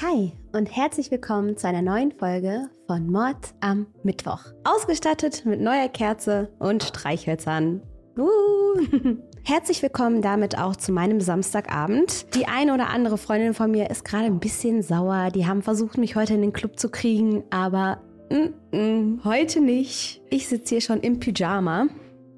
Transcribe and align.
Hi 0.00 0.30
und 0.52 0.66
herzlich 0.66 1.10
willkommen 1.10 1.56
zu 1.56 1.66
einer 1.66 1.82
neuen 1.82 2.12
Folge 2.12 2.70
von 2.86 3.10
Mord 3.10 3.52
am 3.58 3.88
Mittwoch. 4.04 4.44
Ausgestattet 4.62 5.44
mit 5.44 5.60
neuer 5.60 5.88
Kerze 5.88 6.52
und 6.60 6.84
Streichhölzern. 6.84 7.82
Uh. 8.16 8.26
Herzlich 9.42 9.82
willkommen 9.82 10.22
damit 10.22 10.56
auch 10.56 10.76
zu 10.76 10.92
meinem 10.92 11.20
Samstagabend. 11.20 12.32
Die 12.36 12.46
eine 12.46 12.74
oder 12.74 12.90
andere 12.90 13.18
Freundin 13.18 13.54
von 13.54 13.72
mir 13.72 13.90
ist 13.90 14.04
gerade 14.04 14.26
ein 14.26 14.38
bisschen 14.38 14.82
sauer. 14.82 15.30
Die 15.34 15.48
haben 15.48 15.62
versucht, 15.62 15.98
mich 15.98 16.14
heute 16.14 16.34
in 16.34 16.42
den 16.42 16.52
Club 16.52 16.78
zu 16.78 16.90
kriegen, 16.90 17.42
aber 17.50 18.00
mm, 18.30 18.76
mm, 18.76 19.24
heute 19.24 19.60
nicht. 19.60 20.22
Ich 20.30 20.46
sitze 20.46 20.76
hier 20.76 20.80
schon 20.80 21.00
im 21.00 21.18
Pyjama. 21.18 21.88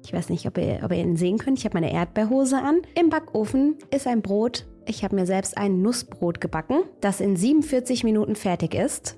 Ich 0.03 0.13
weiß 0.13 0.29
nicht, 0.29 0.47
ob 0.47 0.57
ihr, 0.57 0.79
ob 0.83 0.91
ihr 0.91 0.97
ihn 0.97 1.15
sehen 1.15 1.37
könnt. 1.37 1.59
Ich 1.59 1.65
habe 1.65 1.79
meine 1.79 1.93
Erdbeerhose 1.93 2.57
an. 2.57 2.81
Im 2.99 3.09
Backofen 3.11 3.77
ist 3.91 4.07
ein 4.07 4.23
Brot. 4.23 4.65
Ich 4.91 5.05
habe 5.05 5.15
mir 5.15 5.25
selbst 5.25 5.57
ein 5.57 5.81
Nussbrot 5.81 6.41
gebacken, 6.41 6.83
das 6.99 7.21
in 7.21 7.37
47 7.37 8.03
Minuten 8.03 8.35
fertig 8.35 8.75
ist. 8.75 9.15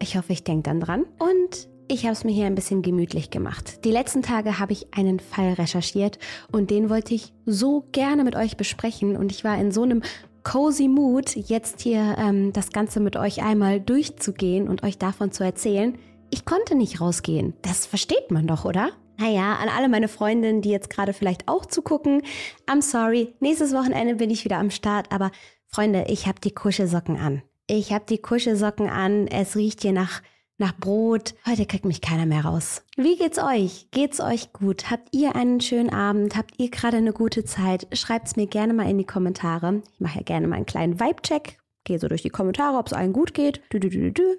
Ich 0.00 0.16
hoffe, 0.16 0.32
ich 0.32 0.42
denke 0.42 0.64
dann 0.64 0.80
dran. 0.80 1.04
Und 1.20 1.68
ich 1.86 2.02
habe 2.02 2.14
es 2.14 2.24
mir 2.24 2.32
hier 2.32 2.46
ein 2.46 2.56
bisschen 2.56 2.82
gemütlich 2.82 3.30
gemacht. 3.30 3.84
Die 3.84 3.92
letzten 3.92 4.22
Tage 4.22 4.58
habe 4.58 4.72
ich 4.72 4.88
einen 4.92 5.20
Fall 5.20 5.52
recherchiert 5.52 6.18
und 6.50 6.72
den 6.72 6.90
wollte 6.90 7.14
ich 7.14 7.32
so 7.46 7.84
gerne 7.92 8.24
mit 8.24 8.34
euch 8.34 8.56
besprechen 8.56 9.16
und 9.16 9.30
ich 9.30 9.44
war 9.44 9.56
in 9.56 9.70
so 9.70 9.84
einem 9.84 10.02
cozy 10.42 10.88
Mood, 10.88 11.36
jetzt 11.36 11.80
hier 11.82 12.16
ähm, 12.18 12.52
das 12.52 12.70
Ganze 12.72 12.98
mit 12.98 13.16
euch 13.16 13.40
einmal 13.40 13.80
durchzugehen 13.80 14.68
und 14.68 14.82
euch 14.82 14.98
davon 14.98 15.30
zu 15.30 15.44
erzählen. 15.44 15.96
Ich 16.30 16.44
konnte 16.44 16.74
nicht 16.74 17.00
rausgehen. 17.00 17.54
Das 17.62 17.86
versteht 17.86 18.32
man 18.32 18.48
doch, 18.48 18.64
oder? 18.64 18.90
Naja, 19.18 19.54
an 19.56 19.68
alle 19.68 19.88
meine 19.88 20.08
Freundinnen, 20.08 20.62
die 20.62 20.70
jetzt 20.70 20.90
gerade 20.90 21.12
vielleicht 21.12 21.48
auch 21.48 21.66
zugucken, 21.66 22.22
I'm 22.66 22.82
sorry, 22.82 23.34
nächstes 23.40 23.72
Wochenende 23.72 24.16
bin 24.16 24.30
ich 24.30 24.44
wieder 24.44 24.58
am 24.58 24.70
Start, 24.70 25.12
aber 25.12 25.30
Freunde, 25.66 26.06
ich 26.08 26.26
habe 26.26 26.40
die 26.40 26.52
Kuschelsocken 26.52 27.18
an. 27.18 27.42
Ich 27.66 27.92
habe 27.92 28.04
die 28.08 28.18
Kuschelsocken 28.18 28.88
an, 28.88 29.26
es 29.28 29.56
riecht 29.56 29.82
hier 29.82 29.92
nach 29.92 30.22
nach 30.62 30.76
Brot. 30.78 31.34
Heute 31.44 31.66
kriegt 31.66 31.84
mich 31.84 32.00
keiner 32.00 32.24
mehr 32.24 32.44
raus. 32.44 32.84
Wie 32.96 33.16
geht's 33.16 33.38
euch? 33.38 33.88
Geht's 33.90 34.20
euch 34.20 34.52
gut? 34.52 34.90
Habt 34.90 35.08
ihr 35.10 35.34
einen 35.34 35.60
schönen 35.60 35.92
Abend? 35.92 36.36
Habt 36.36 36.54
ihr 36.58 36.70
gerade 36.70 36.98
eine 36.98 37.12
gute 37.12 37.44
Zeit? 37.44 37.88
Schreibt's 37.92 38.36
mir 38.36 38.46
gerne 38.46 38.72
mal 38.72 38.88
in 38.88 38.96
die 38.96 39.04
Kommentare. 39.04 39.82
Ich 39.92 40.00
mache 40.00 40.18
ja 40.18 40.22
gerne 40.22 40.46
mal 40.46 40.56
einen 40.56 40.66
kleinen 40.66 41.00
Vibe-Check. 41.00 41.58
Gehe 41.84 41.98
so 41.98 42.06
durch 42.06 42.22
die 42.22 42.30
Kommentare, 42.30 42.78
ob 42.78 42.86
es 42.86 42.92
allen 42.92 43.12
gut 43.12 43.34
geht. 43.34 43.60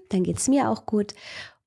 Dann 0.09 0.23
geht's 0.23 0.47
mir 0.47 0.69
auch 0.69 0.85
gut. 0.85 1.13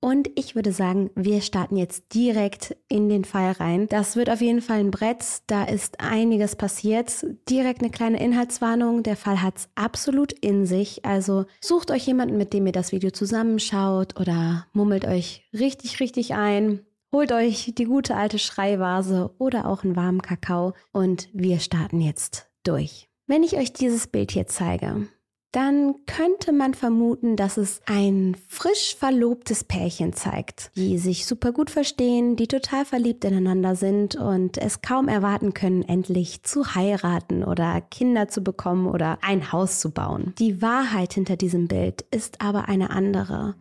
Und 0.06 0.30
ich 0.36 0.54
würde 0.54 0.70
sagen, 0.70 1.10
wir 1.16 1.40
starten 1.40 1.74
jetzt 1.74 2.14
direkt 2.14 2.76
in 2.88 3.08
den 3.08 3.24
Fall 3.24 3.50
rein. 3.50 3.88
Das 3.88 4.14
wird 4.14 4.30
auf 4.30 4.40
jeden 4.40 4.62
Fall 4.62 4.78
ein 4.78 4.92
Brett. 4.92 5.24
Da 5.48 5.64
ist 5.64 5.98
einiges 5.98 6.54
passiert. 6.54 7.26
Direkt 7.50 7.80
eine 7.80 7.90
kleine 7.90 8.22
Inhaltswarnung. 8.22 9.02
Der 9.02 9.16
Fall 9.16 9.42
hat 9.42 9.56
es 9.56 9.68
absolut 9.74 10.32
in 10.32 10.64
sich. 10.64 11.04
Also 11.04 11.46
sucht 11.60 11.90
euch 11.90 12.06
jemanden, 12.06 12.36
mit 12.36 12.52
dem 12.52 12.66
ihr 12.66 12.72
das 12.72 12.92
Video 12.92 13.10
zusammenschaut 13.10 14.20
oder 14.20 14.68
mummelt 14.72 15.06
euch 15.06 15.42
richtig, 15.52 15.98
richtig 15.98 16.34
ein. 16.34 16.86
Holt 17.12 17.32
euch 17.32 17.72
die 17.76 17.86
gute 17.86 18.14
alte 18.14 18.38
Schreivase 18.38 19.34
oder 19.38 19.66
auch 19.66 19.82
einen 19.82 19.96
warmen 19.96 20.22
Kakao 20.22 20.74
und 20.92 21.28
wir 21.32 21.58
starten 21.58 22.00
jetzt 22.00 22.48
durch. 22.62 23.08
Wenn 23.26 23.42
ich 23.42 23.56
euch 23.56 23.72
dieses 23.72 24.06
Bild 24.06 24.30
hier 24.30 24.46
zeige, 24.46 25.08
dann 25.56 25.94
könnte 26.04 26.52
man 26.52 26.74
vermuten, 26.74 27.34
dass 27.34 27.56
es 27.56 27.80
ein 27.86 28.36
frisch 28.46 28.94
verlobtes 28.94 29.64
Pärchen 29.64 30.12
zeigt, 30.12 30.70
die 30.76 30.98
sich 30.98 31.24
super 31.24 31.52
gut 31.52 31.70
verstehen, 31.70 32.36
die 32.36 32.46
total 32.46 32.84
verliebt 32.84 33.24
ineinander 33.24 33.74
sind 33.74 34.16
und 34.16 34.58
es 34.58 34.82
kaum 34.82 35.08
erwarten 35.08 35.54
können, 35.54 35.82
endlich 35.82 36.42
zu 36.42 36.74
heiraten 36.74 37.42
oder 37.42 37.80
Kinder 37.80 38.28
zu 38.28 38.42
bekommen 38.42 38.86
oder 38.86 39.16
ein 39.22 39.50
Haus 39.50 39.80
zu 39.80 39.92
bauen. 39.92 40.34
Die 40.38 40.60
Wahrheit 40.60 41.14
hinter 41.14 41.38
diesem 41.38 41.68
Bild 41.68 42.02
ist 42.10 42.42
aber 42.42 42.68
eine 42.68 42.91
andere. 42.91 43.54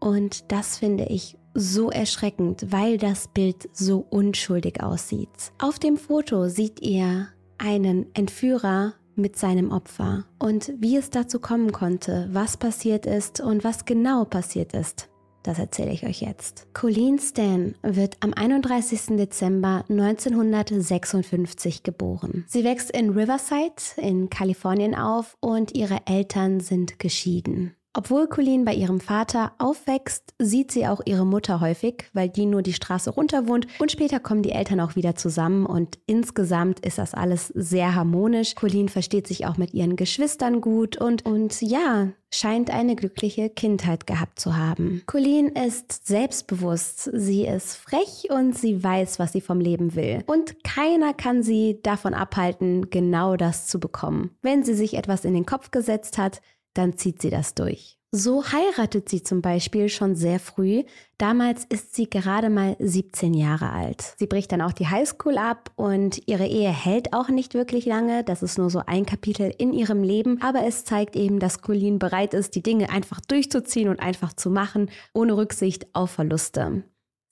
Und 0.00 0.50
das 0.50 0.78
finde 0.78 1.04
ich 1.04 1.38
so 1.54 1.90
erschreckend, 1.90 2.72
weil 2.72 2.98
das 2.98 3.28
Bild 3.28 3.68
so 3.72 4.04
unschuldig 4.10 4.82
aussieht. 4.82 5.52
Auf 5.60 5.78
dem 5.78 5.96
Foto 5.96 6.48
seht 6.48 6.82
ihr 6.82 7.28
einen 7.58 8.12
Entführer 8.14 8.94
mit 9.16 9.36
seinem 9.36 9.70
Opfer 9.70 10.24
und 10.38 10.72
wie 10.78 10.96
es 10.96 11.10
dazu 11.10 11.40
kommen 11.40 11.72
konnte, 11.72 12.28
was 12.32 12.56
passiert 12.56 13.06
ist 13.06 13.40
und 13.40 13.64
was 13.64 13.84
genau 13.84 14.24
passiert 14.24 14.72
ist. 14.72 15.08
Das 15.46 15.58
erzähle 15.60 15.92
ich 15.92 16.04
euch 16.04 16.20
jetzt. 16.22 16.66
Colleen 16.74 17.20
Stan 17.20 17.76
wird 17.82 18.16
am 18.20 18.34
31. 18.34 19.16
Dezember 19.16 19.84
1956 19.88 21.84
geboren. 21.84 22.44
Sie 22.48 22.64
wächst 22.64 22.90
in 22.90 23.10
Riverside 23.10 23.76
in 23.96 24.28
Kalifornien 24.28 24.96
auf 24.96 25.36
und 25.40 25.76
ihre 25.76 26.00
Eltern 26.06 26.58
sind 26.58 26.98
geschieden. 26.98 27.76
Obwohl 27.98 28.26
Colleen 28.26 28.66
bei 28.66 28.74
ihrem 28.74 29.00
Vater 29.00 29.52
aufwächst, 29.56 30.34
sieht 30.38 30.70
sie 30.70 30.86
auch 30.86 31.00
ihre 31.06 31.24
Mutter 31.24 31.62
häufig, 31.62 32.04
weil 32.12 32.28
die 32.28 32.44
nur 32.44 32.60
die 32.60 32.74
Straße 32.74 33.08
runter 33.08 33.48
wohnt 33.48 33.66
und 33.78 33.90
später 33.90 34.20
kommen 34.20 34.42
die 34.42 34.52
Eltern 34.52 34.80
auch 34.80 34.96
wieder 34.96 35.16
zusammen 35.16 35.64
und 35.64 35.98
insgesamt 36.04 36.80
ist 36.80 36.98
das 36.98 37.14
alles 37.14 37.48
sehr 37.48 37.94
harmonisch. 37.94 38.54
Colleen 38.54 38.90
versteht 38.90 39.26
sich 39.26 39.46
auch 39.46 39.56
mit 39.56 39.72
ihren 39.72 39.96
Geschwistern 39.96 40.60
gut 40.60 40.98
und, 40.98 41.24
und 41.24 41.62
ja, 41.62 42.08
scheint 42.30 42.70
eine 42.70 42.96
glückliche 42.96 43.48
Kindheit 43.48 44.06
gehabt 44.06 44.40
zu 44.40 44.56
haben. 44.56 45.02
Colleen 45.06 45.48
ist 45.48 46.06
selbstbewusst, 46.06 47.10
sie 47.14 47.46
ist 47.46 47.76
frech 47.76 48.28
und 48.28 48.58
sie 48.58 48.82
weiß, 48.84 49.18
was 49.18 49.32
sie 49.32 49.40
vom 49.40 49.58
Leben 49.58 49.94
will. 49.94 50.22
Und 50.26 50.62
keiner 50.64 51.14
kann 51.14 51.42
sie 51.42 51.80
davon 51.82 52.12
abhalten, 52.12 52.90
genau 52.90 53.36
das 53.36 53.68
zu 53.68 53.80
bekommen. 53.80 54.36
Wenn 54.42 54.64
sie 54.64 54.74
sich 54.74 54.94
etwas 54.94 55.24
in 55.24 55.32
den 55.32 55.46
Kopf 55.46 55.70
gesetzt 55.70 56.18
hat, 56.18 56.42
dann 56.78 56.96
zieht 56.96 57.22
sie 57.22 57.30
das 57.30 57.54
durch. 57.54 57.96
So 58.12 58.44
heiratet 58.44 59.08
sie 59.08 59.22
zum 59.22 59.42
Beispiel 59.42 59.88
schon 59.88 60.14
sehr 60.14 60.38
früh. 60.38 60.84
Damals 61.18 61.64
ist 61.64 61.94
sie 61.94 62.08
gerade 62.08 62.48
mal 62.48 62.76
17 62.78 63.34
Jahre 63.34 63.72
alt. 63.72 64.14
Sie 64.16 64.26
bricht 64.26 64.52
dann 64.52 64.62
auch 64.62 64.72
die 64.72 64.86
Highschool 64.86 65.36
ab 65.36 65.70
und 65.76 66.22
ihre 66.26 66.46
Ehe 66.46 66.70
hält 66.70 67.12
auch 67.12 67.28
nicht 67.28 67.52
wirklich 67.52 67.84
lange. 67.84 68.24
Das 68.24 68.42
ist 68.42 68.58
nur 68.58 68.70
so 68.70 68.80
ein 68.86 69.04
Kapitel 69.04 69.52
in 69.58 69.72
ihrem 69.72 70.02
Leben. 70.02 70.40
Aber 70.40 70.64
es 70.64 70.84
zeigt 70.84 71.16
eben, 71.16 71.40
dass 71.40 71.60
Colleen 71.60 71.98
bereit 71.98 72.32
ist, 72.32 72.54
die 72.54 72.62
Dinge 72.62 72.90
einfach 72.90 73.20
durchzuziehen 73.20 73.88
und 73.88 74.00
einfach 74.00 74.32
zu 74.32 74.50
machen, 74.50 74.88
ohne 75.12 75.36
Rücksicht 75.36 75.94
auf 75.94 76.12
Verluste. 76.12 76.84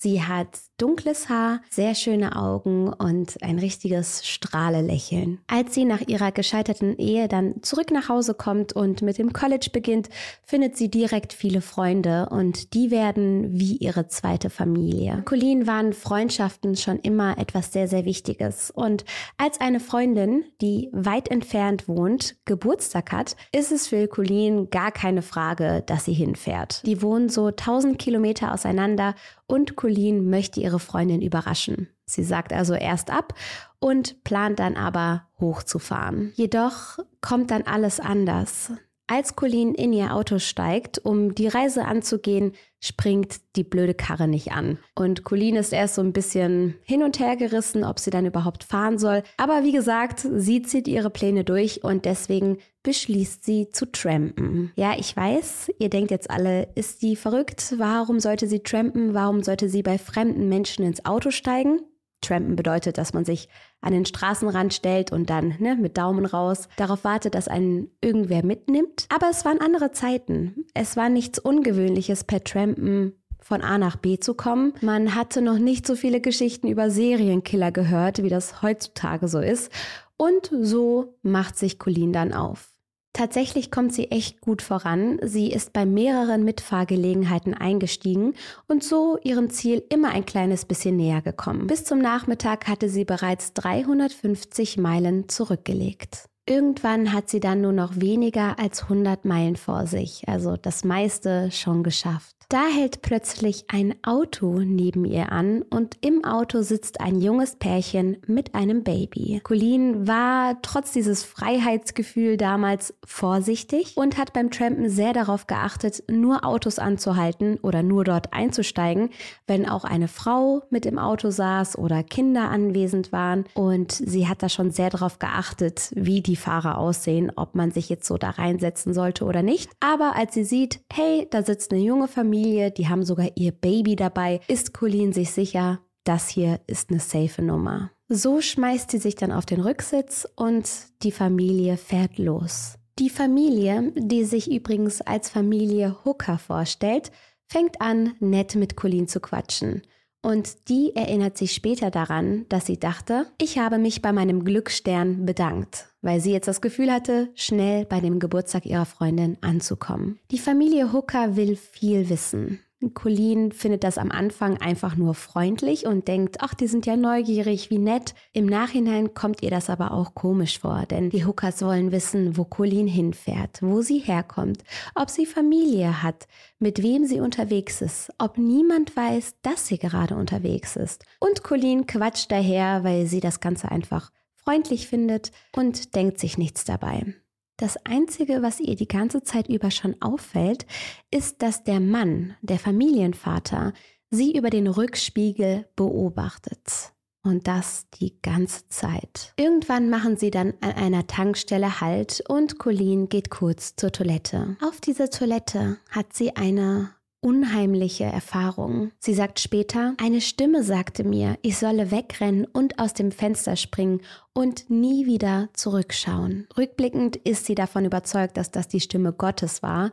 Sie 0.04 0.22
hat 0.22 0.58
dunkles 0.76 1.30
Haar, 1.30 1.62
sehr 1.70 1.94
schöne 1.94 2.36
Augen 2.36 2.92
und 2.92 3.42
ein 3.42 3.58
richtiges 3.58 4.26
Strahlelächeln. 4.26 5.38
Als 5.46 5.72
sie 5.72 5.86
nach 5.86 6.02
ihrer 6.02 6.30
gescheiterten 6.30 6.98
Ehe 6.98 7.26
dann 7.26 7.62
zurück 7.62 7.90
nach 7.90 8.10
Hause 8.10 8.34
kommt 8.34 8.74
und 8.74 9.00
mit 9.00 9.16
dem 9.16 9.32
College 9.32 9.70
beginnt, 9.72 10.10
findet 10.44 10.76
sie 10.76 10.90
direkt 10.90 11.32
viele 11.32 11.62
Freunde 11.62 12.28
und 12.30 12.74
die 12.74 12.90
werden 12.90 13.58
wie 13.58 13.76
ihre 13.76 14.08
zweite 14.08 14.50
Familie. 14.50 15.22
Colleen 15.24 15.66
waren 15.66 15.94
Freundschaften 15.94 16.76
schon 16.76 16.98
immer 16.98 17.38
etwas 17.38 17.72
sehr, 17.72 17.88
sehr 17.88 18.04
Wichtiges. 18.04 18.70
Und 18.70 19.06
als 19.38 19.58
eine 19.58 19.80
Freundin, 19.80 20.44
die 20.60 20.90
weit 20.92 21.30
entfernt 21.30 21.88
wohnt, 21.88 22.36
Geburtstag 22.44 23.10
hat, 23.10 23.36
ist 23.52 23.72
es 23.72 23.86
für 23.86 24.06
Colleen 24.06 24.68
gar 24.68 24.92
keine 24.92 25.22
Frage, 25.22 25.82
dass 25.86 26.04
sie 26.04 26.12
hinfährt. 26.12 26.84
Die 26.84 27.00
wohnen 27.00 27.30
so 27.30 27.46
1000 27.46 27.98
Kilometer 27.98 28.52
auseinander 28.52 29.14
und 29.46 29.76
Colleen 29.76 29.93
möchte 30.28 30.60
ihre 30.60 30.78
Freundin 30.78 31.22
überraschen. 31.22 31.88
Sie 32.06 32.24
sagt 32.24 32.52
also 32.52 32.74
erst 32.74 33.10
ab 33.10 33.34
und 33.78 34.22
plant 34.24 34.58
dann 34.58 34.76
aber 34.76 35.28
hochzufahren. 35.40 36.32
Jedoch 36.34 36.98
kommt 37.20 37.50
dann 37.50 37.62
alles 37.62 38.00
anders. 38.00 38.72
Als 39.06 39.36
Colleen 39.36 39.74
in 39.74 39.92
ihr 39.92 40.14
Auto 40.14 40.38
steigt, 40.38 40.98
um 41.04 41.34
die 41.34 41.48
Reise 41.48 41.84
anzugehen, 41.84 42.52
springt 42.80 43.36
die 43.54 43.62
blöde 43.62 43.92
Karre 43.92 44.28
nicht 44.28 44.52
an. 44.52 44.78
Und 44.94 45.24
Colleen 45.24 45.56
ist 45.56 45.74
erst 45.74 45.96
so 45.96 46.02
ein 46.02 46.14
bisschen 46.14 46.76
hin 46.84 47.02
und 47.02 47.18
her 47.18 47.36
gerissen, 47.36 47.84
ob 47.84 47.98
sie 47.98 48.08
dann 48.08 48.24
überhaupt 48.24 48.64
fahren 48.64 48.96
soll. 48.96 49.22
Aber 49.36 49.62
wie 49.62 49.72
gesagt, 49.72 50.20
sie 50.20 50.62
zieht 50.62 50.88
ihre 50.88 51.10
Pläne 51.10 51.44
durch 51.44 51.84
und 51.84 52.06
deswegen 52.06 52.56
beschließt 52.82 53.44
sie 53.44 53.68
zu 53.68 53.92
trampen. 53.92 54.72
Ja, 54.74 54.94
ich 54.96 55.14
weiß, 55.14 55.70
ihr 55.78 55.90
denkt 55.90 56.10
jetzt 56.10 56.30
alle, 56.30 56.68
ist 56.74 57.02
die 57.02 57.16
verrückt? 57.16 57.74
Warum 57.76 58.20
sollte 58.20 58.46
sie 58.46 58.60
trampen? 58.60 59.12
Warum 59.12 59.42
sollte 59.42 59.68
sie 59.68 59.82
bei 59.82 59.98
fremden 59.98 60.48
Menschen 60.48 60.82
ins 60.82 61.04
Auto 61.04 61.30
steigen? 61.30 61.80
Trampen 62.22 62.56
bedeutet, 62.56 62.96
dass 62.96 63.12
man 63.12 63.26
sich 63.26 63.48
an 63.84 63.92
den 63.92 64.06
Straßenrand 64.06 64.72
stellt 64.72 65.12
und 65.12 65.30
dann 65.30 65.54
ne, 65.58 65.76
mit 65.76 65.98
Daumen 65.98 66.26
raus 66.26 66.68
darauf 66.76 67.04
wartet, 67.04 67.34
dass 67.34 67.48
einen 67.48 67.90
irgendwer 68.00 68.44
mitnimmt. 68.44 69.06
Aber 69.14 69.28
es 69.30 69.44
waren 69.44 69.60
andere 69.60 69.92
Zeiten. 69.92 70.64
Es 70.74 70.96
war 70.96 71.08
nichts 71.08 71.38
Ungewöhnliches 71.38 72.24
per 72.24 72.42
Trampen 72.42 73.12
von 73.40 73.60
A 73.60 73.76
nach 73.76 73.96
B 73.96 74.18
zu 74.18 74.34
kommen. 74.34 74.72
Man 74.80 75.14
hatte 75.14 75.42
noch 75.42 75.58
nicht 75.58 75.86
so 75.86 75.96
viele 75.96 76.20
Geschichten 76.20 76.66
über 76.66 76.90
Serienkiller 76.90 77.72
gehört, 77.72 78.22
wie 78.22 78.30
das 78.30 78.62
heutzutage 78.62 79.28
so 79.28 79.38
ist. 79.40 79.70
Und 80.16 80.50
so 80.60 81.18
macht 81.22 81.58
sich 81.58 81.78
Colleen 81.78 82.12
dann 82.12 82.32
auf. 82.32 82.73
Tatsächlich 83.14 83.70
kommt 83.70 83.94
sie 83.94 84.10
echt 84.10 84.40
gut 84.40 84.60
voran. 84.60 85.18
Sie 85.22 85.52
ist 85.52 85.72
bei 85.72 85.86
mehreren 85.86 86.44
Mitfahrgelegenheiten 86.44 87.54
eingestiegen 87.54 88.34
und 88.66 88.82
so 88.82 89.18
ihrem 89.22 89.50
Ziel 89.50 89.84
immer 89.88 90.10
ein 90.10 90.26
kleines 90.26 90.64
bisschen 90.64 90.96
näher 90.96 91.22
gekommen. 91.22 91.68
Bis 91.68 91.84
zum 91.84 92.00
Nachmittag 92.00 92.66
hatte 92.66 92.88
sie 92.88 93.04
bereits 93.04 93.54
350 93.54 94.78
Meilen 94.78 95.28
zurückgelegt. 95.28 96.28
Irgendwann 96.46 97.12
hat 97.12 97.30
sie 97.30 97.40
dann 97.40 97.60
nur 97.60 97.72
noch 97.72 98.00
weniger 98.00 98.58
als 98.58 98.82
100 98.82 99.24
Meilen 99.24 99.56
vor 99.56 99.86
sich, 99.86 100.28
also 100.28 100.56
das 100.56 100.84
meiste 100.84 101.50
schon 101.52 101.84
geschafft. 101.84 102.34
Da 102.48 102.66
hält 102.66 103.02
plötzlich 103.02 103.64
ein 103.68 103.94
Auto 104.02 104.60
neben 104.60 105.04
ihr 105.04 105.32
an 105.32 105.62
und 105.62 105.96
im 106.02 106.24
Auto 106.24 106.62
sitzt 106.62 107.00
ein 107.00 107.20
junges 107.20 107.56
Pärchen 107.56 108.18
mit 108.26 108.54
einem 108.54 108.84
Baby. 108.84 109.40
Colleen 109.42 110.06
war 110.06 110.60
trotz 110.62 110.92
dieses 110.92 111.24
Freiheitsgefühl 111.24 112.36
damals 112.36 112.94
vorsichtig 113.04 113.96
und 113.96 114.18
hat 114.18 114.32
beim 114.32 114.50
Trampen 114.50 114.90
sehr 114.90 115.12
darauf 115.12 115.46
geachtet, 115.46 116.04
nur 116.10 116.44
Autos 116.44 116.78
anzuhalten 116.78 117.58
oder 117.62 117.82
nur 117.82 118.04
dort 118.04 118.32
einzusteigen, 118.34 119.10
wenn 119.46 119.68
auch 119.68 119.84
eine 119.84 120.08
Frau 120.08 120.62
mit 120.70 120.86
im 120.86 120.98
Auto 120.98 121.30
saß 121.30 121.78
oder 121.78 122.02
Kinder 122.02 122.50
anwesend 122.50 123.10
waren. 123.10 123.44
Und 123.54 123.92
sie 123.92 124.28
hat 124.28 124.42
da 124.42 124.48
schon 124.48 124.70
sehr 124.70 124.90
darauf 124.90 125.18
geachtet, 125.18 125.90
wie 125.94 126.20
die 126.20 126.36
Fahrer 126.36 126.78
aussehen, 126.78 127.32
ob 127.34 127.54
man 127.54 127.70
sich 127.70 127.88
jetzt 127.88 128.06
so 128.06 128.18
da 128.18 128.30
reinsetzen 128.30 128.92
sollte 128.92 129.24
oder 129.24 129.42
nicht. 129.42 129.70
Aber 129.80 130.14
als 130.14 130.34
sie 130.34 130.44
sieht, 130.44 130.80
hey, 130.92 131.26
da 131.30 131.42
sitzt 131.42 131.72
eine 131.72 131.80
junge 131.80 132.06
Familie, 132.08 132.33
Familie, 132.34 132.72
die 132.72 132.88
haben 132.88 133.04
sogar 133.04 133.28
ihr 133.36 133.52
Baby 133.52 133.94
dabei, 133.94 134.40
ist 134.48 134.74
Colleen 134.74 135.12
sich 135.12 135.30
sicher, 135.30 135.78
das 136.02 136.28
hier 136.28 136.58
ist 136.66 136.90
eine 136.90 136.98
safe 136.98 137.40
Nummer. 137.40 137.92
So 138.08 138.40
schmeißt 138.40 138.90
sie 138.90 138.98
sich 138.98 139.14
dann 139.14 139.30
auf 139.30 139.46
den 139.46 139.60
Rücksitz 139.60 140.26
und 140.34 140.68
die 141.04 141.12
Familie 141.12 141.76
fährt 141.76 142.18
los. 142.18 142.74
Die 142.98 143.08
Familie, 143.08 143.92
die 143.94 144.24
sich 144.24 144.50
übrigens 144.50 145.00
als 145.00 145.30
Familie 145.30 145.96
Hooker 146.04 146.38
vorstellt, 146.38 147.12
fängt 147.46 147.80
an, 147.80 148.14
nett 148.18 148.56
mit 148.56 148.74
Colleen 148.74 149.06
zu 149.06 149.20
quatschen. 149.20 149.82
Und 150.24 150.70
die 150.70 150.96
erinnert 150.96 151.36
sich 151.36 151.52
später 151.52 151.90
daran, 151.90 152.46
dass 152.48 152.64
sie 152.64 152.78
dachte, 152.78 153.26
ich 153.36 153.58
habe 153.58 153.76
mich 153.76 154.00
bei 154.00 154.10
meinem 154.10 154.42
Glücksstern 154.42 155.26
bedankt, 155.26 155.88
weil 156.00 156.18
sie 156.18 156.32
jetzt 156.32 156.48
das 156.48 156.62
Gefühl 156.62 156.90
hatte, 156.90 157.28
schnell 157.34 157.84
bei 157.84 158.00
dem 158.00 158.20
Geburtstag 158.20 158.64
ihrer 158.64 158.86
Freundin 158.86 159.36
anzukommen. 159.42 160.18
Die 160.30 160.38
Familie 160.38 160.94
Hooker 160.94 161.36
will 161.36 161.56
viel 161.56 162.08
wissen. 162.08 162.63
Colleen 162.92 163.52
findet 163.52 163.84
das 163.84 163.96
am 163.96 164.10
Anfang 164.10 164.58
einfach 164.58 164.96
nur 164.96 165.14
freundlich 165.14 165.86
und 165.86 166.06
denkt, 166.08 166.38
ach, 166.40 166.54
die 166.54 166.66
sind 166.66 166.86
ja 166.86 166.96
neugierig, 166.96 167.70
wie 167.70 167.78
nett. 167.78 168.14
Im 168.32 168.46
Nachhinein 168.46 169.14
kommt 169.14 169.42
ihr 169.42 169.50
das 169.50 169.70
aber 169.70 169.92
auch 169.92 170.14
komisch 170.14 170.58
vor, 170.58 170.84
denn 170.86 171.08
die 171.08 171.24
Hookers 171.24 171.62
wollen 171.62 171.92
wissen, 171.92 172.36
wo 172.36 172.44
Colleen 172.44 172.86
hinfährt, 172.86 173.62
wo 173.62 173.80
sie 173.80 173.98
herkommt, 173.98 174.64
ob 174.94 175.08
sie 175.08 175.24
Familie 175.24 176.02
hat, 176.02 176.26
mit 176.58 176.82
wem 176.82 177.06
sie 177.06 177.20
unterwegs 177.20 177.80
ist, 177.80 178.12
ob 178.18 178.36
niemand 178.38 178.94
weiß, 178.96 179.36
dass 179.42 179.66
sie 179.66 179.78
gerade 179.78 180.16
unterwegs 180.16 180.76
ist. 180.76 181.04
Und 181.20 181.42
Colleen 181.42 181.86
quatscht 181.86 182.30
daher, 182.30 182.84
weil 182.84 183.06
sie 183.06 183.20
das 183.20 183.40
Ganze 183.40 183.70
einfach 183.70 184.10
freundlich 184.34 184.88
findet 184.88 185.30
und 185.56 185.94
denkt 185.94 186.18
sich 186.18 186.36
nichts 186.36 186.64
dabei. 186.64 187.14
Das 187.56 187.76
Einzige, 187.84 188.42
was 188.42 188.58
ihr 188.58 188.74
die 188.74 188.88
ganze 188.88 189.22
Zeit 189.22 189.48
über 189.48 189.70
schon 189.70 189.94
auffällt, 190.00 190.66
ist, 191.10 191.40
dass 191.42 191.62
der 191.62 191.78
Mann, 191.78 192.36
der 192.42 192.58
Familienvater, 192.58 193.72
sie 194.10 194.36
über 194.36 194.50
den 194.50 194.66
Rückspiegel 194.66 195.66
beobachtet. 195.76 196.92
Und 197.22 197.46
das 197.46 197.86
die 197.94 198.20
ganze 198.20 198.68
Zeit. 198.68 199.32
Irgendwann 199.38 199.88
machen 199.88 200.18
sie 200.18 200.30
dann 200.30 200.52
an 200.60 200.72
einer 200.72 201.06
Tankstelle 201.06 201.80
Halt 201.80 202.22
und 202.28 202.58
Colleen 202.58 203.08
geht 203.08 203.30
kurz 203.30 203.76
zur 203.76 203.92
Toilette. 203.92 204.56
Auf 204.60 204.80
dieser 204.80 205.08
Toilette 205.08 205.78
hat 205.88 206.12
sie 206.12 206.36
eine 206.36 206.90
unheimliche 207.24 208.04
Erfahrung. 208.04 208.92
Sie 208.98 209.14
sagt 209.14 209.40
später, 209.40 209.94
eine 209.96 210.20
Stimme 210.20 210.62
sagte 210.62 211.04
mir, 211.04 211.38
ich 211.40 211.56
solle 211.56 211.90
wegrennen 211.90 212.44
und 212.44 212.78
aus 212.78 212.92
dem 212.92 213.12
Fenster 213.12 213.56
springen 213.56 214.02
und 214.34 214.68
nie 214.68 215.06
wieder 215.06 215.48
zurückschauen. 215.54 216.46
Rückblickend 216.56 217.16
ist 217.16 217.46
sie 217.46 217.54
davon 217.54 217.86
überzeugt, 217.86 218.36
dass 218.36 218.50
das 218.50 218.68
die 218.68 218.80
Stimme 218.80 219.14
Gottes 219.14 219.62
war, 219.62 219.90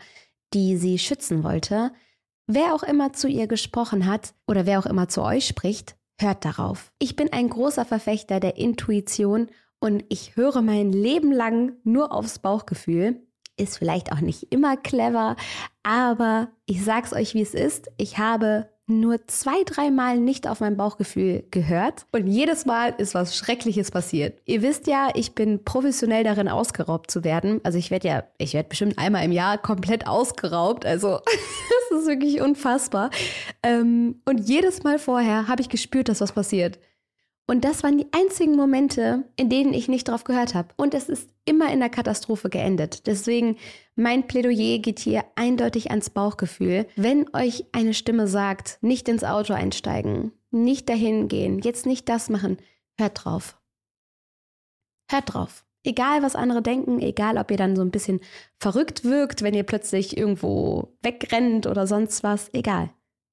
die 0.53 0.75
sie 0.75 0.99
schützen 0.99 1.45
wollte. 1.45 1.93
Wer 2.47 2.75
auch 2.75 2.83
immer 2.83 3.13
zu 3.13 3.29
ihr 3.29 3.47
gesprochen 3.47 4.05
hat 4.05 4.33
oder 4.45 4.65
wer 4.65 4.79
auch 4.79 4.85
immer 4.85 5.07
zu 5.07 5.23
euch 5.23 5.47
spricht, 5.47 5.95
hört 6.19 6.43
darauf. 6.43 6.91
Ich 6.99 7.15
bin 7.15 7.31
ein 7.31 7.47
großer 7.47 7.85
Verfechter 7.85 8.41
der 8.41 8.57
Intuition 8.57 9.47
und 9.79 10.03
ich 10.09 10.35
höre 10.35 10.61
mein 10.61 10.91
Leben 10.91 11.31
lang 11.31 11.77
nur 11.85 12.11
aufs 12.11 12.39
Bauchgefühl 12.39 13.21
ist 13.61 13.77
vielleicht 13.77 14.11
auch 14.11 14.19
nicht 14.21 14.51
immer 14.51 14.77
clever, 14.77 15.35
aber 15.83 16.49
ich 16.65 16.83
sag's 16.83 17.13
euch, 17.13 17.33
wie 17.33 17.41
es 17.41 17.53
ist. 17.53 17.91
Ich 17.97 18.17
habe 18.17 18.67
nur 18.87 19.25
zwei, 19.27 19.63
dreimal 19.65 20.19
nicht 20.19 20.47
auf 20.47 20.59
mein 20.59 20.75
Bauchgefühl 20.75 21.45
gehört 21.51 22.05
und 22.11 22.27
jedes 22.27 22.65
Mal 22.65 22.93
ist 22.97 23.15
was 23.15 23.35
Schreckliches 23.35 23.91
passiert. 23.91 24.39
Ihr 24.45 24.61
wisst 24.61 24.87
ja, 24.87 25.09
ich 25.13 25.33
bin 25.33 25.63
professionell 25.63 26.23
darin 26.23 26.49
ausgeraubt 26.49 27.09
zu 27.09 27.23
werden. 27.23 27.61
Also 27.63 27.77
ich 27.77 27.89
werde 27.89 28.07
ja, 28.07 28.23
ich 28.37 28.53
werde 28.53 28.69
bestimmt 28.69 28.97
einmal 28.97 29.23
im 29.23 29.31
Jahr 29.31 29.57
komplett 29.57 30.07
ausgeraubt. 30.07 30.85
Also 30.85 31.19
das 31.89 32.01
ist 32.01 32.07
wirklich 32.07 32.41
unfassbar. 32.41 33.09
Ähm, 33.63 34.21
und 34.25 34.39
jedes 34.49 34.83
Mal 34.83 34.99
vorher 34.99 35.47
habe 35.47 35.61
ich 35.61 35.69
gespürt, 35.69 36.09
dass 36.09 36.21
was 36.21 36.33
passiert. 36.33 36.79
Und 37.47 37.65
das 37.65 37.83
waren 37.83 37.97
die 37.97 38.07
einzigen 38.11 38.55
Momente, 38.55 39.25
in 39.35 39.49
denen 39.49 39.73
ich 39.73 39.87
nicht 39.87 40.07
drauf 40.07 40.23
gehört 40.23 40.55
habe. 40.55 40.69
Und 40.77 40.93
es 40.93 41.09
ist 41.09 41.29
immer 41.43 41.71
in 41.71 41.79
der 41.79 41.89
Katastrophe 41.89 42.49
geendet. 42.49 43.07
Deswegen 43.07 43.57
mein 43.95 44.25
Plädoyer 44.25 44.79
geht 44.79 44.99
hier 44.99 45.25
eindeutig 45.35 45.89
ans 45.89 46.09
Bauchgefühl. 46.09 46.87
Wenn 46.95 47.25
euch 47.35 47.65
eine 47.73 47.93
Stimme 47.93 48.27
sagt, 48.27 48.77
nicht 48.81 49.09
ins 49.09 49.23
Auto 49.23 49.53
einsteigen, 49.53 50.31
nicht 50.51 50.87
dahin 50.87 51.27
gehen, 51.27 51.59
jetzt 51.59 51.85
nicht 51.85 52.07
das 52.07 52.29
machen, 52.29 52.57
hört 52.97 53.25
drauf. 53.25 53.59
Hört 55.09 55.33
drauf. 55.33 55.65
Egal, 55.83 56.21
was 56.21 56.35
andere 56.35 56.61
denken, 56.61 56.99
egal, 57.01 57.37
ob 57.37 57.49
ihr 57.49 57.57
dann 57.57 57.75
so 57.75 57.81
ein 57.81 57.91
bisschen 57.91 58.21
verrückt 58.59 59.03
wirkt, 59.03 59.41
wenn 59.41 59.55
ihr 59.55 59.63
plötzlich 59.63 60.15
irgendwo 60.15 60.95
wegrennt 61.01 61.65
oder 61.65 61.87
sonst 61.87 62.23
was, 62.23 62.49
egal. 62.53 62.91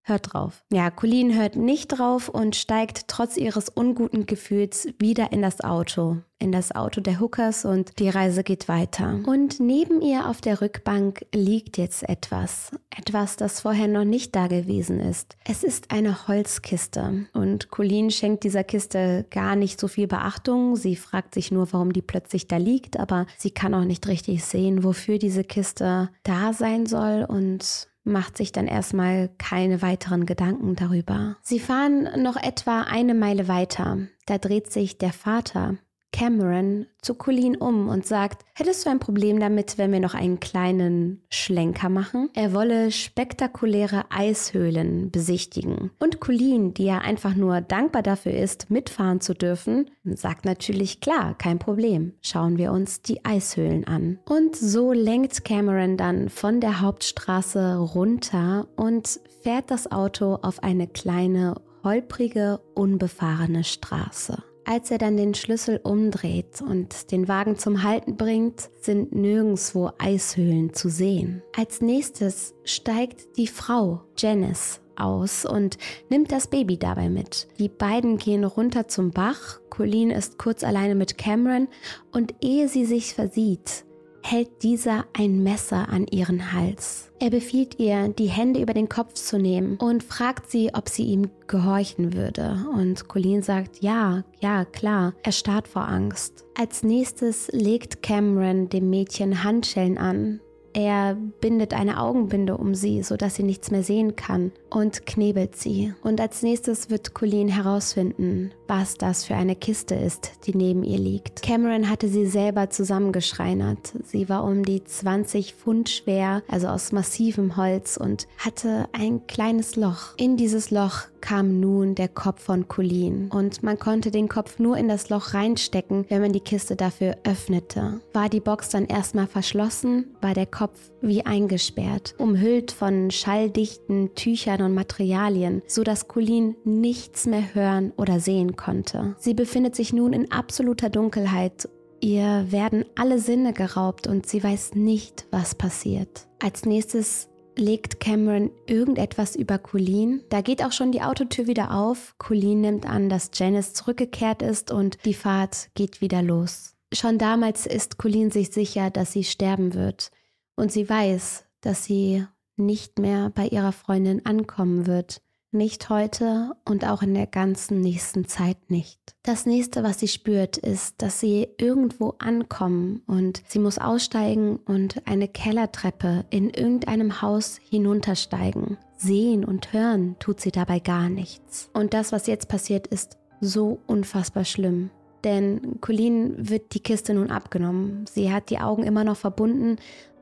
Hört 0.08 0.32
drauf. 0.32 0.64
Ja, 0.72 0.90
Colleen 0.90 1.36
hört 1.36 1.56
nicht 1.56 1.88
drauf 1.88 2.30
und 2.30 2.56
steigt 2.56 3.08
trotz 3.08 3.36
ihres 3.36 3.68
unguten 3.68 4.24
Gefühls 4.24 4.88
wieder 4.98 5.32
in 5.32 5.42
das 5.42 5.60
Auto. 5.60 6.16
In 6.38 6.50
das 6.50 6.74
Auto 6.74 7.02
der 7.02 7.20
Hookers 7.20 7.66
und 7.66 7.98
die 7.98 8.08
Reise 8.08 8.42
geht 8.42 8.68
weiter. 8.68 9.20
Und 9.26 9.60
neben 9.60 10.00
ihr 10.00 10.26
auf 10.26 10.40
der 10.40 10.62
Rückbank 10.62 11.26
liegt 11.34 11.76
jetzt 11.76 12.08
etwas. 12.08 12.70
Etwas, 12.96 13.36
das 13.36 13.60
vorher 13.60 13.86
noch 13.86 14.04
nicht 14.04 14.34
da 14.34 14.46
gewesen 14.46 14.98
ist. 14.98 15.36
Es 15.44 15.62
ist 15.62 15.90
eine 15.90 16.26
Holzkiste. 16.26 17.26
Und 17.34 17.70
Colleen 17.70 18.10
schenkt 18.10 18.44
dieser 18.44 18.64
Kiste 18.64 19.26
gar 19.30 19.56
nicht 19.56 19.78
so 19.78 19.88
viel 19.88 20.06
Beachtung. 20.06 20.76
Sie 20.76 20.96
fragt 20.96 21.34
sich 21.34 21.50
nur, 21.50 21.70
warum 21.74 21.92
die 21.92 22.02
plötzlich 22.02 22.48
da 22.48 22.56
liegt, 22.56 22.98
aber 22.98 23.26
sie 23.36 23.50
kann 23.50 23.74
auch 23.74 23.84
nicht 23.84 24.08
richtig 24.08 24.42
sehen, 24.42 24.84
wofür 24.84 25.18
diese 25.18 25.44
Kiste 25.44 26.08
da 26.22 26.54
sein 26.54 26.86
soll 26.86 27.26
und 27.28 27.88
macht 28.08 28.36
sich 28.36 28.52
dann 28.52 28.66
erstmal 28.66 29.30
keine 29.38 29.82
weiteren 29.82 30.26
Gedanken 30.26 30.74
darüber. 30.74 31.36
Sie 31.42 31.60
fahren 31.60 32.08
noch 32.22 32.36
etwa 32.36 32.82
eine 32.82 33.14
Meile 33.14 33.48
weiter. 33.48 33.98
Da 34.26 34.38
dreht 34.38 34.72
sich 34.72 34.98
der 34.98 35.12
Vater 35.12 35.76
Cameron 36.12 36.86
zu 37.00 37.14
Colleen 37.14 37.56
um 37.56 37.88
und 37.88 38.06
sagt, 38.06 38.44
hättest 38.54 38.84
du 38.84 38.90
ein 38.90 38.98
Problem 38.98 39.38
damit, 39.38 39.78
wenn 39.78 39.92
wir 39.92 40.00
noch 40.00 40.14
einen 40.14 40.40
kleinen 40.40 41.22
Schlenker 41.30 41.88
machen? 41.88 42.28
Er 42.34 42.54
wolle 42.54 42.90
spektakuläre 42.90 44.04
Eishöhlen 44.10 45.10
besichtigen. 45.10 45.90
Und 45.98 46.20
Colleen, 46.20 46.74
die 46.74 46.84
ja 46.84 46.98
einfach 46.98 47.34
nur 47.34 47.60
dankbar 47.60 48.02
dafür 48.02 48.32
ist, 48.32 48.70
mitfahren 48.70 49.20
zu 49.20 49.34
dürfen, 49.34 49.90
sagt 50.04 50.44
natürlich, 50.44 51.00
klar, 51.00 51.36
kein 51.36 51.58
Problem. 51.58 52.14
Schauen 52.20 52.58
wir 52.58 52.72
uns 52.72 53.02
die 53.02 53.24
Eishöhlen 53.24 53.86
an. 53.86 54.18
Und 54.24 54.56
so 54.56 54.92
lenkt 54.92 55.44
Cameron 55.44 55.96
dann 55.96 56.28
von 56.30 56.60
der 56.60 56.80
Hauptstraße 56.80 57.76
runter 57.76 58.68
und 58.76 59.20
fährt 59.42 59.70
das 59.70 59.90
Auto 59.92 60.38
auf 60.42 60.62
eine 60.62 60.88
kleine, 60.88 61.54
holprige, 61.84 62.60
unbefahrene 62.74 63.64
Straße. 63.64 64.42
Als 64.70 64.90
er 64.90 64.98
dann 64.98 65.16
den 65.16 65.32
Schlüssel 65.32 65.80
umdreht 65.82 66.60
und 66.60 67.10
den 67.10 67.26
Wagen 67.26 67.56
zum 67.56 67.84
Halten 67.84 68.18
bringt, 68.18 68.68
sind 68.82 69.14
nirgendwo 69.14 69.92
Eishöhlen 69.96 70.74
zu 70.74 70.90
sehen. 70.90 71.42
Als 71.56 71.80
nächstes 71.80 72.52
steigt 72.64 73.38
die 73.38 73.46
Frau, 73.46 74.02
Janice, 74.18 74.82
aus 74.94 75.46
und 75.46 75.78
nimmt 76.10 76.32
das 76.32 76.48
Baby 76.48 76.76
dabei 76.76 77.08
mit. 77.08 77.48
Die 77.58 77.70
beiden 77.70 78.18
gehen 78.18 78.44
runter 78.44 78.88
zum 78.88 79.10
Bach. 79.10 79.58
Colleen 79.70 80.10
ist 80.10 80.36
kurz 80.36 80.62
alleine 80.62 80.94
mit 80.94 81.16
Cameron 81.16 81.68
und 82.12 82.34
ehe 82.42 82.68
sie 82.68 82.84
sich 82.84 83.14
versieht, 83.14 83.86
hält 84.22 84.62
dieser 84.62 85.04
ein 85.12 85.42
Messer 85.42 85.88
an 85.88 86.06
ihren 86.06 86.52
Hals. 86.52 87.10
Er 87.20 87.30
befiehlt 87.30 87.78
ihr, 87.78 88.08
die 88.08 88.28
Hände 88.28 88.60
über 88.60 88.74
den 88.74 88.88
Kopf 88.88 89.14
zu 89.14 89.38
nehmen 89.38 89.76
und 89.78 90.04
fragt 90.04 90.50
sie, 90.50 90.70
ob 90.74 90.88
sie 90.88 91.04
ihm 91.04 91.30
gehorchen 91.46 92.12
würde. 92.12 92.64
Und 92.72 93.08
Colleen 93.08 93.42
sagt, 93.42 93.82
ja, 93.82 94.24
ja, 94.40 94.64
klar. 94.64 95.14
Er 95.22 95.32
starrt 95.32 95.66
vor 95.66 95.88
Angst. 95.88 96.44
Als 96.56 96.82
nächstes 96.82 97.48
legt 97.52 98.02
Cameron 98.02 98.68
dem 98.68 98.88
Mädchen 98.90 99.42
Handschellen 99.42 99.98
an. 99.98 100.40
Er 100.74 101.16
bindet 101.40 101.74
eine 101.74 102.00
Augenbinde 102.00 102.56
um 102.56 102.74
sie, 102.74 103.02
sodass 103.02 103.34
sie 103.34 103.42
nichts 103.42 103.70
mehr 103.72 103.82
sehen 103.82 104.14
kann 104.14 104.52
und 104.70 105.06
knebelt 105.06 105.56
sie. 105.56 105.92
Und 106.02 106.20
als 106.20 106.42
nächstes 106.42 106.88
wird 106.88 107.14
Colleen 107.14 107.48
herausfinden, 107.48 108.52
was 108.68 108.96
das 108.96 109.24
für 109.24 109.34
eine 109.34 109.56
Kiste 109.56 109.94
ist, 109.94 110.32
die 110.46 110.54
neben 110.54 110.84
ihr 110.84 110.98
liegt. 110.98 111.42
Cameron 111.42 111.90
hatte 111.90 112.08
sie 112.08 112.26
selber 112.26 112.70
zusammengeschreinert. 112.70 113.92
Sie 114.04 114.28
war 114.28 114.44
um 114.44 114.64
die 114.64 114.84
20 114.84 115.54
Pfund 115.54 115.88
schwer, 115.88 116.42
also 116.48 116.68
aus 116.68 116.92
massivem 116.92 117.56
Holz 117.56 117.96
und 117.96 118.28
hatte 118.38 118.88
ein 118.92 119.26
kleines 119.26 119.76
Loch. 119.76 120.14
In 120.16 120.36
dieses 120.36 120.70
Loch 120.70 121.06
kam 121.20 121.60
nun 121.60 121.94
der 121.94 122.08
Kopf 122.08 122.42
von 122.42 122.68
Colleen 122.68 123.28
und 123.30 123.62
man 123.62 123.78
konnte 123.78 124.10
den 124.10 124.28
Kopf 124.28 124.58
nur 124.58 124.76
in 124.76 124.88
das 124.88 125.08
Loch 125.08 125.34
reinstecken, 125.34 126.04
wenn 126.08 126.22
man 126.22 126.32
die 126.32 126.40
Kiste 126.40 126.76
dafür 126.76 127.16
öffnete. 127.24 128.00
War 128.12 128.28
die 128.28 128.40
Box 128.40 128.68
dann 128.70 128.86
erstmal 128.86 129.26
verschlossen, 129.26 130.16
war 130.20 130.34
der 130.34 130.46
Kopf 130.46 130.78
wie 131.00 131.24
eingesperrt, 131.24 132.14
umhüllt 132.18 132.72
von 132.72 133.10
schalldichten 133.10 134.14
Tüchern 134.14 134.62
und 134.62 134.74
Materialien, 134.74 135.62
so 135.66 135.84
dass 135.84 136.08
Colleen 136.08 136.56
nichts 136.64 137.26
mehr 137.26 137.54
hören 137.54 137.92
oder 137.96 138.20
sehen 138.20 138.56
konnte. 138.56 139.16
Sie 139.18 139.34
befindet 139.34 139.76
sich 139.76 139.92
nun 139.92 140.12
in 140.12 140.30
absoluter 140.30 140.90
Dunkelheit. 140.90 141.68
Ihr 142.00 142.46
werden 142.50 142.84
alle 142.94 143.18
Sinne 143.18 143.52
geraubt 143.52 144.06
und 144.06 144.26
sie 144.26 144.42
weiß 144.42 144.74
nicht, 144.74 145.26
was 145.30 145.54
passiert. 145.54 146.28
Als 146.38 146.64
nächstes 146.64 147.28
legt 147.58 147.98
Cameron 148.00 148.50
irgendetwas 148.66 149.34
über 149.34 149.58
Colleen. 149.58 150.22
Da 150.28 150.40
geht 150.40 150.64
auch 150.64 150.72
schon 150.72 150.92
die 150.92 151.02
Autotür 151.02 151.46
wieder 151.46 151.74
auf. 151.74 152.14
Colleen 152.18 152.60
nimmt 152.60 152.88
an, 152.88 153.08
dass 153.08 153.30
Janice 153.34 153.74
zurückgekehrt 153.74 154.42
ist 154.42 154.70
und 154.70 155.04
die 155.04 155.14
Fahrt 155.14 155.68
geht 155.74 156.00
wieder 156.00 156.22
los. 156.22 156.76
Schon 156.92 157.18
damals 157.18 157.66
ist 157.66 157.98
Colleen 157.98 158.30
sich 158.30 158.50
sicher, 158.50 158.90
dass 158.90 159.12
sie 159.12 159.24
sterben 159.24 159.74
wird. 159.74 160.10
Und 160.58 160.72
sie 160.72 160.88
weiß, 160.88 161.44
dass 161.60 161.84
sie 161.84 162.26
nicht 162.56 162.98
mehr 162.98 163.30
bei 163.32 163.46
ihrer 163.46 163.70
Freundin 163.70 164.26
ankommen 164.26 164.88
wird. 164.88 165.22
Nicht 165.52 165.88
heute 165.88 166.50
und 166.64 166.84
auch 166.84 167.00
in 167.00 167.14
der 167.14 167.28
ganzen 167.28 167.80
nächsten 167.80 168.26
Zeit 168.26 168.68
nicht. 168.68 168.98
Das 169.22 169.46
nächste, 169.46 169.84
was 169.84 170.00
sie 170.00 170.08
spürt, 170.08 170.56
ist, 170.56 171.00
dass 171.00 171.20
sie 171.20 171.46
irgendwo 171.58 172.14
ankommen 172.18 173.02
und 173.06 173.40
sie 173.46 173.60
muss 173.60 173.78
aussteigen 173.78 174.56
und 174.56 175.06
eine 175.06 175.28
Kellertreppe 175.28 176.24
in 176.30 176.50
irgendeinem 176.50 177.22
Haus 177.22 177.60
hinuntersteigen. 177.70 178.78
Sehen 178.96 179.44
und 179.44 179.72
hören 179.72 180.16
tut 180.18 180.40
sie 180.40 180.50
dabei 180.50 180.80
gar 180.80 181.08
nichts. 181.08 181.70
Und 181.72 181.94
das, 181.94 182.10
was 182.10 182.26
jetzt 182.26 182.48
passiert, 182.48 182.88
ist 182.88 183.16
so 183.40 183.78
unfassbar 183.86 184.44
schlimm. 184.44 184.90
Denn 185.22 185.80
Colleen 185.80 186.48
wird 186.48 186.74
die 186.74 186.80
Kiste 186.80 187.14
nun 187.14 187.30
abgenommen. 187.30 188.06
Sie 188.10 188.32
hat 188.32 188.50
die 188.50 188.58
Augen 188.58 188.82
immer 188.82 189.04
noch 189.04 189.16
verbunden 189.16 189.78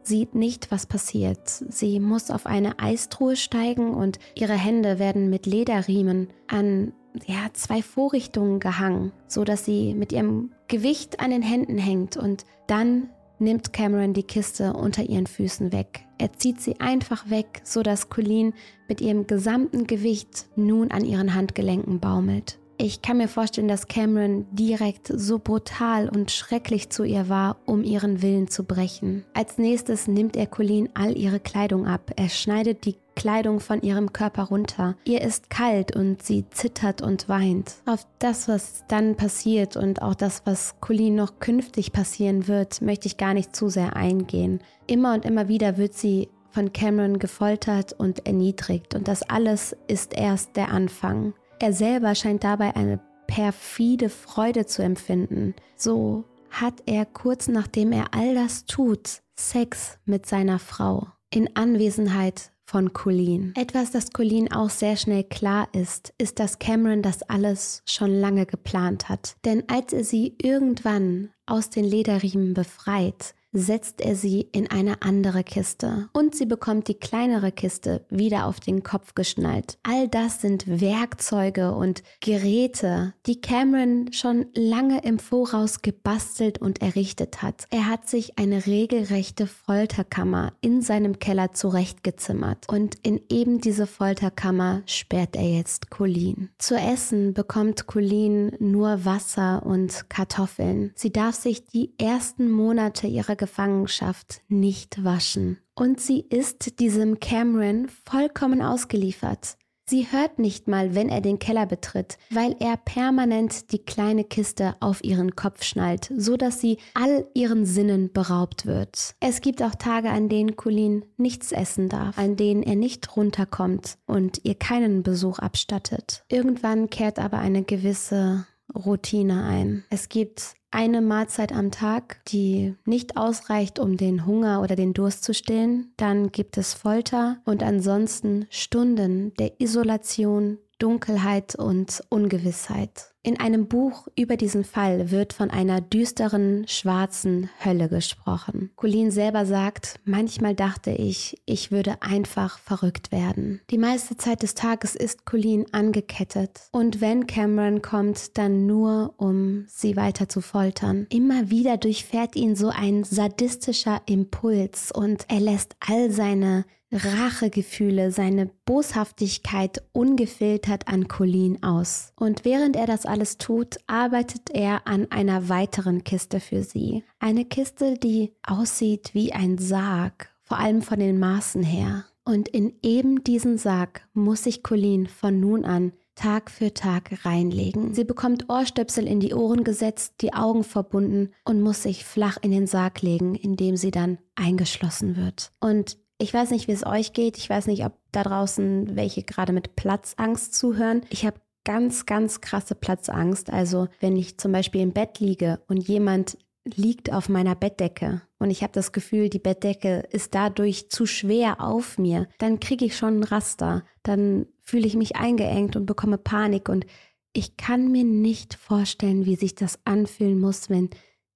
sieht 0.07 0.35
nicht, 0.35 0.71
was 0.71 0.87
passiert. 0.87 1.49
Sie 1.49 2.01
muss 2.01 2.31
auf 2.31 2.47
eine 2.47 2.79
Eistruhe 2.79 3.37
steigen 3.37 3.95
und 3.95 4.19
ihre 4.35 4.55
Hände 4.55 4.99
werden 4.99 5.31
mit 5.31 5.47
Lederriemen 5.47 6.29
an 6.49 6.93
ja, 7.27 7.49
zwei 7.53 7.83
Vorrichtungen 7.83 8.61
gehangen, 8.61 9.13
so 9.27 9.45
dass 9.45 9.65
sie 9.65 9.95
mit 9.95 10.13
ihrem 10.13 10.53
Gewicht 10.69 11.21
an 11.21 11.31
den 11.31 11.43
Händen 11.43 11.79
hängt 11.79 12.17
und 12.17 12.45
dann 12.67 13.11
nimmt 13.39 13.73
Cameron 13.73 14.13
die 14.13 14.23
Kiste 14.23 14.73
unter 14.73 15.03
ihren 15.03 15.27
Füßen 15.27 15.73
weg. 15.73 16.05
Er 16.19 16.33
zieht 16.33 16.61
sie 16.61 16.81
einfach 16.81 17.29
weg, 17.31 17.61
so 17.65 17.83
dass 17.83 18.09
Colleen 18.09 18.55
mit 18.89 19.01
ihrem 19.01 19.27
gesamten 19.27 19.87
Gewicht 19.87 20.47
nun 20.57 20.91
an 20.91 21.05
ihren 21.05 21.35
Handgelenken 21.35 22.01
baumelt. 22.01 22.59
Ich 22.79 23.01
kann 23.01 23.17
mir 23.17 23.29
vorstellen, 23.29 23.69
dass 23.69 23.89
Cameron 23.89 24.47
direkt 24.53 25.09
so 25.09 25.39
brutal 25.39 26.11
und 26.11 26.31
schrecklich 26.31 26.91
zu 26.91 27.05
ihr 27.05 27.29
war, 27.29 27.57
um 27.65 27.83
ihren 27.83 28.21
Willen 28.21 28.49
zu 28.49 28.65
brechen. 28.65 29.25
Als 29.33 29.57
nächstes 29.57 30.09
nimmt 30.09 30.37
er 30.37 30.47
Colleen 30.47 30.91
all 30.93 31.17
ihre 31.17 31.41
Kleidung 31.41 31.87
ab. 31.87 32.11
Er 32.17 32.29
schneidet 32.29 32.85
die 32.85 32.97
Kleidung 33.15 33.61
von 33.61 33.81
ihrem 33.81 34.13
Körper 34.13 34.45
runter. 34.45 34.95
Ihr 35.05 35.23
ist 35.23 35.49
kalt 35.49 35.97
und 35.97 36.23
sie 36.23 36.45
zittert 36.51 37.01
und 37.01 37.31
weint. 37.31 37.77
Auf 37.87 38.07
das, 38.19 38.47
was 38.47 38.85
dann 38.89 39.17
passiert 39.17 39.77
und 39.77 40.03
auch 40.03 40.15
das, 40.15 40.43
was 40.45 40.75
Colleen 40.81 41.15
noch 41.15 41.39
künftig 41.39 41.93
passieren 41.93 42.47
wird, 42.47 42.83
möchte 42.83 43.07
ich 43.07 43.17
gar 43.17 43.33
nicht 43.33 43.57
zu 43.57 43.71
sehr 43.71 43.97
eingehen. 43.97 44.61
Immer 44.87 45.15
und 45.15 45.25
immer 45.25 45.49
wieder 45.49 45.79
wird 45.79 45.95
sie 45.95 46.29
von 46.51 46.73
Cameron 46.73 47.19
gefoltert 47.19 47.95
und 47.95 48.27
erniedrigt 48.27 48.95
und 48.95 49.09
das 49.09 49.23
alles 49.23 49.77
ist 49.89 50.15
erst 50.15 50.57
der 50.57 50.71
Anfang. 50.71 51.35
Er 51.59 51.73
selber 51.73 52.15
scheint 52.15 52.45
dabei 52.45 52.77
eine 52.77 53.01
perfide 53.27 54.09
Freude 54.09 54.67
zu 54.67 54.83
empfinden. 54.83 55.55
So 55.77 56.25
hat 56.51 56.83
er 56.87 57.07
kurz 57.07 57.49
nachdem 57.49 57.93
er 57.93 58.15
all 58.15 58.35
das 58.35 58.67
tut, 58.67 59.23
Sex 59.39 59.99
mit 60.05 60.27
seiner 60.27 60.59
Frau 60.59 61.09
in 61.31 61.55
Anwesenheit 61.57 62.53
von 62.65 62.93
Colleen. 62.93 63.55
Etwas, 63.57 63.93
das 63.93 64.11
Colleen 64.11 64.53
auch 64.53 64.71
sehr 64.71 64.97
schnell 64.97 65.23
klar 65.25 65.69
ist, 65.73 66.13
ist, 66.19 66.41
dass 66.41 66.59
Cameron 66.59 67.03
das 67.03 67.23
alles 67.23 67.83
schon 67.87 68.11
lange 68.11 68.45
geplant 68.45 69.09
hat. 69.09 69.37
Denn 69.45 69.65
als 69.69 69.93
er 69.93 70.03
sie 70.03 70.35
irgendwann 70.43 71.31
aus 71.47 71.71
den 71.71 71.85
Lederriemen 71.85 72.55
befreit, 72.55 73.36
setzt 73.57 74.01
er 74.01 74.15
sie 74.15 74.49
in 74.53 74.71
eine 74.71 75.03
andere 75.03 75.43
Kiste 75.43 76.09
und 76.13 76.35
sie 76.35 76.47
bekommt 76.47 76.89
die 76.89 76.95
kleinere 76.95 77.53
Kiste 77.53 78.05
wieder 78.11 78.47
auf 78.47 78.61
den 78.61 78.83
Kopf 78.83 79.15
geschnallt. 79.15 79.79
All 79.83 80.09
das 80.09 80.43
sind 80.43 80.81
Werkzeuge 80.81 81.73
und 81.73 82.03
Geräte, 82.21 83.15
die 83.25 83.41
Cameron 83.41 84.13
schon 84.13 84.47
lange 84.55 85.03
im 85.03 85.19
Voraus 85.19 85.81
gebastelt 85.81 86.59
und 86.61 86.83
errichtet 86.83 87.43
hat. 87.43 87.65
Er 87.71 87.89
hat 87.89 88.09
sich 88.09 88.39
eine 88.39 88.67
regelrechte 88.67 89.47
Folterkammer 89.47 90.53
in 90.61 90.83
seinem 90.83 91.19
Keller 91.19 91.53
zurechtgezimmert 91.53 92.69
und 92.69 92.97
in 93.03 93.21
eben 93.31 93.61
diese 93.61 93.87
Folterkammer 93.87 94.83
sperrt 94.85 95.35
er 95.35 95.49
jetzt 95.49 95.91
Colleen. 95.91 96.51
Zu 96.59 96.75
essen 96.75 97.33
bekommt 97.33 97.87
Colleen 97.87 98.53
nur 98.59 99.05
Wasser 99.05 99.65
und 99.65 100.11
Kartoffeln. 100.11 100.93
Sie 100.95 101.13
darf 101.13 101.35
sich 101.35 101.65
die 101.65 101.95
ersten 101.99 102.51
Monate 102.51 103.07
ihrer 103.07 103.37
Gefangenschaft 103.47 104.43
nicht 104.49 105.05
waschen. 105.05 105.59
Und 105.77 106.01
sie 106.01 106.19
ist 106.19 106.81
diesem 106.81 107.21
Cameron 107.21 107.87
vollkommen 108.05 108.61
ausgeliefert. 108.61 109.57
Sie 109.89 110.11
hört 110.11 110.41
nicht 110.41 110.67
mal, 110.67 110.97
wenn 110.97 111.09
er 111.09 111.21
den 111.21 111.39
Keller 111.39 111.65
betritt, 111.65 112.19
weil 112.31 112.57
er 112.59 112.77
permanent 112.77 113.71
die 113.71 113.79
kleine 113.79 114.25
Kiste 114.25 114.75
auf 114.81 115.05
ihren 115.05 115.37
Kopf 115.37 115.63
schnallt, 115.63 116.13
so 116.17 116.37
dass 116.37 116.61
sie 116.61 116.79
all 116.95 117.25
ihren 117.35 117.65
Sinnen 117.65 118.13
beraubt 118.13 118.67
wird. 118.67 119.15
Es 119.21 119.41
gibt 119.41 119.63
auch 119.63 119.77
Tage, 119.77 120.11
an 120.11 120.29
denen 120.29 120.57
Colleen 120.57 121.05
nichts 121.17 121.53
essen 121.53 121.89
darf, 121.89 122.19
an 122.19 122.35
denen 122.35 122.65
er 122.65 122.75
nicht 122.75 123.17
runterkommt 123.17 123.97
und 124.07 124.41
ihr 124.43 124.57
keinen 124.57 125.05
Besuch 125.05 125.39
abstattet. 125.39 126.25
Irgendwann 126.29 126.91
kehrt 126.91 127.21
aber 127.21 127.39
eine 127.39 127.63
gewisse 127.63 128.45
Routine 128.75 129.45
ein. 129.45 129.85
Es 129.89 130.09
gibt 130.09 130.57
eine 130.77 131.01
Mahlzeit 131.01 131.53
am 131.53 131.71
Tag, 131.71 132.21
die 132.29 132.75
nicht 132.85 133.17
ausreicht, 133.17 133.79
um 133.79 133.97
den 133.97 134.27
Hunger 134.27 134.61
oder 134.61 134.77
den 134.77 134.93
Durst 134.93 135.25
zu 135.25 135.33
stillen. 135.33 135.91
Dann 135.97 136.33
gibt 136.33 136.59
es 136.59 136.75
Folter 136.75 137.39
und 137.47 137.63
ansonsten 137.63 138.47
Stunden 138.51 139.33
der 139.39 139.59
Isolation, 139.59 140.59
Dunkelheit 140.79 141.55
und 141.55 142.03
Ungewissheit. 142.09 143.13
In 143.27 143.41
einem 143.41 143.67
Buch 143.67 144.07
über 144.15 144.37
diesen 144.37 144.63
Fall 144.63 145.11
wird 145.11 145.33
von 145.33 145.51
einer 145.51 145.81
düsteren, 145.81 146.65
schwarzen 146.69 147.51
Hölle 147.65 147.89
gesprochen. 147.89 148.71
Colleen 148.77 149.11
selber 149.11 149.47
sagt, 149.47 149.99
manchmal 150.05 150.55
dachte 150.55 150.93
ich, 150.93 151.43
ich 151.45 151.73
würde 151.73 152.03
einfach 152.03 152.61
verrückt 152.61 153.11
werden. 153.11 153.61
Die 153.71 153.79
meiste 153.79 154.17
Zeit 154.17 154.45
des 154.45 154.55
Tages 154.55 154.95
ist 154.95 155.27
Colleen 155.27 155.67
angekettet 155.73 156.69
und 156.71 157.01
wenn 157.01 157.27
Cameron 157.27 157.83
kommt, 157.83 158.39
dann 158.39 158.67
nur, 158.67 159.15
um 159.17 159.65
sie 159.67 159.97
weiter 159.97 160.29
zu 160.29 160.41
foltern. 160.41 161.09
Immer 161.11 161.51
wieder 161.51 161.79
durchfährt 161.79 162.37
ihn 162.37 162.55
so 162.55 162.69
ein 162.69 163.03
sadistischer 163.03 164.03
Impuls 164.07 164.93
und 164.93 165.25
er 165.27 165.41
lässt 165.41 165.75
all 165.81 166.13
seine 166.13 166.65
Rachegefühle, 166.93 168.11
seine 168.13 168.51
Boshaftigkeit 168.65 169.83
ungefiltert 169.93 170.89
an 170.89 171.09
Colleen 171.09 171.63
aus. 171.63 172.13
Und 172.17 172.45
während 172.45 172.77
er 172.77 172.87
das 172.87 173.07
alles 173.07 173.39
tut, 173.39 173.77
arbeitet 173.87 174.51
er 174.51 174.87
an 174.87 175.11
einer 175.11 175.49
weiteren 175.49 176.05
Kiste 176.05 176.41
für 176.41 176.63
sie. 176.63 177.03
Eine 177.19 177.45
Kiste, 177.45 177.95
die 177.95 178.33
aussieht 178.47 179.11
wie 179.15 179.33
ein 179.33 179.59
Sarg, 179.59 180.31
vor 180.43 180.59
allem 180.59 180.83
von 180.83 181.01
den 181.01 181.19
Maßen 181.19 181.63
her. 181.63 182.05
Und 182.25 182.49
in 182.49 182.75
eben 182.83 183.23
diesen 183.23 183.59
Sarg 183.59 184.07
muss 184.13 184.45
sich 184.45 184.63
Colleen 184.63 185.07
von 185.07 185.39
nun 185.39 185.65
an 185.65 185.93
Tag 186.17 186.51
für 186.51 186.73
Tag 186.73 187.25
reinlegen. 187.27 187.93
Sie 187.93 188.05
bekommt 188.05 188.49
Ohrstöpsel 188.49 189.07
in 189.07 189.21
die 189.21 189.35
Ohren 189.35 189.65
gesetzt, 189.65 190.15
die 190.23 190.33
Augen 190.33 190.65
verbunden 190.65 191.31
und 191.45 191.61
muss 191.61 191.83
sich 191.83 192.05
flach 192.05 192.39
in 192.41 192.51
den 192.51 192.67
Sarg 192.67 193.03
legen, 193.03 193.35
in 193.35 193.57
dem 193.57 193.77
sie 193.77 193.91
dann 193.91 194.19
eingeschlossen 194.35 195.17
wird. 195.17 195.53
Und 195.61 195.99
ich 196.19 196.33
weiß 196.33 196.51
nicht, 196.51 196.69
wie 196.69 196.73
es 196.73 196.87
euch 196.87 197.13
geht. 197.13 197.37
Ich 197.37 197.51
weiß 197.51 197.67
nicht, 197.67 197.85
ob 197.85 197.93
da 198.13 198.23
draußen 198.23 198.97
welche 198.97 199.23
gerade 199.23 199.53
mit 199.53 199.77
Platzangst 199.77 200.55
zuhören. 200.55 201.03
Ich 201.11 201.27
habe 201.27 201.41
ganz, 201.65 202.07
ganz 202.07 202.41
krasse 202.41 202.75
Platzangst. 202.75 203.51
Also 203.51 203.89
wenn 204.01 204.17
ich 204.17 204.39
zum 204.39 204.53
Beispiel 204.53 204.81
im 204.81 204.93
Bett 204.93 205.21
liege 205.21 205.61
und 205.69 205.87
jemand 205.87 206.39
liegt 206.65 207.13
auf 207.13 207.29
meiner 207.29 207.55
Bettdecke 207.55 208.23
und 208.39 208.51
ich 208.51 208.63
habe 208.63 208.73
das 208.73 208.93
Gefühl, 208.93 209.29
die 209.29 209.39
Bettdecke 209.39 210.05
ist 210.11 210.35
dadurch 210.35 210.91
zu 210.91 211.07
schwer 211.07 211.61
auf 211.61 211.99
mir, 211.99 212.29
dann 212.39 212.61
kriege 212.61 212.85
ich 212.85 212.97
schon 212.97 213.21
ein 213.21 213.25
Raster. 213.25 213.85
Dann 214.03 214.47
fühle 214.63 214.87
ich 214.87 214.97
mich 214.97 215.17
eingeengt 215.17 215.77
und 215.77 215.87
bekomme 215.87 216.19
Panik 216.19 216.69
und 216.69 216.87
ich 217.33 217.57
kann 217.57 217.93
mir 217.93 218.05
nicht 218.05 218.55
vorstellen, 218.55 219.27
wie 219.27 219.37
sich 219.37 219.55
das 219.55 219.79
anfühlen 219.85 220.41
muss, 220.41 220.71
wenn 220.71 220.89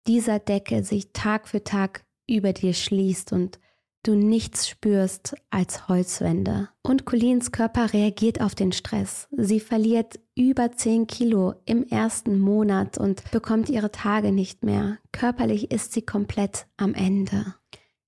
dieser 0.07 0.39
Deckel 0.39 0.83
sich 0.83 1.13
Tag 1.13 1.47
für 1.47 1.63
Tag 1.63 2.05
über 2.27 2.53
dir 2.53 2.73
schließt 2.73 3.33
und 3.33 3.61
du 4.03 4.15
nichts 4.15 4.69
spürst 4.69 5.35
als 5.51 5.89
Holzwände. 5.89 6.69
Und 6.83 7.05
Colins 7.05 7.53
Körper 7.53 7.93
reagiert 7.93 8.41
auf 8.41 8.55
den 8.55 8.73
Stress. 8.73 9.29
Sie 9.31 9.61
verliert 9.61 10.21
über 10.35 10.73
10 10.73 11.07
Kilo 11.07 11.55
im 11.67 11.87
ersten 11.87 12.39
Monat 12.39 12.99
und 12.99 13.31
bekommt 13.31 13.69
ihre 13.69 13.93
Tage 13.93 14.33
nicht 14.33 14.65
mehr. 14.65 14.99
Körperlich 15.13 15.71
ist 15.71 15.93
sie 15.93 16.03
komplett 16.03 16.67
am 16.77 16.95
Ende. 16.95 17.55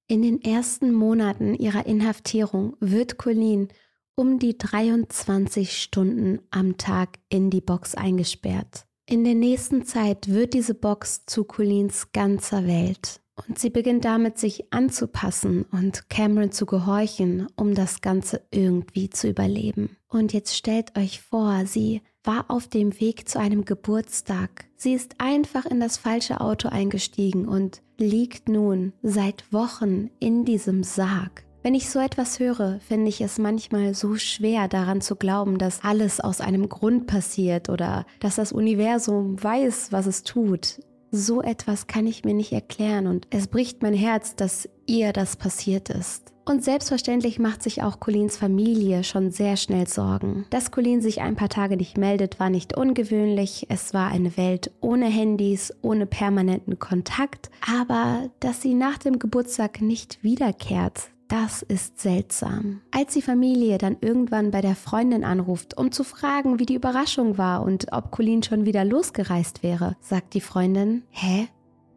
In 0.09 0.23
den 0.23 0.43
ersten 0.43 0.93
Monaten 0.93 1.55
ihrer 1.55 1.87
Inhaftierung 1.87 2.77
wird 2.81 3.17
Colleen 3.17 3.69
um 4.15 4.39
die 4.39 4.59
23 4.59 5.81
Stunden 5.81 6.41
am 6.51 6.77
Tag 6.77 7.19
in 7.31 7.49
die 7.49 7.63
Box 7.63 7.95
eingesperrt. 7.95 8.85
In 9.07 9.25
der 9.25 9.35
nächsten 9.35 9.85
Zeit 9.85 10.29
wird 10.29 10.55
diese 10.55 10.75
Box 10.75 11.25
zu 11.27 11.45
Collins 11.45 12.13
ganzer 12.13 12.67
Welt. 12.67 13.22
Und 13.49 13.59
sie 13.59 13.71
beginnt 13.71 14.05
damit, 14.05 14.39
sich 14.39 14.73
anzupassen 14.73 15.65
und 15.73 16.09
Cameron 16.11 16.53
zu 16.53 16.67
gehorchen, 16.67 17.47
um 17.57 17.75
das 17.75 18.01
Ganze 18.01 18.43
irgendwie 18.51 19.09
zu 19.11 19.29
überleben. 19.29 19.97
Und 20.09 20.33
jetzt 20.33 20.57
stellt 20.57 20.97
euch 20.99 21.21
vor, 21.21 21.65
sie 21.67 22.03
war 22.25 22.45
auf 22.49 22.69
dem 22.69 23.01
Weg 23.01 23.29
zu 23.29 23.41
einem 23.41 23.65
Geburtstag. 23.65 24.67
Sie 24.77 24.93
ist 24.93 25.17
einfach 25.19 25.65
in 25.65 25.81
das 25.81 25.97
falsche 25.97 26.41
Auto 26.41 26.69
eingestiegen 26.69 27.49
und 27.49 27.83
liegt 27.99 28.49
nun 28.49 28.93
seit 29.03 29.53
Wochen 29.53 30.11
in 30.21 30.45
diesem 30.45 30.83
Sarg. 30.83 31.45
Wenn 31.65 31.75
ich 31.77 31.91
so 31.91 32.01
etwas 32.01 32.41
höre, 32.41 32.81
finde 32.81 33.09
ich 33.09 33.21
es 33.21 33.39
manchmal 33.39 33.95
so 33.95 34.17
schwer 34.17 34.67
daran 34.67 35.01
zu 35.01 35.15
glauben, 35.15 35.59
dass 35.59 35.85
alles 35.85 36.19
aus 36.19 36.41
einem 36.41 36.69
Grund 36.69 37.07
passiert 37.07 37.69
oder 37.69 38.05
dass 38.19 38.35
das 38.35 38.51
Universum 38.51 39.43
weiß, 39.43 39.93
was 39.93 40.07
es 40.07 40.25
tut. 40.25 40.81
So 41.15 41.43
etwas 41.43 41.87
kann 41.87 42.07
ich 42.07 42.25
mir 42.25 42.33
nicht 42.33 42.53
erklären 42.53 43.07
und 43.07 43.27
es 43.29 43.47
bricht 43.47 43.83
mein 43.83 43.93
Herz, 43.93 44.35
dass 44.35 44.67
ihr 44.87 45.13
das 45.13 45.37
passiert 45.37 45.91
ist. 45.91 46.33
Und 46.47 46.65
selbstverständlich 46.65 47.39
macht 47.39 47.63
sich 47.63 47.83
auch 47.83 48.01
Colins 48.01 48.39
Familie 48.39 49.05
schon 49.05 49.31
sehr 49.31 49.59
schnell 49.59 49.87
Sorgen. 49.87 50.47
Dass 50.49 50.71
Colin 50.71 51.03
sich 51.03 51.21
ein 51.21 51.37
paar 51.37 51.51
Tage 51.51 51.77
nicht 51.77 51.99
meldet, 51.99 52.41
war 52.41 52.49
nicht 52.49 52.77
ungewöhnlich. 52.77 53.67
Es 53.69 53.93
war 53.93 54.11
eine 54.11 54.37
Welt 54.39 54.73
ohne 54.81 55.07
Handys, 55.07 55.73
ohne 55.83 56.07
permanenten 56.07 56.79
Kontakt. 56.79 57.51
Aber 57.71 58.31
dass 58.41 58.63
sie 58.63 58.75
nach 58.75 58.97
dem 58.97 59.19
Geburtstag 59.19 59.83
nicht 59.83 60.19
wiederkehrt, 60.25 61.12
das 61.33 61.63
ist 61.63 61.99
seltsam. 61.99 62.83
Als 62.91 63.15
die 63.15 63.23
Familie 63.23 63.79
dann 63.79 63.97
irgendwann 64.03 64.51
bei 64.51 64.61
der 64.61 64.77
Freundin 64.77 65.25
anruft, 65.25 65.79
um 65.79 65.91
zu 65.91 66.05
fragen, 66.05 66.59
wie 66.59 66.67
die 66.67 66.75
Überraschung 66.75 67.39
war 67.39 67.63
und 67.63 67.87
ob 67.91 68.11
Colleen 68.11 68.43
schon 68.43 68.67
wieder 68.67 68.85
losgereist 68.85 69.63
wäre, 69.63 69.97
sagt 70.01 70.35
die 70.35 70.43
Freundin, 70.43 71.05
hä? 71.09 71.49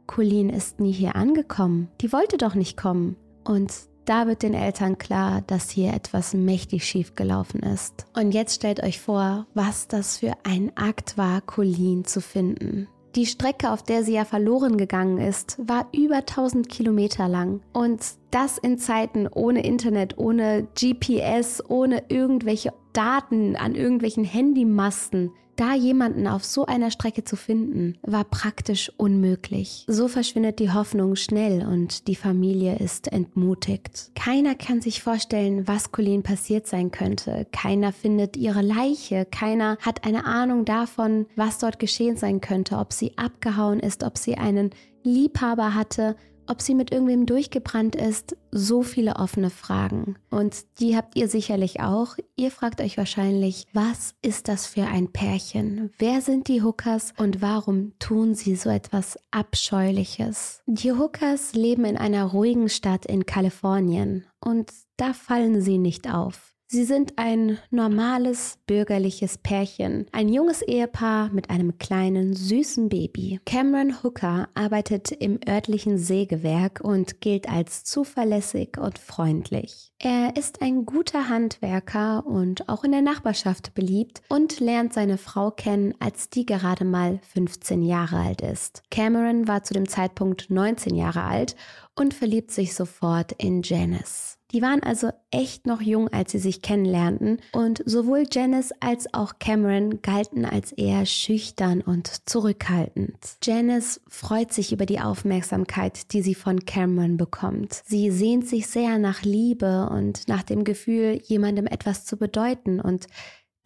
Colleen 0.07 0.49
ist 0.49 0.79
nie 0.79 0.93
hier 0.93 1.17
angekommen. 1.17 1.89
Die 1.99 2.13
wollte 2.13 2.37
doch 2.37 2.55
nicht 2.55 2.77
kommen. 2.77 3.17
Und 3.43 3.73
da 4.05 4.25
wird 4.25 4.41
den 4.41 4.53
Eltern 4.53 4.97
klar, 4.97 5.41
dass 5.41 5.69
hier 5.69 5.93
etwas 5.93 6.33
mächtig 6.33 6.85
schief 6.85 7.15
gelaufen 7.15 7.59
ist. 7.59 8.05
Und 8.15 8.31
jetzt 8.31 8.55
stellt 8.55 8.81
euch 8.83 9.01
vor, 9.01 9.47
was 9.53 9.89
das 9.89 10.19
für 10.19 10.31
ein 10.43 10.71
Akt 10.77 11.17
war, 11.17 11.41
Colleen 11.41 12.05
zu 12.05 12.21
finden. 12.21 12.87
Die 13.15 13.25
Strecke, 13.25 13.71
auf 13.71 13.81
der 13.81 14.03
sie 14.03 14.13
ja 14.13 14.25
verloren 14.25 14.75
gegangen 14.75 15.19
ist, 15.19 15.55
war 15.57 15.87
über 15.93 16.17
1000 16.17 16.67
Kilometer 16.67 17.29
lang. 17.29 17.61
Und 17.71 18.01
das 18.31 18.57
in 18.57 18.77
Zeiten 18.77 19.27
ohne 19.27 19.65
Internet, 19.65 20.17
ohne 20.17 20.67
GPS, 20.77 21.63
ohne 21.65 22.03
irgendwelche 22.09 22.73
Daten 22.91 23.55
an 23.55 23.73
irgendwelchen 23.73 24.25
Handymasten. 24.25 25.31
Da 25.55 25.73
jemanden 25.73 26.27
auf 26.27 26.43
so 26.43 26.65
einer 26.65 26.91
Strecke 26.91 27.23
zu 27.23 27.35
finden, 27.35 27.97
war 28.01 28.25
praktisch 28.25 28.91
unmöglich. 28.97 29.85
So 29.87 30.07
verschwindet 30.07 30.59
die 30.59 30.71
Hoffnung 30.71 31.15
schnell 31.15 31.65
und 31.65 32.07
die 32.07 32.15
Familie 32.15 32.77
ist 32.77 33.11
entmutigt. 33.11 34.11
Keiner 34.15 34.55
kann 34.55 34.81
sich 34.81 35.01
vorstellen, 35.01 35.67
was 35.67 35.91
Colleen 35.91 36.23
passiert 36.23 36.67
sein 36.67 36.91
könnte. 36.91 37.47
Keiner 37.51 37.93
findet 37.93 38.35
ihre 38.35 38.61
Leiche. 38.61 39.25
Keiner 39.25 39.77
hat 39.79 40.05
eine 40.05 40.25
Ahnung 40.25 40.65
davon, 40.65 41.25
was 41.35 41.59
dort 41.59 41.79
geschehen 41.79 42.17
sein 42.17 42.41
könnte, 42.41 42.77
ob 42.77 42.91
sie 42.91 43.17
abgehauen 43.17 43.79
ist, 43.79 44.03
ob 44.03 44.17
sie 44.17 44.35
einen 44.35 44.71
Liebhaber 45.03 45.73
hatte 45.73 46.15
ob 46.47 46.61
sie 46.61 46.75
mit 46.75 46.91
irgendwem 46.91 47.25
durchgebrannt 47.25 47.95
ist, 47.95 48.37
so 48.51 48.81
viele 48.81 49.17
offene 49.17 49.49
Fragen. 49.49 50.15
Und 50.29 50.65
die 50.79 50.95
habt 50.95 51.15
ihr 51.15 51.27
sicherlich 51.27 51.81
auch. 51.81 52.15
Ihr 52.35 52.51
fragt 52.51 52.81
euch 52.81 52.97
wahrscheinlich, 52.97 53.67
was 53.73 54.15
ist 54.21 54.47
das 54.47 54.65
für 54.65 54.83
ein 54.83 55.11
Pärchen? 55.11 55.91
Wer 55.97 56.21
sind 56.21 56.47
die 56.47 56.61
Hookers 56.61 57.13
und 57.17 57.41
warum 57.41 57.93
tun 57.99 58.35
sie 58.35 58.55
so 58.55 58.69
etwas 58.69 59.17
Abscheuliches? 59.31 60.61
Die 60.65 60.91
Hookers 60.91 61.53
leben 61.53 61.85
in 61.85 61.97
einer 61.97 62.25
ruhigen 62.25 62.69
Stadt 62.69 63.05
in 63.05 63.25
Kalifornien 63.25 64.25
und 64.39 64.71
da 64.97 65.13
fallen 65.13 65.61
sie 65.61 65.77
nicht 65.77 66.11
auf. 66.13 66.54
Sie 66.67 66.83
sind 66.83 67.13
ein 67.17 67.59
normales 67.69 68.57
bürgerliches 68.65 69.37
Pärchen, 69.37 70.07
ein 70.11 70.29
junges 70.29 70.63
Ehepaar 70.63 71.29
mit 71.29 71.51
einem 71.51 71.77
kleinen 71.77 72.33
süßen 72.33 72.89
Baby. 72.89 73.39
Cameron 73.45 74.03
Hooker 74.03 74.49
arbeitet 74.55 75.11
im 75.11 75.39
örtlichen 75.47 75.99
Sägewerk 75.99 76.81
und 76.83 77.21
gilt 77.21 77.47
als 77.47 77.83
zuverlässig 77.83 78.79
und 78.79 78.97
freundlich. 78.97 79.91
Er 79.99 80.35
ist 80.35 80.63
ein 80.63 80.87
guter 80.87 81.29
Handwerker 81.29 82.25
und 82.25 82.67
auch 82.67 82.83
in 82.83 82.91
der 82.91 83.03
Nachbarschaft 83.03 83.75
beliebt 83.75 84.23
und 84.27 84.59
lernt 84.59 84.91
seine 84.91 85.19
Frau 85.19 85.51
kennen, 85.51 85.93
als 85.99 86.31
die 86.31 86.47
gerade 86.47 86.83
mal 86.83 87.19
15 87.33 87.83
Jahre 87.83 88.17
alt 88.17 88.41
ist. 88.41 88.81
Cameron 88.89 89.47
war 89.47 89.63
zu 89.63 89.75
dem 89.75 89.87
Zeitpunkt 89.87 90.49
19 90.49 90.95
Jahre 90.95 91.23
alt 91.23 91.55
und 91.95 92.15
verliebt 92.15 92.49
sich 92.49 92.73
sofort 92.73 93.33
in 93.33 93.61
Janice. 93.61 94.34
Die 94.55 94.61
waren 94.61 94.81
also 94.81 95.09
echt 95.31 95.67
noch 95.67 95.81
jung, 95.81 96.07
als 96.07 96.31
sie 96.31 96.39
sich 96.39 96.61
kennenlernten 96.61 97.41
und 97.51 97.83
sowohl 97.85 98.23
Janice 98.31 98.71
als 98.79 99.13
auch 99.13 99.33
Cameron 99.37 100.01
galten 100.01 100.45
als 100.45 100.71
eher 100.71 101.05
schüchtern 101.05 101.81
und 101.81 102.29
zurückhaltend. 102.29 103.17
Janice 103.43 103.99
freut 104.07 104.53
sich 104.53 104.71
über 104.71 104.85
die 104.85 105.01
Aufmerksamkeit, 105.01 106.13
die 106.13 106.21
sie 106.21 106.35
von 106.35 106.63
Cameron 106.63 107.17
bekommt. 107.17 107.81
Sie 107.85 108.11
sehnt 108.11 108.47
sich 108.47 108.67
sehr 108.67 108.97
nach 108.97 109.23
Liebe 109.23 109.89
und 109.89 110.29
nach 110.29 110.43
dem 110.43 110.63
Gefühl, 110.63 111.19
jemandem 111.25 111.67
etwas 111.67 112.05
zu 112.05 112.15
bedeuten 112.15 112.79
und 112.79 113.07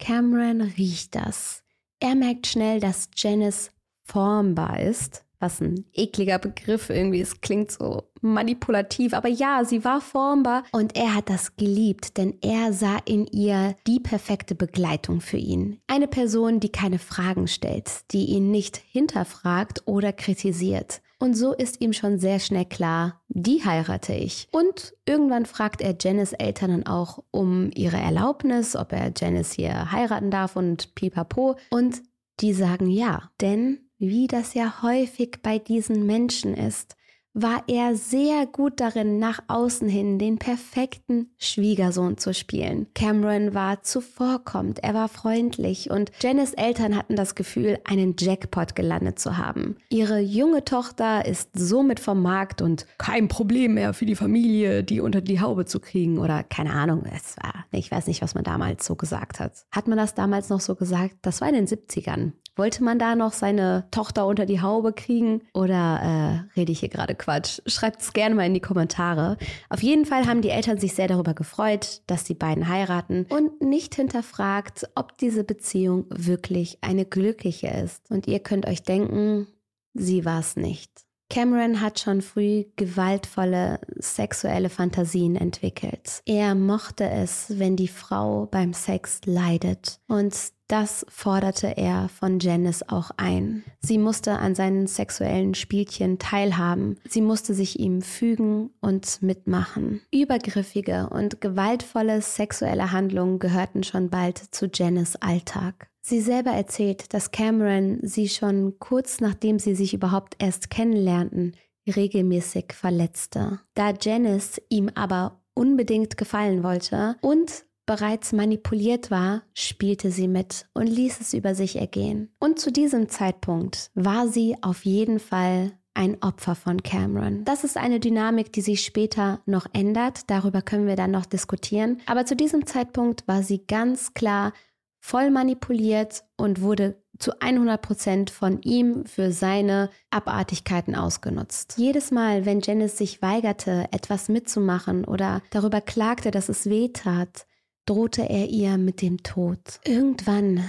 Cameron 0.00 0.60
riecht 0.60 1.14
das. 1.14 1.62
Er 2.00 2.16
merkt 2.16 2.48
schnell, 2.48 2.80
dass 2.80 3.10
Janice 3.14 3.70
formbar 4.02 4.80
ist, 4.80 5.24
was 5.40 5.60
ein 5.60 5.86
ekliger 5.92 6.38
Begriff 6.38 6.90
irgendwie 6.90 7.20
ist, 7.20 7.42
klingt 7.42 7.72
so 7.72 8.04
manipulativ. 8.20 9.14
Aber 9.14 9.28
ja, 9.28 9.64
sie 9.64 9.84
war 9.84 10.00
formbar 10.00 10.64
und 10.72 10.96
er 10.96 11.14
hat 11.14 11.30
das 11.30 11.56
geliebt, 11.56 12.16
denn 12.18 12.36
er 12.42 12.72
sah 12.72 12.98
in 13.04 13.26
ihr 13.26 13.74
die 13.86 14.00
perfekte 14.00 14.54
Begleitung 14.54 15.20
für 15.20 15.38
ihn. 15.38 15.80
Eine 15.86 16.06
Person, 16.06 16.60
die 16.60 16.70
keine 16.70 16.98
Fragen 16.98 17.48
stellt, 17.48 17.90
die 18.12 18.26
ihn 18.26 18.50
nicht 18.50 18.76
hinterfragt 18.76 19.82
oder 19.86 20.12
kritisiert. 20.12 21.00
Und 21.18 21.34
so 21.34 21.52
ist 21.52 21.82
ihm 21.82 21.92
schon 21.92 22.18
sehr 22.18 22.38
schnell 22.38 22.64
klar, 22.64 23.20
die 23.28 23.62
heirate 23.62 24.14
ich. 24.14 24.48
Und 24.52 24.94
irgendwann 25.04 25.44
fragt 25.44 25.82
er 25.82 25.94
Janice 26.00 26.32
Eltern 26.32 26.70
dann 26.70 26.86
auch 26.86 27.22
um 27.30 27.70
ihre 27.74 27.98
Erlaubnis, 27.98 28.74
ob 28.74 28.92
er 28.92 29.12
Janice 29.14 29.52
hier 29.52 29.92
heiraten 29.92 30.30
darf 30.30 30.56
und 30.56 30.94
pipapo. 30.94 31.56
Und 31.70 32.02
die 32.40 32.54
sagen 32.54 32.88
ja, 32.88 33.30
denn 33.42 33.89
wie 34.00 34.26
das 34.26 34.54
ja 34.54 34.82
häufig 34.82 35.38
bei 35.42 35.58
diesen 35.58 36.06
Menschen 36.06 36.54
ist, 36.54 36.96
war 37.32 37.62
er 37.68 37.94
sehr 37.94 38.46
gut 38.46 38.80
darin, 38.80 39.18
nach 39.18 39.40
außen 39.46 39.88
hin 39.88 40.18
den 40.18 40.38
perfekten 40.38 41.30
Schwiegersohn 41.38 42.18
zu 42.18 42.34
spielen. 42.34 42.88
Cameron 42.94 43.54
war 43.54 43.82
zuvorkommend, 43.82 44.82
er 44.82 44.94
war 44.94 45.08
freundlich 45.08 45.90
und 45.90 46.10
Janice 46.20 46.54
Eltern 46.54 46.96
hatten 46.96 47.14
das 47.14 47.36
Gefühl, 47.36 47.78
einen 47.84 48.16
Jackpot 48.18 48.74
gelandet 48.74 49.20
zu 49.20 49.36
haben. 49.36 49.76
Ihre 49.90 50.18
junge 50.18 50.64
Tochter 50.64 51.24
ist 51.24 51.50
somit 51.54 52.00
vom 52.00 52.20
Markt 52.20 52.62
und 52.62 52.86
kein 52.98 53.28
Problem 53.28 53.74
mehr 53.74 53.94
für 53.94 54.06
die 54.06 54.16
Familie, 54.16 54.82
die 54.82 55.00
unter 55.00 55.20
die 55.20 55.40
Haube 55.40 55.66
zu 55.66 55.78
kriegen 55.78 56.18
oder 56.18 56.42
keine 56.42 56.72
Ahnung, 56.72 57.04
es 57.14 57.36
war, 57.40 57.66
ich 57.70 57.92
weiß 57.92 58.08
nicht, 58.08 58.22
was 58.22 58.34
man 58.34 58.42
damals 58.42 58.84
so 58.84 58.96
gesagt 58.96 59.38
hat. 59.38 59.52
Hat 59.70 59.86
man 59.86 59.98
das 59.98 60.14
damals 60.14 60.48
noch 60.48 60.60
so 60.60 60.74
gesagt? 60.74 61.18
Das 61.22 61.40
war 61.40 61.48
in 61.48 61.54
den 61.54 61.66
70ern. 61.68 62.32
Wollte 62.56 62.84
man 62.84 62.98
da 62.98 63.14
noch 63.14 63.32
seine 63.32 63.86
Tochter 63.90 64.26
unter 64.26 64.46
die 64.46 64.60
Haube 64.60 64.92
kriegen 64.92 65.42
oder 65.54 66.46
äh, 66.54 66.58
rede 66.58 66.72
ich 66.72 66.80
hier 66.80 66.88
gerade 66.88 67.14
Quatsch? 67.14 67.60
Schreibt 67.66 68.02
es 68.02 68.12
gerne 68.12 68.34
mal 68.34 68.46
in 68.46 68.54
die 68.54 68.60
Kommentare. 68.60 69.36
Auf 69.68 69.82
jeden 69.82 70.04
Fall 70.04 70.26
haben 70.26 70.42
die 70.42 70.50
Eltern 70.50 70.78
sich 70.78 70.94
sehr 70.94 71.08
darüber 71.08 71.34
gefreut, 71.34 72.02
dass 72.06 72.24
die 72.24 72.34
beiden 72.34 72.68
heiraten 72.68 73.26
und 73.30 73.62
nicht 73.62 73.94
hinterfragt, 73.94 74.88
ob 74.94 75.16
diese 75.18 75.44
Beziehung 75.44 76.06
wirklich 76.10 76.78
eine 76.82 77.04
glückliche 77.04 77.68
ist. 77.68 78.10
Und 78.10 78.26
ihr 78.26 78.40
könnt 78.40 78.66
euch 78.66 78.82
denken, 78.82 79.46
sie 79.94 80.24
war 80.24 80.40
es 80.40 80.56
nicht. 80.56 80.90
Cameron 81.30 81.80
hat 81.80 82.00
schon 82.00 82.22
früh 82.22 82.64
gewaltvolle 82.74 83.78
sexuelle 83.98 84.68
Fantasien 84.68 85.36
entwickelt. 85.36 86.22
Er 86.26 86.56
mochte 86.56 87.08
es, 87.08 87.58
wenn 87.58 87.76
die 87.76 87.88
Frau 87.88 88.46
beim 88.46 88.74
Sex 88.74 89.20
leidet. 89.24 90.00
Und 90.08 90.34
das 90.70 91.04
forderte 91.08 91.76
er 91.76 92.08
von 92.08 92.38
Janice 92.38 92.88
auch 92.88 93.10
ein. 93.16 93.64
Sie 93.80 93.98
musste 93.98 94.38
an 94.38 94.54
seinen 94.54 94.86
sexuellen 94.86 95.54
Spielchen 95.54 96.18
teilhaben. 96.20 96.96
Sie 97.08 97.22
musste 97.22 97.54
sich 97.54 97.80
ihm 97.80 98.02
fügen 98.02 98.70
und 98.80 99.20
mitmachen. 99.20 100.00
Übergriffige 100.12 101.08
und 101.10 101.40
gewaltvolle 101.40 102.22
sexuelle 102.22 102.92
Handlungen 102.92 103.40
gehörten 103.40 103.82
schon 103.82 104.10
bald 104.10 104.38
zu 104.38 104.70
Janice 104.72 105.16
Alltag. 105.16 105.88
Sie 106.02 106.20
selber 106.20 106.52
erzählt, 106.52 107.12
dass 107.12 107.32
Cameron 107.32 107.98
sie 108.02 108.28
schon 108.28 108.78
kurz 108.78 109.20
nachdem 109.20 109.58
sie 109.58 109.74
sich 109.74 109.92
überhaupt 109.92 110.36
erst 110.38 110.70
kennenlernten, 110.70 111.56
regelmäßig 111.86 112.74
verletzte. 112.74 113.60
Da 113.74 113.92
Janice 114.00 114.62
ihm 114.68 114.88
aber 114.94 115.40
unbedingt 115.54 116.16
gefallen 116.16 116.62
wollte 116.62 117.16
und 117.22 117.64
bereits 117.86 118.32
manipuliert 118.32 119.10
war, 119.10 119.42
spielte 119.54 120.10
sie 120.10 120.28
mit 120.28 120.66
und 120.74 120.86
ließ 120.86 121.20
es 121.20 121.34
über 121.34 121.54
sich 121.54 121.76
ergehen. 121.76 122.30
Und 122.38 122.58
zu 122.58 122.70
diesem 122.70 123.08
Zeitpunkt 123.08 123.90
war 123.94 124.28
sie 124.28 124.56
auf 124.62 124.84
jeden 124.84 125.18
Fall 125.18 125.72
ein 125.94 126.22
Opfer 126.22 126.54
von 126.54 126.82
Cameron. 126.82 127.44
Das 127.44 127.64
ist 127.64 127.76
eine 127.76 128.00
Dynamik, 128.00 128.52
die 128.52 128.60
sich 128.60 128.84
später 128.84 129.40
noch 129.44 129.66
ändert. 129.72 130.30
Darüber 130.30 130.62
können 130.62 130.86
wir 130.86 130.96
dann 130.96 131.10
noch 131.10 131.26
diskutieren. 131.26 132.00
Aber 132.06 132.24
zu 132.26 132.36
diesem 132.36 132.66
Zeitpunkt 132.66 133.26
war 133.26 133.42
sie 133.42 133.66
ganz 133.66 134.14
klar 134.14 134.52
voll 135.00 135.30
manipuliert 135.30 136.24
und 136.36 136.60
wurde 136.60 137.02
zu 137.18 137.38
100 137.40 137.82
Prozent 137.82 138.30
von 138.30 138.62
ihm 138.62 139.04
für 139.04 139.30
seine 139.30 139.90
Abartigkeiten 140.10 140.94
ausgenutzt. 140.94 141.74
Jedes 141.76 142.10
Mal, 142.10 142.46
wenn 142.46 142.60
Janice 142.60 142.96
sich 142.96 143.20
weigerte, 143.20 143.88
etwas 143.92 144.28
mitzumachen 144.28 145.04
oder 145.04 145.42
darüber 145.50 145.80
klagte, 145.80 146.30
dass 146.30 146.48
es 146.48 146.68
weh 146.68 146.88
tat, 146.88 147.46
drohte 147.90 148.22
er 148.22 148.48
ihr 148.48 148.78
mit 148.78 149.02
dem 149.02 149.24
Tod. 149.24 149.58
Irgendwann 149.84 150.62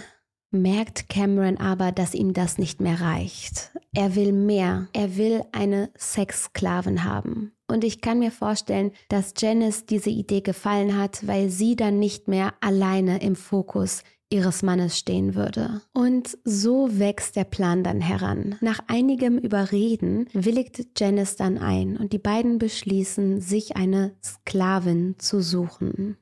merkt 0.50 1.08
Cameron 1.08 1.58
aber, 1.58 1.92
dass 1.92 2.16
ihm 2.16 2.34
das 2.34 2.58
nicht 2.58 2.82
mehr 2.82 3.00
reicht. 3.00 3.72
Er 3.94 4.16
will 4.16 4.34
mehr. 4.34 4.88
Er 4.94 5.18
will 5.18 5.44
eine 5.52 5.92
Sexsklavin 5.96 7.04
haben. 7.04 7.52
Und 7.68 7.84
ich 7.84 8.02
kann 8.02 8.18
mir 8.18 8.32
vorstellen, 8.32 8.92
dass 9.08 9.36
Janice 9.38 9.86
diese 9.86 10.10
Idee 10.10 10.42
gefallen 10.42 10.98
hat, 10.98 11.28
weil 11.28 11.50
sie 11.50 11.76
dann 11.76 12.00
nicht 12.00 12.28
mehr 12.28 12.56
alleine 12.60 13.22
im 13.22 13.36
Fokus 13.36 14.02
ihres 14.32 14.64
Mannes 14.64 14.98
stehen 14.98 15.36
würde. 15.36 15.82
Und 15.94 16.40
so 16.44 16.98
wächst 16.98 17.36
der 17.36 17.44
Plan 17.44 17.84
dann 17.84 18.02
heran. 18.02 18.56
Nach 18.62 18.80
einigem 18.88 19.38
Überreden 19.38 20.28
willigt 20.34 21.00
Janice 21.00 21.36
dann 21.36 21.60
ein 21.60 21.98
und 21.98 22.14
die 22.14 22.20
beiden 22.20 22.58
beschließen, 22.58 23.42
sich 23.42 23.76
eine 23.76 24.16
Sklavin 24.24 25.16
zu 25.20 25.42
suchen. 25.42 26.18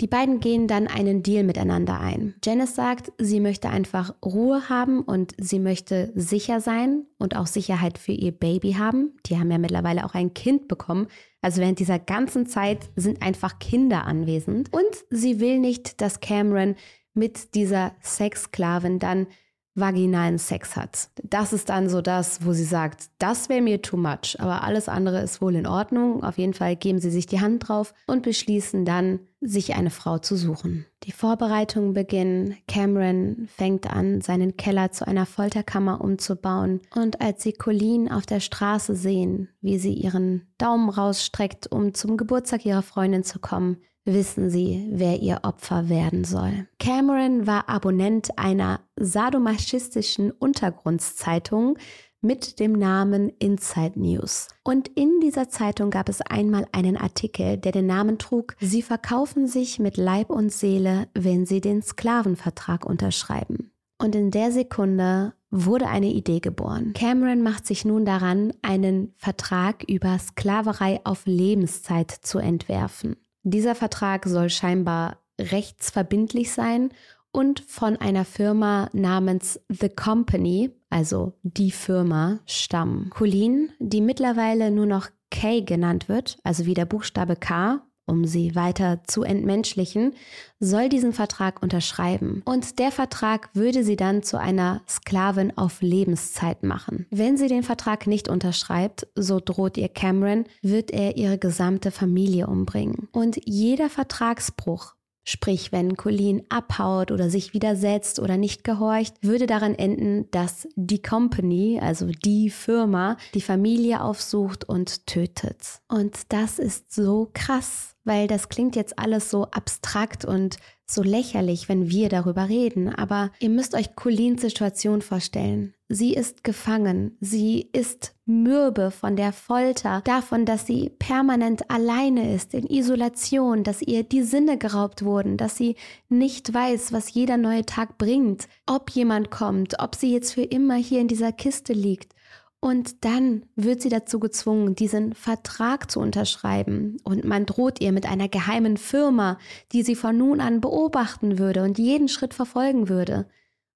Die 0.00 0.06
beiden 0.06 0.40
gehen 0.40 0.66
dann 0.66 0.86
einen 0.86 1.22
Deal 1.22 1.44
miteinander 1.44 2.00
ein. 2.00 2.34
Janice 2.42 2.74
sagt, 2.74 3.12
sie 3.18 3.38
möchte 3.38 3.68
einfach 3.68 4.14
Ruhe 4.24 4.70
haben 4.70 5.02
und 5.02 5.34
sie 5.38 5.58
möchte 5.58 6.10
sicher 6.14 6.62
sein 6.62 7.04
und 7.18 7.36
auch 7.36 7.46
Sicherheit 7.46 7.98
für 7.98 8.12
ihr 8.12 8.32
Baby 8.32 8.72
haben. 8.72 9.18
Die 9.26 9.38
haben 9.38 9.50
ja 9.50 9.58
mittlerweile 9.58 10.06
auch 10.06 10.14
ein 10.14 10.32
Kind 10.32 10.68
bekommen. 10.68 11.08
Also 11.42 11.60
während 11.60 11.80
dieser 11.80 11.98
ganzen 11.98 12.46
Zeit 12.46 12.88
sind 12.96 13.22
einfach 13.22 13.58
Kinder 13.58 14.06
anwesend. 14.06 14.72
Und 14.72 15.04
sie 15.10 15.38
will 15.38 15.58
nicht, 15.58 16.00
dass 16.00 16.20
Cameron 16.20 16.76
mit 17.12 17.54
dieser 17.54 17.92
Sexsklavin 18.02 19.00
dann 19.00 19.26
vaginalen 19.74 20.38
Sex 20.38 20.76
hat. 20.76 21.10
Das 21.22 21.52
ist 21.52 21.68
dann 21.68 21.88
so 21.88 22.02
das, 22.02 22.44
wo 22.44 22.52
sie 22.52 22.64
sagt, 22.64 23.10
das 23.18 23.48
wäre 23.48 23.62
mir 23.62 23.82
too 23.82 23.96
much, 23.96 24.36
aber 24.38 24.62
alles 24.62 24.88
andere 24.88 25.20
ist 25.20 25.40
wohl 25.40 25.54
in 25.54 25.66
Ordnung. 25.66 26.22
Auf 26.22 26.38
jeden 26.38 26.54
Fall 26.54 26.76
geben 26.76 26.98
sie 26.98 27.10
sich 27.10 27.26
die 27.26 27.40
Hand 27.40 27.68
drauf 27.68 27.94
und 28.06 28.22
beschließen 28.22 28.84
dann, 28.84 29.20
sich 29.42 29.74
eine 29.74 29.90
Frau 29.90 30.18
zu 30.18 30.36
suchen. 30.36 30.84
Die 31.04 31.12
Vorbereitungen 31.12 31.94
beginnen. 31.94 32.56
Cameron 32.68 33.48
fängt 33.56 33.90
an, 33.90 34.20
seinen 34.20 34.58
Keller 34.58 34.92
zu 34.92 35.06
einer 35.06 35.24
Folterkammer 35.24 36.02
umzubauen. 36.02 36.80
Und 36.94 37.22
als 37.22 37.42
sie 37.42 37.54
Colleen 37.54 38.10
auf 38.10 38.26
der 38.26 38.40
Straße 38.40 38.94
sehen, 38.94 39.48
wie 39.62 39.78
sie 39.78 39.94
ihren 39.94 40.46
Daumen 40.58 40.90
rausstreckt, 40.90 41.72
um 41.72 41.94
zum 41.94 42.18
Geburtstag 42.18 42.66
ihrer 42.66 42.82
Freundin 42.82 43.24
zu 43.24 43.38
kommen, 43.38 43.78
wissen 44.12 44.50
sie, 44.50 44.88
wer 44.90 45.20
ihr 45.20 45.40
Opfer 45.42 45.88
werden 45.88 46.24
soll. 46.24 46.66
Cameron 46.78 47.46
war 47.46 47.68
Abonnent 47.68 48.38
einer 48.38 48.80
sadomasochistischen 48.96 50.30
Untergrundszeitung 50.30 51.78
mit 52.22 52.60
dem 52.60 52.72
Namen 52.72 53.30
Inside 53.38 53.98
News. 53.98 54.48
Und 54.62 54.88
in 54.88 55.20
dieser 55.20 55.48
Zeitung 55.48 55.90
gab 55.90 56.08
es 56.08 56.20
einmal 56.20 56.66
einen 56.72 56.96
Artikel, 56.96 57.56
der 57.56 57.72
den 57.72 57.86
Namen 57.86 58.18
trug, 58.18 58.56
Sie 58.60 58.82
verkaufen 58.82 59.46
sich 59.46 59.78
mit 59.78 59.96
Leib 59.96 60.30
und 60.30 60.52
Seele, 60.52 61.08
wenn 61.14 61.46
Sie 61.46 61.60
den 61.60 61.82
Sklavenvertrag 61.82 62.84
unterschreiben. 62.84 63.72
Und 63.98 64.14
in 64.14 64.30
der 64.30 64.52
Sekunde 64.52 65.34
wurde 65.50 65.88
eine 65.88 66.10
Idee 66.12 66.40
geboren. 66.40 66.92
Cameron 66.94 67.42
macht 67.42 67.66
sich 67.66 67.84
nun 67.84 68.04
daran, 68.04 68.52
einen 68.62 69.12
Vertrag 69.16 69.82
über 69.88 70.18
Sklaverei 70.18 71.00
auf 71.04 71.22
Lebenszeit 71.26 72.10
zu 72.10 72.38
entwerfen. 72.38 73.16
Dieser 73.42 73.74
Vertrag 73.74 74.26
soll 74.26 74.50
scheinbar 74.50 75.18
rechtsverbindlich 75.38 76.52
sein 76.52 76.90
und 77.32 77.60
von 77.60 77.96
einer 77.96 78.24
Firma 78.24 78.90
namens 78.92 79.60
The 79.68 79.88
Company, 79.88 80.70
also 80.90 81.34
die 81.42 81.70
Firma, 81.70 82.40
stammen. 82.46 83.10
Colleen, 83.10 83.70
die 83.78 84.00
mittlerweile 84.00 84.70
nur 84.70 84.86
noch 84.86 85.08
Kay 85.30 85.62
genannt 85.62 86.08
wird, 86.08 86.38
also 86.42 86.66
wie 86.66 86.74
der 86.74 86.86
Buchstabe 86.86 87.36
K, 87.36 87.80
um 88.10 88.26
sie 88.26 88.54
weiter 88.54 89.00
zu 89.06 89.22
entmenschlichen, 89.22 90.14
soll 90.58 90.88
diesen 90.88 91.12
Vertrag 91.12 91.62
unterschreiben. 91.62 92.42
Und 92.44 92.78
der 92.78 92.90
Vertrag 92.90 93.48
würde 93.54 93.84
sie 93.84 93.96
dann 93.96 94.22
zu 94.22 94.38
einer 94.38 94.82
Sklavin 94.88 95.56
auf 95.56 95.80
Lebenszeit 95.80 96.62
machen. 96.62 97.06
Wenn 97.10 97.36
sie 97.36 97.48
den 97.48 97.62
Vertrag 97.62 98.06
nicht 98.06 98.28
unterschreibt, 98.28 99.06
so 99.14 99.40
droht 99.40 99.78
ihr 99.78 99.88
Cameron, 99.88 100.44
wird 100.60 100.90
er 100.90 101.16
ihre 101.16 101.38
gesamte 101.38 101.90
Familie 101.90 102.46
umbringen. 102.48 103.08
Und 103.12 103.40
jeder 103.46 103.88
Vertragsbruch 103.88 104.94
Sprich, 105.24 105.70
wenn 105.70 105.96
Colleen 105.96 106.42
abhaut 106.48 107.12
oder 107.12 107.28
sich 107.28 107.52
widersetzt 107.52 108.18
oder 108.18 108.36
nicht 108.36 108.64
gehorcht, 108.64 109.14
würde 109.20 109.46
daran 109.46 109.74
enden, 109.74 110.30
dass 110.30 110.66
die 110.76 111.02
Company, 111.02 111.78
also 111.80 112.06
die 112.06 112.48
Firma, 112.50 113.16
die 113.34 113.42
Familie 113.42 114.02
aufsucht 114.02 114.64
und 114.64 115.06
tötet. 115.06 115.82
Und 115.88 116.16
das 116.30 116.58
ist 116.58 116.92
so 116.92 117.30
krass, 117.32 117.89
weil 118.04 118.26
das 118.26 118.48
klingt 118.48 118.76
jetzt 118.76 118.98
alles 118.98 119.30
so 119.30 119.44
abstrakt 119.46 120.24
und 120.24 120.56
so 120.86 121.02
lächerlich, 121.02 121.68
wenn 121.68 121.88
wir 121.88 122.08
darüber 122.08 122.48
reden, 122.48 122.88
aber 122.88 123.30
ihr 123.38 123.50
müsst 123.50 123.74
euch 123.74 123.94
Colins 123.94 124.42
Situation 124.42 125.02
vorstellen. 125.02 125.74
Sie 125.88 126.14
ist 126.14 126.44
gefangen, 126.44 127.16
sie 127.20 127.68
ist 127.72 128.14
mürbe 128.26 128.90
von 128.90 129.16
der 129.16 129.32
Folter, 129.32 130.02
davon, 130.04 130.44
dass 130.44 130.66
sie 130.66 130.90
permanent 130.98 131.70
alleine 131.70 132.34
ist, 132.34 132.54
in 132.54 132.66
Isolation, 132.66 133.64
dass 133.64 133.82
ihr 133.82 134.02
die 134.02 134.22
Sinne 134.22 134.56
geraubt 134.56 135.04
wurden, 135.04 135.36
dass 135.36 135.56
sie 135.56 135.76
nicht 136.08 136.52
weiß, 136.52 136.92
was 136.92 137.12
jeder 137.12 137.36
neue 137.36 137.66
Tag 137.66 137.98
bringt, 137.98 138.48
ob 138.66 138.90
jemand 138.90 139.30
kommt, 139.30 139.80
ob 139.80 139.94
sie 139.94 140.12
jetzt 140.12 140.34
für 140.34 140.42
immer 140.42 140.76
hier 140.76 141.00
in 141.00 141.08
dieser 141.08 141.32
Kiste 141.32 141.72
liegt. 141.72 142.14
Und 142.60 143.06
dann 143.06 143.46
wird 143.56 143.80
sie 143.80 143.88
dazu 143.88 144.20
gezwungen, 144.20 144.74
diesen 144.74 145.14
Vertrag 145.14 145.90
zu 145.90 145.98
unterschreiben. 145.98 146.98
Und 147.04 147.24
man 147.24 147.46
droht 147.46 147.80
ihr 147.80 147.90
mit 147.90 148.04
einer 148.04 148.28
geheimen 148.28 148.76
Firma, 148.76 149.38
die 149.72 149.82
sie 149.82 149.96
von 149.96 150.18
nun 150.18 150.40
an 150.40 150.60
beobachten 150.60 151.38
würde 151.38 151.62
und 151.62 151.78
jeden 151.78 152.08
Schritt 152.08 152.34
verfolgen 152.34 152.90
würde. 152.90 153.28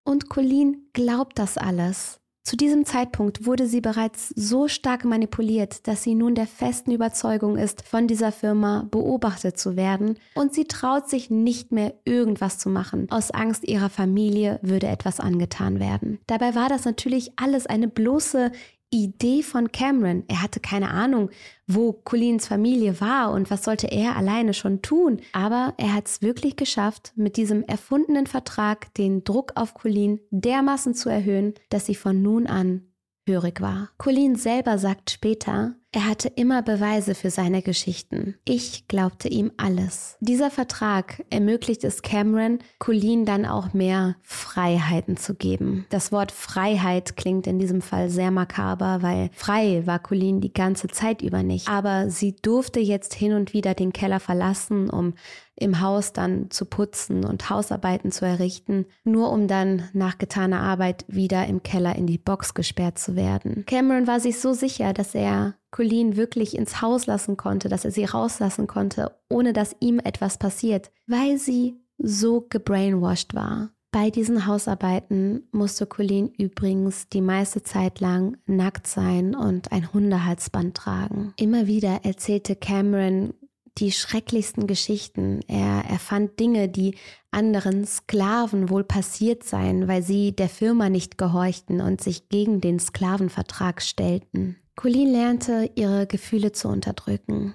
Und 0.04 0.28
Colleen 0.28 0.90
glaubt 0.92 1.38
das 1.38 1.56
alles. 1.56 2.20
Zu 2.46 2.58
diesem 2.58 2.84
Zeitpunkt 2.84 3.46
wurde 3.46 3.66
sie 3.66 3.80
bereits 3.80 4.28
so 4.36 4.68
stark 4.68 5.06
manipuliert, 5.06 5.88
dass 5.88 6.02
sie 6.02 6.14
nun 6.14 6.34
der 6.34 6.46
festen 6.46 6.92
Überzeugung 6.92 7.56
ist, 7.56 7.88
von 7.88 8.06
dieser 8.06 8.32
Firma 8.32 8.86
beobachtet 8.90 9.58
zu 9.58 9.76
werden 9.76 10.18
und 10.34 10.52
sie 10.52 10.66
traut 10.66 11.08
sich 11.08 11.30
nicht 11.30 11.72
mehr 11.72 11.94
irgendwas 12.04 12.58
zu 12.58 12.68
machen. 12.68 13.06
Aus 13.10 13.30
Angst 13.30 13.64
ihrer 13.64 13.88
Familie 13.88 14.58
würde 14.60 14.88
etwas 14.88 15.20
angetan 15.20 15.80
werden. 15.80 16.18
Dabei 16.26 16.54
war 16.54 16.68
das 16.68 16.84
natürlich 16.84 17.32
alles 17.36 17.66
eine 17.66 17.88
bloße 17.88 18.52
Idee 18.94 19.42
von 19.42 19.72
Cameron. 19.72 20.22
Er 20.28 20.40
hatte 20.40 20.60
keine 20.60 20.90
Ahnung, 20.90 21.30
wo 21.66 21.92
Collins 21.92 22.46
Familie 22.46 23.00
war 23.00 23.32
und 23.32 23.50
was 23.50 23.64
sollte 23.64 23.88
er 23.88 24.16
alleine 24.16 24.54
schon 24.54 24.82
tun. 24.82 25.20
Aber 25.32 25.74
er 25.78 25.94
hat 25.94 26.06
es 26.06 26.22
wirklich 26.22 26.54
geschafft, 26.54 27.12
mit 27.16 27.36
diesem 27.36 27.64
erfundenen 27.64 28.28
Vertrag 28.28 28.94
den 28.94 29.24
Druck 29.24 29.52
auf 29.56 29.74
Colleen 29.74 30.20
dermaßen 30.30 30.94
zu 30.94 31.08
erhöhen, 31.08 31.54
dass 31.70 31.86
sie 31.86 31.96
von 31.96 32.22
nun 32.22 32.46
an 32.46 32.86
hörig 33.26 33.60
war. 33.60 33.90
Colleen 33.98 34.36
selber 34.36 34.78
sagt 34.78 35.10
später, 35.10 35.74
Er 35.94 36.08
hatte 36.08 36.26
immer 36.26 36.60
Beweise 36.60 37.14
für 37.14 37.30
seine 37.30 37.62
Geschichten. 37.62 38.34
Ich 38.44 38.88
glaubte 38.88 39.28
ihm 39.28 39.52
alles. 39.58 40.16
Dieser 40.18 40.50
Vertrag 40.50 41.22
ermöglicht 41.30 41.84
es 41.84 42.02
Cameron, 42.02 42.58
Colleen 42.80 43.24
dann 43.24 43.46
auch 43.46 43.74
mehr 43.74 44.16
Freiheiten 44.24 45.16
zu 45.16 45.36
geben. 45.36 45.86
Das 45.90 46.10
Wort 46.10 46.32
Freiheit 46.32 47.16
klingt 47.16 47.46
in 47.46 47.60
diesem 47.60 47.80
Fall 47.80 48.10
sehr 48.10 48.32
makaber, 48.32 49.02
weil 49.02 49.30
frei 49.34 49.86
war 49.86 50.00
Colleen 50.00 50.40
die 50.40 50.52
ganze 50.52 50.88
Zeit 50.88 51.22
über 51.22 51.44
nicht. 51.44 51.68
Aber 51.68 52.10
sie 52.10 52.34
durfte 52.34 52.80
jetzt 52.80 53.14
hin 53.14 53.32
und 53.32 53.52
wieder 53.52 53.74
den 53.74 53.92
Keller 53.92 54.18
verlassen, 54.18 54.90
um 54.90 55.14
im 55.56 55.80
Haus 55.80 56.12
dann 56.12 56.50
zu 56.50 56.64
putzen 56.64 57.24
und 57.24 57.48
Hausarbeiten 57.50 58.10
zu 58.10 58.24
errichten, 58.24 58.86
nur 59.04 59.30
um 59.30 59.46
dann 59.46 59.88
nach 59.92 60.18
getaner 60.18 60.60
Arbeit 60.60 61.04
wieder 61.08 61.46
im 61.46 61.62
Keller 61.62 61.96
in 61.96 62.06
die 62.06 62.18
Box 62.18 62.54
gesperrt 62.54 62.98
zu 62.98 63.16
werden. 63.16 63.64
Cameron 63.66 64.06
war 64.06 64.20
sich 64.20 64.40
so 64.40 64.52
sicher, 64.52 64.92
dass 64.92 65.14
er 65.14 65.54
Colleen 65.70 66.16
wirklich 66.16 66.56
ins 66.56 66.82
Haus 66.82 67.06
lassen 67.06 67.36
konnte, 67.36 67.68
dass 67.68 67.84
er 67.84 67.90
sie 67.90 68.04
rauslassen 68.04 68.66
konnte, 68.66 69.12
ohne 69.28 69.52
dass 69.52 69.76
ihm 69.80 69.98
etwas 69.98 70.38
passiert, 70.38 70.90
weil 71.06 71.38
sie 71.38 71.80
so 71.98 72.46
gebrainwashed 72.48 73.34
war. 73.34 73.70
Bei 73.94 74.10
diesen 74.10 74.46
Hausarbeiten 74.46 75.46
musste 75.52 75.86
Colleen 75.86 76.28
übrigens 76.36 77.08
die 77.08 77.20
meiste 77.20 77.62
Zeit 77.62 78.00
lang 78.00 78.36
nackt 78.44 78.88
sein 78.88 79.36
und 79.36 79.70
ein 79.70 79.92
Hundehalsband 79.92 80.76
tragen. 80.76 81.32
Immer 81.36 81.68
wieder 81.68 82.00
erzählte 82.02 82.56
Cameron 82.56 83.34
die 83.78 83.92
schrecklichsten 83.92 84.66
Geschichten. 84.66 85.40
Er 85.48 85.84
erfand 85.88 86.38
Dinge, 86.38 86.68
die 86.68 86.96
anderen 87.30 87.84
Sklaven 87.86 88.70
wohl 88.70 88.84
passiert 88.84 89.44
seien, 89.44 89.88
weil 89.88 90.02
sie 90.02 90.32
der 90.32 90.48
Firma 90.48 90.88
nicht 90.88 91.18
gehorchten 91.18 91.80
und 91.80 92.00
sich 92.00 92.28
gegen 92.28 92.60
den 92.60 92.78
Sklavenvertrag 92.78 93.82
stellten. 93.82 94.56
Colleen 94.76 95.12
lernte, 95.12 95.70
ihre 95.74 96.06
Gefühle 96.06 96.52
zu 96.52 96.68
unterdrücken. 96.68 97.54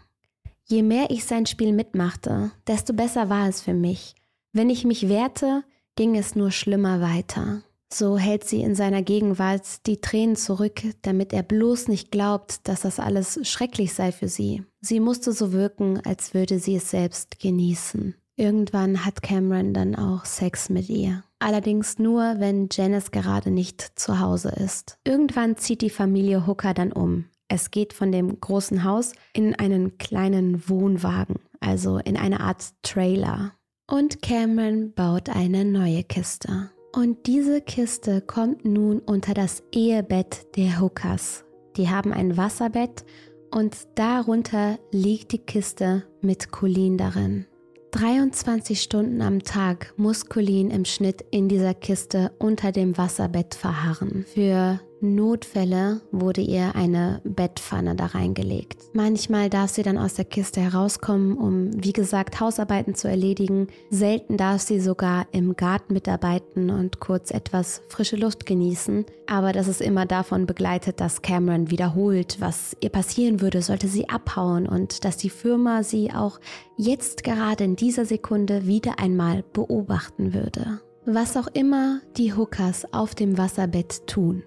Je 0.65 0.83
mehr 0.83 1.09
ich 1.09 1.25
sein 1.25 1.45
Spiel 1.45 1.73
mitmachte, 1.73 2.51
desto 2.67 2.93
besser 2.93 3.29
war 3.29 3.47
es 3.47 3.61
für 3.61 3.73
mich. 3.73 4.15
Wenn 4.53 4.69
ich 4.69 4.85
mich 4.85 5.09
wehrte, 5.09 5.63
ging 5.95 6.15
es 6.15 6.35
nur 6.35 6.51
schlimmer 6.51 7.01
weiter. 7.01 7.63
So 7.91 8.17
hält 8.17 8.43
sie 8.43 8.61
in 8.61 8.75
seiner 8.75 9.01
Gegenwart 9.01 9.87
die 9.87 9.99
Tränen 9.99 10.35
zurück, 10.35 10.81
damit 11.01 11.33
er 11.33 11.43
bloß 11.43 11.87
nicht 11.87 12.11
glaubt, 12.11 12.67
dass 12.67 12.81
das 12.81 12.99
alles 12.99 13.39
schrecklich 13.47 13.93
sei 13.93 14.11
für 14.11 14.27
sie. 14.27 14.63
Sie 14.81 14.99
musste 14.99 15.33
so 15.33 15.51
wirken, 15.51 15.99
als 16.05 16.33
würde 16.33 16.59
sie 16.59 16.75
es 16.75 16.89
selbst 16.89 17.39
genießen. 17.39 18.15
Irgendwann 18.35 19.05
hat 19.05 19.21
Cameron 19.21 19.73
dann 19.73 19.95
auch 19.95 20.23
Sex 20.23 20.69
mit 20.69 20.87
ihr. 20.89 21.23
Allerdings 21.39 21.99
nur, 21.99 22.35
wenn 22.39 22.69
Janice 22.71 23.11
gerade 23.11 23.51
nicht 23.51 23.99
zu 23.99 24.19
Hause 24.19 24.49
ist. 24.49 24.97
Irgendwann 25.03 25.57
zieht 25.57 25.81
die 25.81 25.89
Familie 25.89 26.47
Hooker 26.47 26.73
dann 26.73 26.93
um. 26.93 27.25
Es 27.49 27.71
geht 27.71 27.93
von 27.93 28.11
dem 28.11 28.39
großen 28.39 28.83
Haus 28.83 29.13
in 29.33 29.55
einen 29.55 29.97
kleinen 29.97 30.69
Wohnwagen, 30.69 31.37
also 31.59 31.97
in 31.97 32.15
eine 32.15 32.39
Art 32.39 32.73
Trailer. 32.83 33.53
Und 33.89 34.21
Cameron 34.21 34.93
baut 34.93 35.29
eine 35.29 35.65
neue 35.65 36.03
Kiste. 36.03 36.69
Und 36.95 37.27
diese 37.27 37.61
Kiste 37.61 38.21
kommt 38.21 38.63
nun 38.63 38.99
unter 38.99 39.33
das 39.33 39.63
Ehebett 39.71 40.55
der 40.55 40.79
Hookers. 40.79 41.43
Die 41.75 41.89
haben 41.89 42.13
ein 42.13 42.37
Wasserbett 42.37 43.03
und 43.51 43.75
darunter 43.95 44.79
liegt 44.91 45.31
die 45.31 45.39
Kiste 45.39 46.03
mit 46.21 46.51
Colleen 46.51 46.97
darin. 46.97 47.45
23 47.91 48.81
Stunden 48.81 49.21
am 49.21 49.43
Tag 49.43 49.93
muss 49.97 50.27
Colleen 50.27 50.69
im 50.69 50.85
Schnitt 50.85 51.25
in 51.31 51.49
dieser 51.49 51.73
Kiste 51.73 52.31
unter 52.37 52.71
dem 52.71 52.97
Wasserbett 52.97 53.55
verharren. 53.55 54.25
Für 54.31 54.79
Notfälle 55.01 56.01
wurde 56.11 56.41
ihr 56.41 56.75
eine 56.75 57.21
Bettpfanne 57.23 57.95
da 57.95 58.07
reingelegt. 58.07 58.81
Manchmal 58.93 59.49
darf 59.49 59.69
sie 59.69 59.83
dann 59.83 59.97
aus 59.97 60.15
der 60.15 60.25
Kiste 60.25 60.61
herauskommen, 60.61 61.37
um, 61.37 61.71
wie 61.83 61.93
gesagt, 61.93 62.39
Hausarbeiten 62.39 62.95
zu 62.95 63.07
erledigen. 63.07 63.67
Selten 63.89 64.37
darf 64.37 64.61
sie 64.61 64.79
sogar 64.79 65.27
im 65.31 65.55
Garten 65.55 65.93
mitarbeiten 65.93 66.69
und 66.69 66.99
kurz 66.99 67.31
etwas 67.31 67.81
frische 67.87 68.17
Luft 68.17 68.45
genießen. 68.45 69.05
Aber 69.27 69.53
das 69.53 69.67
ist 69.67 69.81
immer 69.81 70.05
davon 70.05 70.45
begleitet, 70.45 70.99
dass 70.99 71.21
Cameron 71.21 71.71
wiederholt, 71.71 72.37
was 72.39 72.75
ihr 72.81 72.89
passieren 72.89 73.41
würde, 73.41 73.61
sollte 73.61 73.87
sie 73.87 74.09
abhauen 74.09 74.67
und 74.67 75.05
dass 75.05 75.17
die 75.17 75.29
Firma 75.29 75.83
sie 75.83 76.11
auch 76.11 76.39
jetzt 76.77 77.23
gerade 77.23 77.63
in 77.63 77.75
dieser 77.75 78.05
Sekunde 78.05 78.65
wieder 78.65 78.99
einmal 78.99 79.43
beobachten 79.53 80.33
würde. 80.33 80.81
Was 81.05 81.37
auch 81.37 81.47
immer 81.47 82.01
die 82.17 82.33
Hookers 82.33 82.93
auf 82.93 83.15
dem 83.15 83.37
Wasserbett 83.37 84.05
tun 84.05 84.43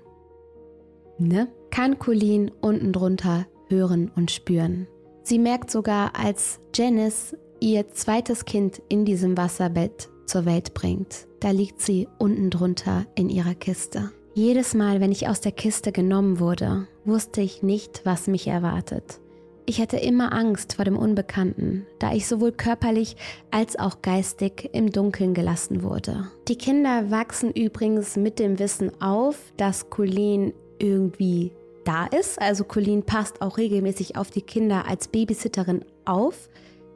ne, 1.19 1.49
kann 1.71 1.99
Colleen 1.99 2.51
unten 2.61 2.93
drunter 2.93 3.47
hören 3.69 4.11
und 4.15 4.31
spüren. 4.31 4.87
Sie 5.23 5.39
merkt 5.39 5.71
sogar, 5.71 6.13
als 6.17 6.61
Janice 6.75 7.37
ihr 7.61 7.89
zweites 7.91 8.45
Kind 8.45 8.83
in 8.89 9.05
diesem 9.05 9.37
Wasserbett 9.37 10.09
zur 10.27 10.45
Welt 10.45 10.75
bringt. 10.75 11.27
Da 11.41 11.51
liegt 11.51 11.81
sie 11.81 12.09
unten 12.19 12.51
drunter 12.51 13.07
in 13.15 13.29
ihrer 13.29 13.55
Kiste. 13.55 14.11
Jedes 14.35 14.75
Mal, 14.75 15.01
wenn 15.01 15.13
ich 15.13 15.29
aus 15.29 15.41
der 15.41 15.53
Kiste 15.53 15.93
genommen 15.93 16.41
wurde, 16.41 16.87
wusste 17.05 17.41
ich 17.41 17.63
nicht, 17.63 18.01
was 18.05 18.27
mich 18.27 18.47
erwartet. 18.47 19.21
Ich 19.65 19.81
hatte 19.81 19.97
immer 19.97 20.33
Angst 20.33 20.75
vor 20.75 20.85
dem 20.85 20.97
Unbekannten, 20.97 21.87
da 22.01 22.13
ich 22.13 22.27
sowohl 22.27 22.51
körperlich 22.51 23.17
als 23.53 23.79
auch 23.79 24.03
geistig 24.03 24.71
im 24.73 24.91
Dunkeln 24.91 25.35
gelassen 25.35 25.85
wurde. 25.85 26.27
Die 26.49 26.59
Kinder 26.59 27.11
wachsen 27.11 27.53
übrigens 27.53 28.17
mit 28.17 28.41
dem 28.41 28.59
Wissen 28.59 28.91
auf, 29.01 29.37
dass 29.57 29.89
Colleen 29.89 30.53
irgendwie 30.79 31.53
da 31.85 32.07
ist. 32.07 32.41
Also 32.41 32.65
Colleen 32.65 33.03
passt 33.03 33.43
auch 33.43 33.59
regelmäßig 33.59 34.17
auf 34.17 34.31
die 34.31 34.43
Kinder 34.43 34.87
als 34.89 35.09
Babysitterin 35.09 35.85
auf. 36.05 36.49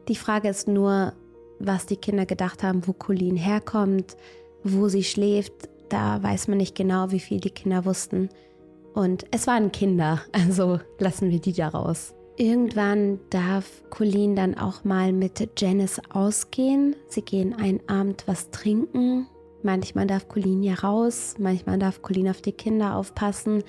Die 0.08 0.16
Frage 0.16 0.48
ist 0.48 0.68
nur, 0.68 1.12
was 1.58 1.86
die 1.86 1.96
Kinder 1.96 2.26
gedacht 2.26 2.62
haben, 2.62 2.86
wo 2.86 2.92
Colleen 2.92 3.36
herkommt, 3.36 4.16
wo 4.62 4.88
sie 4.88 5.04
schläft. 5.04 5.52
Da 5.88 6.22
weiß 6.22 6.48
man 6.48 6.58
nicht 6.58 6.74
genau, 6.74 7.10
wie 7.10 7.20
viel 7.20 7.40
die 7.40 7.50
Kinder 7.50 7.84
wussten. 7.84 8.28
Und 8.94 9.24
es 9.30 9.46
waren 9.46 9.72
Kinder, 9.72 10.22
also 10.32 10.80
lassen 10.98 11.30
wir 11.30 11.40
die 11.40 11.52
da 11.52 11.68
raus. 11.68 12.14
Irgendwann 12.38 13.18
darf 13.30 13.82
Colleen 13.88 14.36
dann 14.36 14.58
auch 14.58 14.84
mal 14.84 15.12
mit 15.12 15.48
Janice 15.56 16.02
ausgehen. 16.10 16.94
Sie 17.08 17.22
gehen 17.22 17.54
einen 17.54 17.80
Abend 17.88 18.24
was 18.26 18.50
trinken 18.50 19.26
Manchmal 19.66 20.06
darf 20.06 20.28
Colleen 20.28 20.62
ja 20.62 20.74
raus, 20.74 21.34
manchmal 21.40 21.76
darf 21.76 22.00
Colleen 22.00 22.28
auf 22.28 22.40
die 22.40 22.52
Kinder 22.52 22.94
aufpassen. 22.94 23.64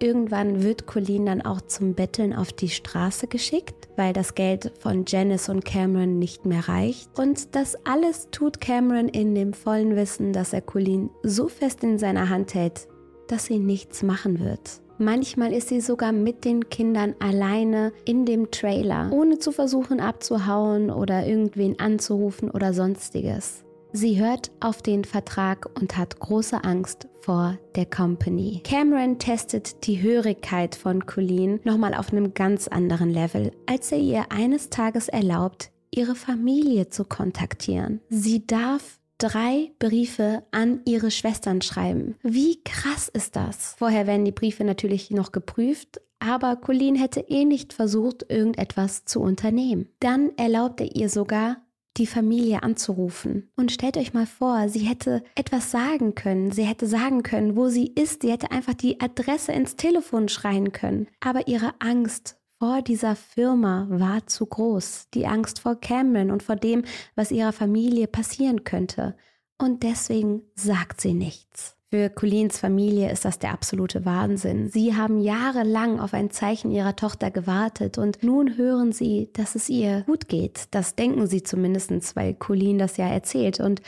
Irgendwann 0.00 0.64
wird 0.64 0.88
Colleen 0.88 1.24
dann 1.24 1.40
auch 1.40 1.60
zum 1.60 1.94
Betteln 1.94 2.34
auf 2.34 2.52
die 2.52 2.68
Straße 2.68 3.28
geschickt, 3.28 3.88
weil 3.94 4.12
das 4.12 4.34
Geld 4.34 4.72
von 4.80 5.04
Janice 5.06 5.48
und 5.48 5.64
Cameron 5.64 6.18
nicht 6.18 6.46
mehr 6.46 6.68
reicht. 6.68 7.16
Und 7.16 7.54
das 7.54 7.76
alles 7.86 8.26
tut 8.32 8.60
Cameron 8.60 9.08
in 9.08 9.36
dem 9.36 9.52
vollen 9.52 9.94
Wissen, 9.94 10.32
dass 10.32 10.52
er 10.52 10.62
Colleen 10.62 11.10
so 11.22 11.46
fest 11.46 11.84
in 11.84 12.00
seiner 12.00 12.28
Hand 12.28 12.54
hält, 12.54 12.88
dass 13.28 13.44
sie 13.44 13.60
nichts 13.60 14.02
machen 14.02 14.40
wird. 14.40 14.80
Manchmal 14.98 15.52
ist 15.52 15.68
sie 15.68 15.80
sogar 15.80 16.10
mit 16.10 16.44
den 16.44 16.70
Kindern 16.70 17.14
alleine 17.20 17.92
in 18.04 18.26
dem 18.26 18.50
Trailer, 18.50 19.12
ohne 19.12 19.38
zu 19.38 19.52
versuchen 19.52 20.00
abzuhauen 20.00 20.90
oder 20.90 21.24
irgendwen 21.24 21.78
anzurufen 21.78 22.50
oder 22.50 22.74
sonstiges. 22.74 23.65
Sie 23.96 24.20
hört 24.20 24.50
auf 24.60 24.82
den 24.82 25.06
Vertrag 25.06 25.70
und 25.80 25.96
hat 25.96 26.20
große 26.20 26.64
Angst 26.64 27.08
vor 27.22 27.56
der 27.76 27.86
Company. 27.86 28.60
Cameron 28.62 29.18
testet 29.18 29.86
die 29.86 30.02
Hörigkeit 30.02 30.74
von 30.74 31.06
Colleen 31.06 31.60
nochmal 31.64 31.94
auf 31.94 32.12
einem 32.12 32.34
ganz 32.34 32.68
anderen 32.68 33.08
Level, 33.08 33.52
als 33.64 33.90
er 33.92 33.98
ihr 33.98 34.26
eines 34.30 34.68
Tages 34.68 35.08
erlaubt, 35.08 35.70
ihre 35.90 36.14
Familie 36.14 36.90
zu 36.90 37.06
kontaktieren. 37.06 38.02
Sie 38.10 38.46
darf 38.46 38.98
drei 39.16 39.72
Briefe 39.78 40.42
an 40.50 40.80
ihre 40.84 41.10
Schwestern 41.10 41.62
schreiben. 41.62 42.16
Wie 42.22 42.62
krass 42.64 43.08
ist 43.08 43.34
das? 43.34 43.76
Vorher 43.78 44.06
werden 44.06 44.26
die 44.26 44.32
Briefe 44.32 44.64
natürlich 44.64 45.10
noch 45.10 45.32
geprüft, 45.32 46.02
aber 46.18 46.56
Colleen 46.56 46.96
hätte 46.96 47.20
eh 47.20 47.46
nicht 47.46 47.72
versucht, 47.72 48.26
irgendetwas 48.28 49.06
zu 49.06 49.20
unternehmen. 49.20 49.88
Dann 50.00 50.32
erlaubt 50.36 50.82
er 50.82 50.94
ihr 50.94 51.08
sogar, 51.08 51.62
die 51.98 52.06
Familie 52.06 52.62
anzurufen. 52.62 53.50
Und 53.56 53.72
stellt 53.72 53.96
euch 53.96 54.14
mal 54.14 54.26
vor, 54.26 54.68
sie 54.68 54.80
hätte 54.80 55.22
etwas 55.34 55.70
sagen 55.70 56.14
können. 56.14 56.50
Sie 56.52 56.64
hätte 56.64 56.86
sagen 56.86 57.22
können, 57.22 57.56
wo 57.56 57.68
sie 57.68 57.86
ist. 57.86 58.22
Sie 58.22 58.30
hätte 58.30 58.50
einfach 58.50 58.74
die 58.74 59.00
Adresse 59.00 59.52
ins 59.52 59.76
Telefon 59.76 60.28
schreien 60.28 60.72
können. 60.72 61.08
Aber 61.20 61.48
ihre 61.48 61.74
Angst 61.78 62.36
vor 62.58 62.82
dieser 62.82 63.16
Firma 63.16 63.86
war 63.90 64.26
zu 64.26 64.46
groß. 64.46 65.08
Die 65.14 65.26
Angst 65.26 65.60
vor 65.60 65.76
Cameron 65.76 66.30
und 66.30 66.42
vor 66.42 66.56
dem, 66.56 66.84
was 67.14 67.30
ihrer 67.30 67.52
Familie 67.52 68.06
passieren 68.06 68.64
könnte. 68.64 69.16
Und 69.58 69.82
deswegen 69.82 70.42
sagt 70.54 71.00
sie 71.00 71.14
nichts. 71.14 71.75
Für 71.96 72.10
Colleens 72.10 72.58
Familie 72.58 73.10
ist 73.10 73.24
das 73.24 73.38
der 73.38 73.52
absolute 73.52 74.04
Wahnsinn. 74.04 74.68
Sie 74.68 74.94
haben 74.94 75.18
jahrelang 75.18 75.98
auf 75.98 76.12
ein 76.12 76.30
Zeichen 76.30 76.70
ihrer 76.70 76.94
Tochter 76.94 77.30
gewartet 77.30 77.96
und 77.96 78.22
nun 78.22 78.58
hören 78.58 78.92
sie, 78.92 79.30
dass 79.32 79.54
es 79.54 79.70
ihr 79.70 80.02
gut 80.02 80.28
geht. 80.28 80.64
Das 80.72 80.94
denken 80.94 81.26
sie 81.26 81.42
zumindest, 81.42 82.14
weil 82.14 82.34
Colleen 82.34 82.76
das 82.76 82.98
ja 82.98 83.08
erzählt. 83.08 83.60
Und 83.60 83.80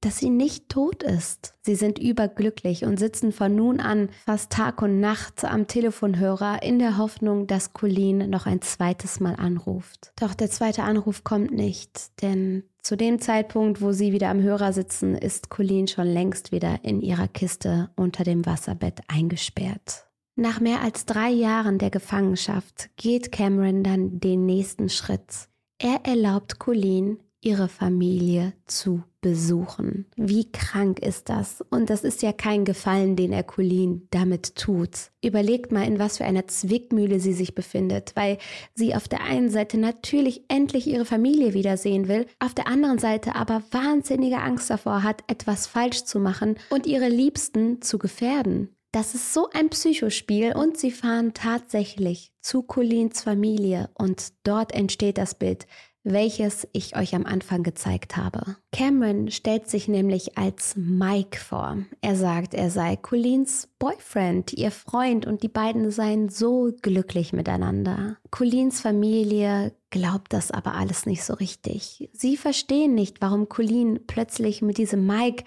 dass 0.00 0.18
sie 0.18 0.30
nicht 0.30 0.68
tot 0.68 1.02
ist. 1.02 1.54
Sie 1.62 1.74
sind 1.74 1.98
überglücklich 1.98 2.84
und 2.84 2.98
sitzen 2.98 3.32
von 3.32 3.54
nun 3.54 3.80
an 3.80 4.08
fast 4.24 4.50
Tag 4.50 4.82
und 4.82 5.00
Nacht 5.00 5.44
am 5.44 5.66
Telefonhörer 5.66 6.62
in 6.62 6.78
der 6.78 6.96
Hoffnung, 6.96 7.46
dass 7.46 7.72
Colleen 7.72 8.30
noch 8.30 8.46
ein 8.46 8.62
zweites 8.62 9.20
Mal 9.20 9.36
anruft. 9.36 10.12
Doch 10.20 10.34
der 10.34 10.50
zweite 10.50 10.82
Anruf 10.82 11.24
kommt 11.24 11.50
nicht, 11.50 12.22
denn 12.22 12.64
zu 12.82 12.96
dem 12.96 13.20
Zeitpunkt, 13.20 13.82
wo 13.82 13.92
sie 13.92 14.12
wieder 14.12 14.30
am 14.30 14.40
Hörer 14.40 14.72
sitzen, 14.72 15.14
ist 15.14 15.50
Colleen 15.50 15.86
schon 15.86 16.06
längst 16.06 16.50
wieder 16.50 16.80
in 16.82 17.02
ihrer 17.02 17.28
Kiste 17.28 17.90
unter 17.94 18.24
dem 18.24 18.46
Wasserbett 18.46 19.00
eingesperrt. 19.08 20.06
Nach 20.36 20.60
mehr 20.60 20.80
als 20.80 21.04
drei 21.04 21.28
Jahren 21.28 21.76
der 21.76 21.90
Gefangenschaft 21.90 22.88
geht 22.96 23.30
Cameron 23.30 23.82
dann 23.82 24.20
den 24.20 24.46
nächsten 24.46 24.88
Schritt. 24.88 25.48
Er 25.78 26.00
erlaubt 26.04 26.58
Colleen, 26.58 27.18
ihre 27.42 27.68
Familie 27.68 28.52
zu 28.66 29.02
besuchen. 29.20 30.06
Wie 30.16 30.50
krank 30.50 30.98
ist 31.00 31.28
das? 31.28 31.62
Und 31.70 31.90
das 31.90 32.04
ist 32.04 32.22
ja 32.22 32.32
kein 32.32 32.64
Gefallen, 32.64 33.16
den 33.16 33.32
er 33.32 33.42
Colleen 33.42 34.06
damit 34.10 34.56
tut. 34.56 35.10
Überlegt 35.22 35.72
mal, 35.72 35.86
in 35.86 35.98
was 35.98 36.18
für 36.18 36.24
einer 36.24 36.46
Zwickmühle 36.46 37.20
sie 37.20 37.32
sich 37.32 37.54
befindet, 37.54 38.12
weil 38.14 38.38
sie 38.74 38.94
auf 38.94 39.08
der 39.08 39.22
einen 39.22 39.50
Seite 39.50 39.78
natürlich 39.78 40.44
endlich 40.48 40.86
ihre 40.86 41.04
Familie 41.04 41.54
wiedersehen 41.54 42.08
will, 42.08 42.26
auf 42.38 42.54
der 42.54 42.66
anderen 42.66 42.98
Seite 42.98 43.34
aber 43.34 43.62
wahnsinnige 43.70 44.38
Angst 44.38 44.70
davor 44.70 45.02
hat, 45.02 45.22
etwas 45.26 45.66
falsch 45.66 46.04
zu 46.04 46.18
machen 46.18 46.56
und 46.70 46.86
ihre 46.86 47.08
Liebsten 47.08 47.82
zu 47.82 47.98
gefährden. 47.98 48.74
Das 48.92 49.14
ist 49.14 49.32
so 49.32 49.48
ein 49.52 49.70
Psychospiel 49.70 50.52
und 50.52 50.76
sie 50.76 50.90
fahren 50.90 51.32
tatsächlich 51.32 52.32
zu 52.40 52.62
Colleens 52.62 53.22
Familie 53.22 53.88
und 53.94 54.32
dort 54.42 54.72
entsteht 54.72 55.16
das 55.16 55.36
Bild, 55.36 55.68
welches 56.02 56.66
ich 56.72 56.96
euch 56.96 57.14
am 57.14 57.26
Anfang 57.26 57.62
gezeigt 57.62 58.16
habe. 58.16 58.56
Cameron 58.72 59.30
stellt 59.30 59.68
sich 59.68 59.88
nämlich 59.88 60.38
als 60.38 60.74
Mike 60.76 61.38
vor. 61.38 61.78
Er 62.00 62.16
sagt, 62.16 62.54
er 62.54 62.70
sei 62.70 62.96
Colleens 62.96 63.68
Boyfriend, 63.78 64.52
ihr 64.52 64.70
Freund 64.70 65.26
und 65.26 65.42
die 65.42 65.48
beiden 65.48 65.90
seien 65.90 66.28
so 66.28 66.72
glücklich 66.82 67.32
miteinander. 67.32 68.16
Colleens 68.30 68.80
Familie 68.80 69.72
glaubt 69.90 70.32
das 70.32 70.50
aber 70.50 70.74
alles 70.74 71.06
nicht 71.06 71.24
so 71.24 71.34
richtig. 71.34 72.08
Sie 72.12 72.36
verstehen 72.36 72.94
nicht, 72.94 73.20
warum 73.20 73.48
Colleen 73.48 74.00
plötzlich 74.06 74.62
mit 74.62 74.78
diesem 74.78 75.06
Mike 75.06 75.44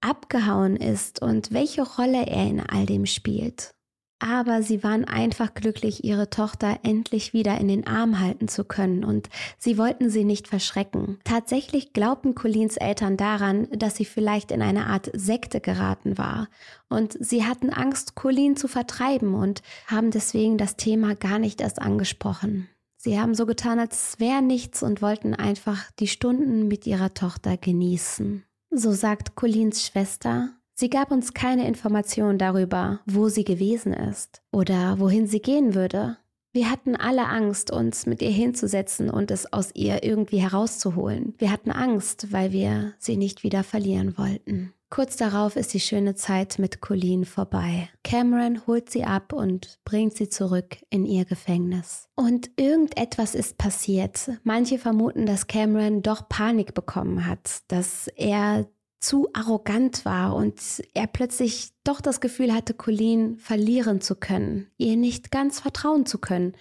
abgehauen 0.00 0.76
ist 0.76 1.22
und 1.22 1.52
welche 1.52 1.82
Rolle 1.82 2.26
er 2.26 2.46
in 2.46 2.60
all 2.60 2.86
dem 2.86 3.06
spielt 3.06 3.75
aber 4.18 4.62
sie 4.62 4.82
waren 4.82 5.04
einfach 5.04 5.54
glücklich, 5.54 6.04
ihre 6.04 6.30
Tochter 6.30 6.78
endlich 6.82 7.32
wieder 7.32 7.58
in 7.58 7.68
den 7.68 7.86
Arm 7.86 8.18
halten 8.20 8.48
zu 8.48 8.64
können 8.64 9.04
und 9.04 9.28
sie 9.58 9.76
wollten 9.76 10.10
sie 10.10 10.24
nicht 10.24 10.48
verschrecken. 10.48 11.18
Tatsächlich 11.24 11.92
glaubten 11.92 12.34
Colins 12.34 12.76
Eltern 12.76 13.16
daran, 13.16 13.68
dass 13.72 13.96
sie 13.96 14.04
vielleicht 14.04 14.50
in 14.50 14.62
eine 14.62 14.86
Art 14.86 15.10
Sekte 15.12 15.60
geraten 15.60 16.16
war 16.16 16.48
und 16.88 17.16
sie 17.20 17.44
hatten 17.44 17.70
Angst, 17.70 18.14
Colin 18.14 18.56
zu 18.56 18.68
vertreiben 18.68 19.34
und 19.34 19.62
haben 19.86 20.10
deswegen 20.10 20.56
das 20.56 20.76
Thema 20.76 21.14
gar 21.14 21.38
nicht 21.38 21.60
erst 21.60 21.80
angesprochen. 21.80 22.68
Sie 22.96 23.20
haben 23.20 23.34
so 23.34 23.46
getan, 23.46 23.78
als 23.78 24.18
wäre 24.18 24.42
nichts 24.42 24.82
und 24.82 25.02
wollten 25.02 25.34
einfach 25.34 25.90
die 26.00 26.08
Stunden 26.08 26.66
mit 26.66 26.86
ihrer 26.86 27.14
Tochter 27.14 27.56
genießen. 27.56 28.44
So 28.70 28.92
sagt 28.92 29.36
Colins 29.36 29.86
Schwester, 29.86 30.55
Sie 30.78 30.90
gab 30.90 31.10
uns 31.10 31.32
keine 31.32 31.66
Information 31.66 32.36
darüber, 32.36 33.00
wo 33.06 33.30
sie 33.30 33.44
gewesen 33.44 33.94
ist 33.94 34.42
oder 34.52 34.98
wohin 34.98 35.26
sie 35.26 35.40
gehen 35.40 35.74
würde. 35.74 36.18
Wir 36.52 36.70
hatten 36.70 36.96
alle 36.96 37.28
Angst, 37.28 37.70
uns 37.70 38.04
mit 38.04 38.20
ihr 38.20 38.30
hinzusetzen 38.30 39.08
und 39.08 39.30
es 39.30 39.50
aus 39.54 39.70
ihr 39.74 40.04
irgendwie 40.04 40.38
herauszuholen. 40.38 41.34
Wir 41.38 41.50
hatten 41.50 41.70
Angst, 41.70 42.30
weil 42.30 42.52
wir 42.52 42.92
sie 42.98 43.16
nicht 43.16 43.42
wieder 43.42 43.64
verlieren 43.64 44.18
wollten. 44.18 44.74
Kurz 44.90 45.16
darauf 45.16 45.56
ist 45.56 45.72
die 45.72 45.80
schöne 45.80 46.14
Zeit 46.14 46.58
mit 46.58 46.80
Colleen 46.80 47.24
vorbei. 47.24 47.88
Cameron 48.04 48.66
holt 48.66 48.88
sie 48.90 49.04
ab 49.04 49.32
und 49.32 49.78
bringt 49.84 50.14
sie 50.14 50.28
zurück 50.28 50.76
in 50.90 51.06
ihr 51.06 51.24
Gefängnis. 51.24 52.08
Und 52.14 52.50
irgendetwas 52.56 53.34
ist 53.34 53.58
passiert. 53.58 54.30
Manche 54.44 54.78
vermuten, 54.78 55.26
dass 55.26 55.48
Cameron 55.48 56.02
doch 56.02 56.28
Panik 56.28 56.74
bekommen 56.74 57.26
hat, 57.26 57.62
dass 57.68 58.08
er 58.14 58.66
zu 58.98 59.28
arrogant 59.32 60.04
war 60.04 60.34
und 60.34 60.60
er 60.94 61.06
plötzlich 61.06 61.70
doch 61.84 62.00
das 62.00 62.20
Gefühl 62.20 62.52
hatte, 62.52 62.74
Colleen 62.74 63.38
verlieren 63.38 64.00
zu 64.00 64.16
können, 64.16 64.70
ihr 64.78 64.96
nicht 64.96 65.30
ganz 65.30 65.60
vertrauen 65.60 66.06
zu 66.06 66.18
können, 66.18 66.56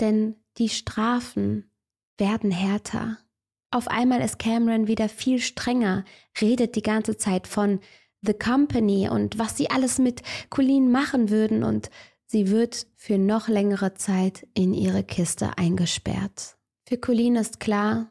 denn 0.00 0.36
die 0.58 0.68
Strafen 0.68 1.70
werden 2.18 2.50
härter. 2.50 3.18
Auf 3.70 3.88
einmal 3.88 4.20
ist 4.20 4.38
Cameron 4.38 4.88
wieder 4.88 5.08
viel 5.08 5.38
strenger, 5.40 6.04
redet 6.40 6.76
die 6.76 6.82
ganze 6.82 7.16
Zeit 7.16 7.46
von 7.46 7.80
The 8.22 8.34
Company 8.34 9.08
und 9.08 9.38
was 9.38 9.56
sie 9.56 9.70
alles 9.70 9.98
mit 9.98 10.22
Colleen 10.50 10.90
machen 10.90 11.30
würden 11.30 11.62
und 11.62 11.90
sie 12.26 12.50
wird 12.50 12.86
für 12.96 13.18
noch 13.18 13.48
längere 13.48 13.94
Zeit 13.94 14.46
in 14.54 14.74
ihre 14.74 15.04
Kiste 15.04 15.58
eingesperrt. 15.58 16.56
Für 16.88 16.98
Colleen 16.98 17.36
ist 17.36 17.60
klar, 17.60 18.10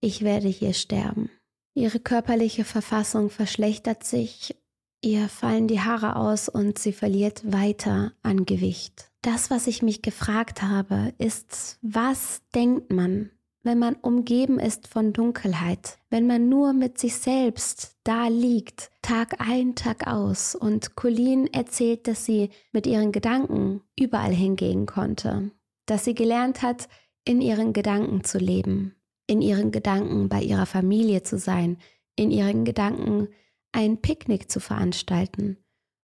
ich 0.00 0.22
werde 0.22 0.48
hier 0.48 0.72
sterben. 0.72 1.30
Ihre 1.76 2.00
körperliche 2.00 2.64
Verfassung 2.64 3.28
verschlechtert 3.28 4.02
sich, 4.02 4.56
ihr 5.02 5.28
fallen 5.28 5.68
die 5.68 5.82
Haare 5.82 6.16
aus 6.16 6.48
und 6.48 6.78
sie 6.78 6.92
verliert 6.92 7.52
weiter 7.52 8.14
an 8.22 8.46
Gewicht. 8.46 9.10
Das, 9.20 9.50
was 9.50 9.66
ich 9.66 9.82
mich 9.82 10.00
gefragt 10.00 10.62
habe, 10.62 11.12
ist, 11.18 11.78
was 11.82 12.40
denkt 12.54 12.90
man, 12.94 13.30
wenn 13.62 13.78
man 13.78 13.94
umgeben 13.96 14.58
ist 14.58 14.88
von 14.88 15.12
Dunkelheit, 15.12 15.98
wenn 16.08 16.26
man 16.26 16.48
nur 16.48 16.72
mit 16.72 16.98
sich 16.98 17.14
selbst 17.16 17.98
da 18.04 18.28
liegt, 18.28 18.90
Tag 19.02 19.46
ein, 19.46 19.74
Tag 19.74 20.06
aus. 20.06 20.54
Und 20.54 20.96
Colleen 20.96 21.46
erzählt, 21.46 22.08
dass 22.08 22.24
sie 22.24 22.48
mit 22.72 22.86
ihren 22.86 23.12
Gedanken 23.12 23.82
überall 23.98 24.32
hingehen 24.32 24.86
konnte, 24.86 25.50
dass 25.84 26.06
sie 26.06 26.14
gelernt 26.14 26.62
hat, 26.62 26.88
in 27.26 27.42
ihren 27.42 27.74
Gedanken 27.74 28.24
zu 28.24 28.38
leben, 28.38 28.95
in 29.26 29.42
ihren 29.42 29.70
Gedanken 29.70 30.28
bei 30.28 30.42
ihrer 30.42 30.66
Familie 30.66 31.22
zu 31.22 31.38
sein, 31.38 31.78
in 32.16 32.30
ihren 32.30 32.64
Gedanken 32.64 33.28
ein 33.72 34.00
Picknick 34.00 34.50
zu 34.50 34.60
veranstalten 34.60 35.58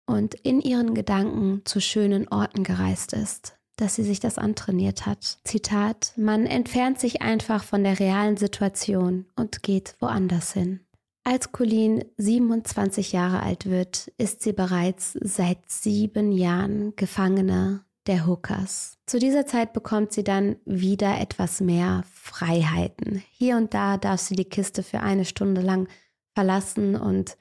und 0.06 0.34
in 0.34 0.60
ihren 0.60 0.96
Gedanken 0.96 1.62
zu 1.66 1.80
schönen 1.80 2.28
Orten 2.28 2.64
gereist 2.64 3.14
ist, 3.14 3.58
dass 3.76 3.96
sie 3.96 4.04
sich 4.04 4.20
das 4.20 4.38
antrainiert 4.38 5.06
hat. 5.06 5.38
Zitat, 5.44 6.14
man 6.18 6.46
entfernt 6.46 7.00
sich 7.00 7.22
einfach 7.22 7.64
von 7.64 7.84
der 7.84 8.00
realen 8.00 8.38
Situation 8.38 9.26
und 9.36 9.62
geht 9.62 9.96
woanders 10.00 10.54
hin. 10.54 10.80
Als 11.24 11.52
Colleen 11.52 12.06
27 12.18 13.12
Jahre 13.12 13.44
alt 13.44 13.68
wird, 13.68 14.12
ist 14.18 14.42
sie 14.42 14.54
bereits 14.54 15.14
seit 15.22 15.60
sieben 15.70 16.32
Jahren 16.32 16.96
Gefangene 16.96 17.86
der 18.10 18.26
Hookers. 18.26 18.98
Zu 19.06 19.20
dieser 19.20 19.46
Zeit 19.46 19.72
bekommt 19.72 20.12
sie 20.12 20.24
dann 20.24 20.58
wieder 20.66 21.22
etwas 21.22 21.62
mehr 21.62 22.04
Freiheiten. 22.12 23.24
Hier 23.32 23.56
und 23.56 23.74
da 23.74 23.98
darf 23.98 24.20
sie 24.20 24.36
die 24.36 24.50
Kiste 24.50 24.84
für 24.84 25.00
eine 25.00 25.26
Stunde 25.26 25.62
lang 25.62 25.88
verlassen 26.34 26.96
und 26.96 27.38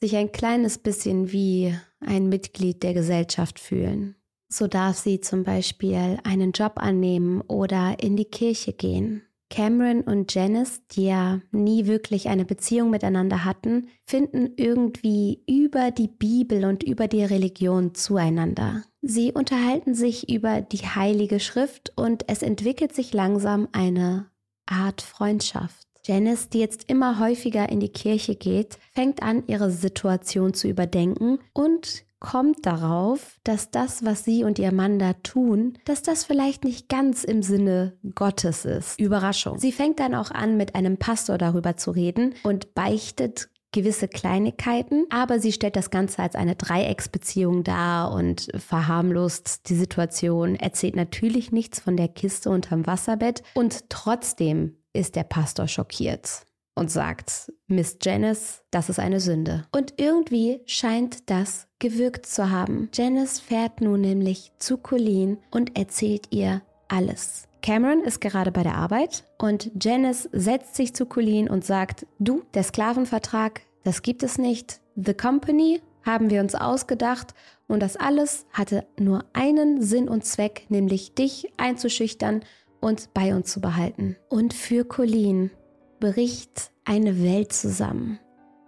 sich 0.00 0.16
ein 0.16 0.32
kleines 0.32 0.78
bisschen 0.78 1.32
wie 1.32 1.76
ein 2.00 2.28
Mitglied 2.28 2.82
der 2.82 2.94
Gesellschaft 2.94 3.60
fühlen. 3.60 4.16
So 4.48 4.66
darf 4.66 4.96
sie 4.96 5.20
zum 5.20 5.44
Beispiel 5.44 6.18
einen 6.24 6.52
Job 6.52 6.74
annehmen 6.76 7.42
oder 7.42 7.96
in 8.00 8.16
die 8.16 8.26
Kirche 8.26 8.72
gehen. 8.72 9.22
Cameron 9.48 10.02
und 10.02 10.34
Janice, 10.34 10.82
die 10.92 11.06
ja 11.06 11.40
nie 11.52 11.86
wirklich 11.86 12.28
eine 12.28 12.44
Beziehung 12.44 12.90
miteinander 12.90 13.44
hatten, 13.44 13.88
finden 14.04 14.50
irgendwie 14.56 15.42
über 15.48 15.90
die 15.90 16.08
Bibel 16.08 16.64
und 16.64 16.82
über 16.82 17.08
die 17.08 17.24
Religion 17.24 17.94
zueinander. 17.94 18.84
Sie 19.02 19.32
unterhalten 19.32 19.94
sich 19.94 20.28
über 20.28 20.60
die 20.60 20.78
Heilige 20.78 21.38
Schrift 21.38 21.92
und 21.96 22.28
es 22.28 22.42
entwickelt 22.42 22.94
sich 22.94 23.12
langsam 23.12 23.68
eine 23.72 24.26
Art 24.66 25.00
Freundschaft. 25.00 25.86
Janice, 26.04 26.48
die 26.48 26.60
jetzt 26.60 26.88
immer 26.88 27.18
häufiger 27.18 27.68
in 27.68 27.80
die 27.80 27.88
Kirche 27.88 28.36
geht, 28.36 28.78
fängt 28.92 29.22
an, 29.22 29.44
ihre 29.48 29.70
Situation 29.70 30.54
zu 30.54 30.68
überdenken 30.68 31.38
und 31.52 32.05
kommt 32.20 32.64
darauf, 32.64 33.36
dass 33.44 33.70
das, 33.70 34.04
was 34.04 34.24
sie 34.24 34.44
und 34.44 34.58
ihr 34.58 34.72
Mann 34.72 34.98
da 34.98 35.12
tun, 35.12 35.78
dass 35.84 36.02
das 36.02 36.24
vielleicht 36.24 36.64
nicht 36.64 36.88
ganz 36.88 37.24
im 37.24 37.42
Sinne 37.42 37.98
Gottes 38.14 38.64
ist. 38.64 38.98
Überraschung. 38.98 39.58
Sie 39.58 39.72
fängt 39.72 40.00
dann 40.00 40.14
auch 40.14 40.30
an, 40.30 40.56
mit 40.56 40.74
einem 40.74 40.96
Pastor 40.96 41.38
darüber 41.38 41.76
zu 41.76 41.90
reden 41.90 42.34
und 42.42 42.74
beichtet 42.74 43.50
gewisse 43.72 44.08
Kleinigkeiten, 44.08 45.04
aber 45.10 45.38
sie 45.38 45.52
stellt 45.52 45.76
das 45.76 45.90
Ganze 45.90 46.22
als 46.22 46.34
eine 46.34 46.56
Dreiecksbeziehung 46.56 47.62
dar 47.62 48.12
und 48.12 48.48
verharmlost 48.56 49.68
die 49.68 49.74
Situation, 49.74 50.56
erzählt 50.56 50.96
natürlich 50.96 51.52
nichts 51.52 51.80
von 51.80 51.96
der 51.96 52.08
Kiste 52.08 52.48
unterm 52.48 52.86
Wasserbett 52.86 53.42
und 53.54 53.90
trotzdem 53.90 54.78
ist 54.94 55.14
der 55.14 55.24
Pastor 55.24 55.68
schockiert 55.68 56.46
und 56.74 56.90
sagt, 56.90 57.52
Miss 57.66 57.98
Janice, 58.00 58.62
das 58.70 58.88
ist 58.88 58.98
eine 58.98 59.20
Sünde. 59.20 59.66
Und 59.72 59.94
irgendwie 59.98 60.62
scheint 60.66 61.28
das 61.28 61.65
gewirkt 61.78 62.26
zu 62.26 62.50
haben. 62.50 62.88
Janice 62.94 63.40
fährt 63.40 63.80
nun 63.80 64.00
nämlich 64.00 64.52
zu 64.58 64.78
Colleen 64.78 65.38
und 65.50 65.76
erzählt 65.78 66.28
ihr 66.30 66.62
alles. 66.88 67.48
Cameron 67.62 68.02
ist 68.02 68.20
gerade 68.20 68.52
bei 68.52 68.62
der 68.62 68.76
Arbeit 68.76 69.24
und 69.38 69.70
Janice 69.80 70.28
setzt 70.32 70.76
sich 70.76 70.94
zu 70.94 71.06
Colleen 71.06 71.50
und 71.50 71.64
sagt, 71.64 72.06
du, 72.18 72.42
der 72.54 72.62
Sklavenvertrag, 72.62 73.62
das 73.82 74.02
gibt 74.02 74.22
es 74.22 74.38
nicht. 74.38 74.80
The 74.94 75.14
Company 75.14 75.80
haben 76.04 76.30
wir 76.30 76.40
uns 76.40 76.54
ausgedacht 76.54 77.34
und 77.66 77.80
das 77.80 77.96
alles 77.96 78.46
hatte 78.52 78.86
nur 78.98 79.24
einen 79.32 79.82
Sinn 79.82 80.08
und 80.08 80.24
Zweck, 80.24 80.66
nämlich 80.68 81.14
dich 81.14 81.52
einzuschüchtern 81.56 82.44
und 82.80 83.12
bei 83.12 83.34
uns 83.34 83.50
zu 83.50 83.60
behalten. 83.60 84.16
Und 84.28 84.54
für 84.54 84.84
Colleen 84.84 85.50
bricht 85.98 86.70
eine 86.84 87.22
Welt 87.22 87.52
zusammen. 87.52 88.20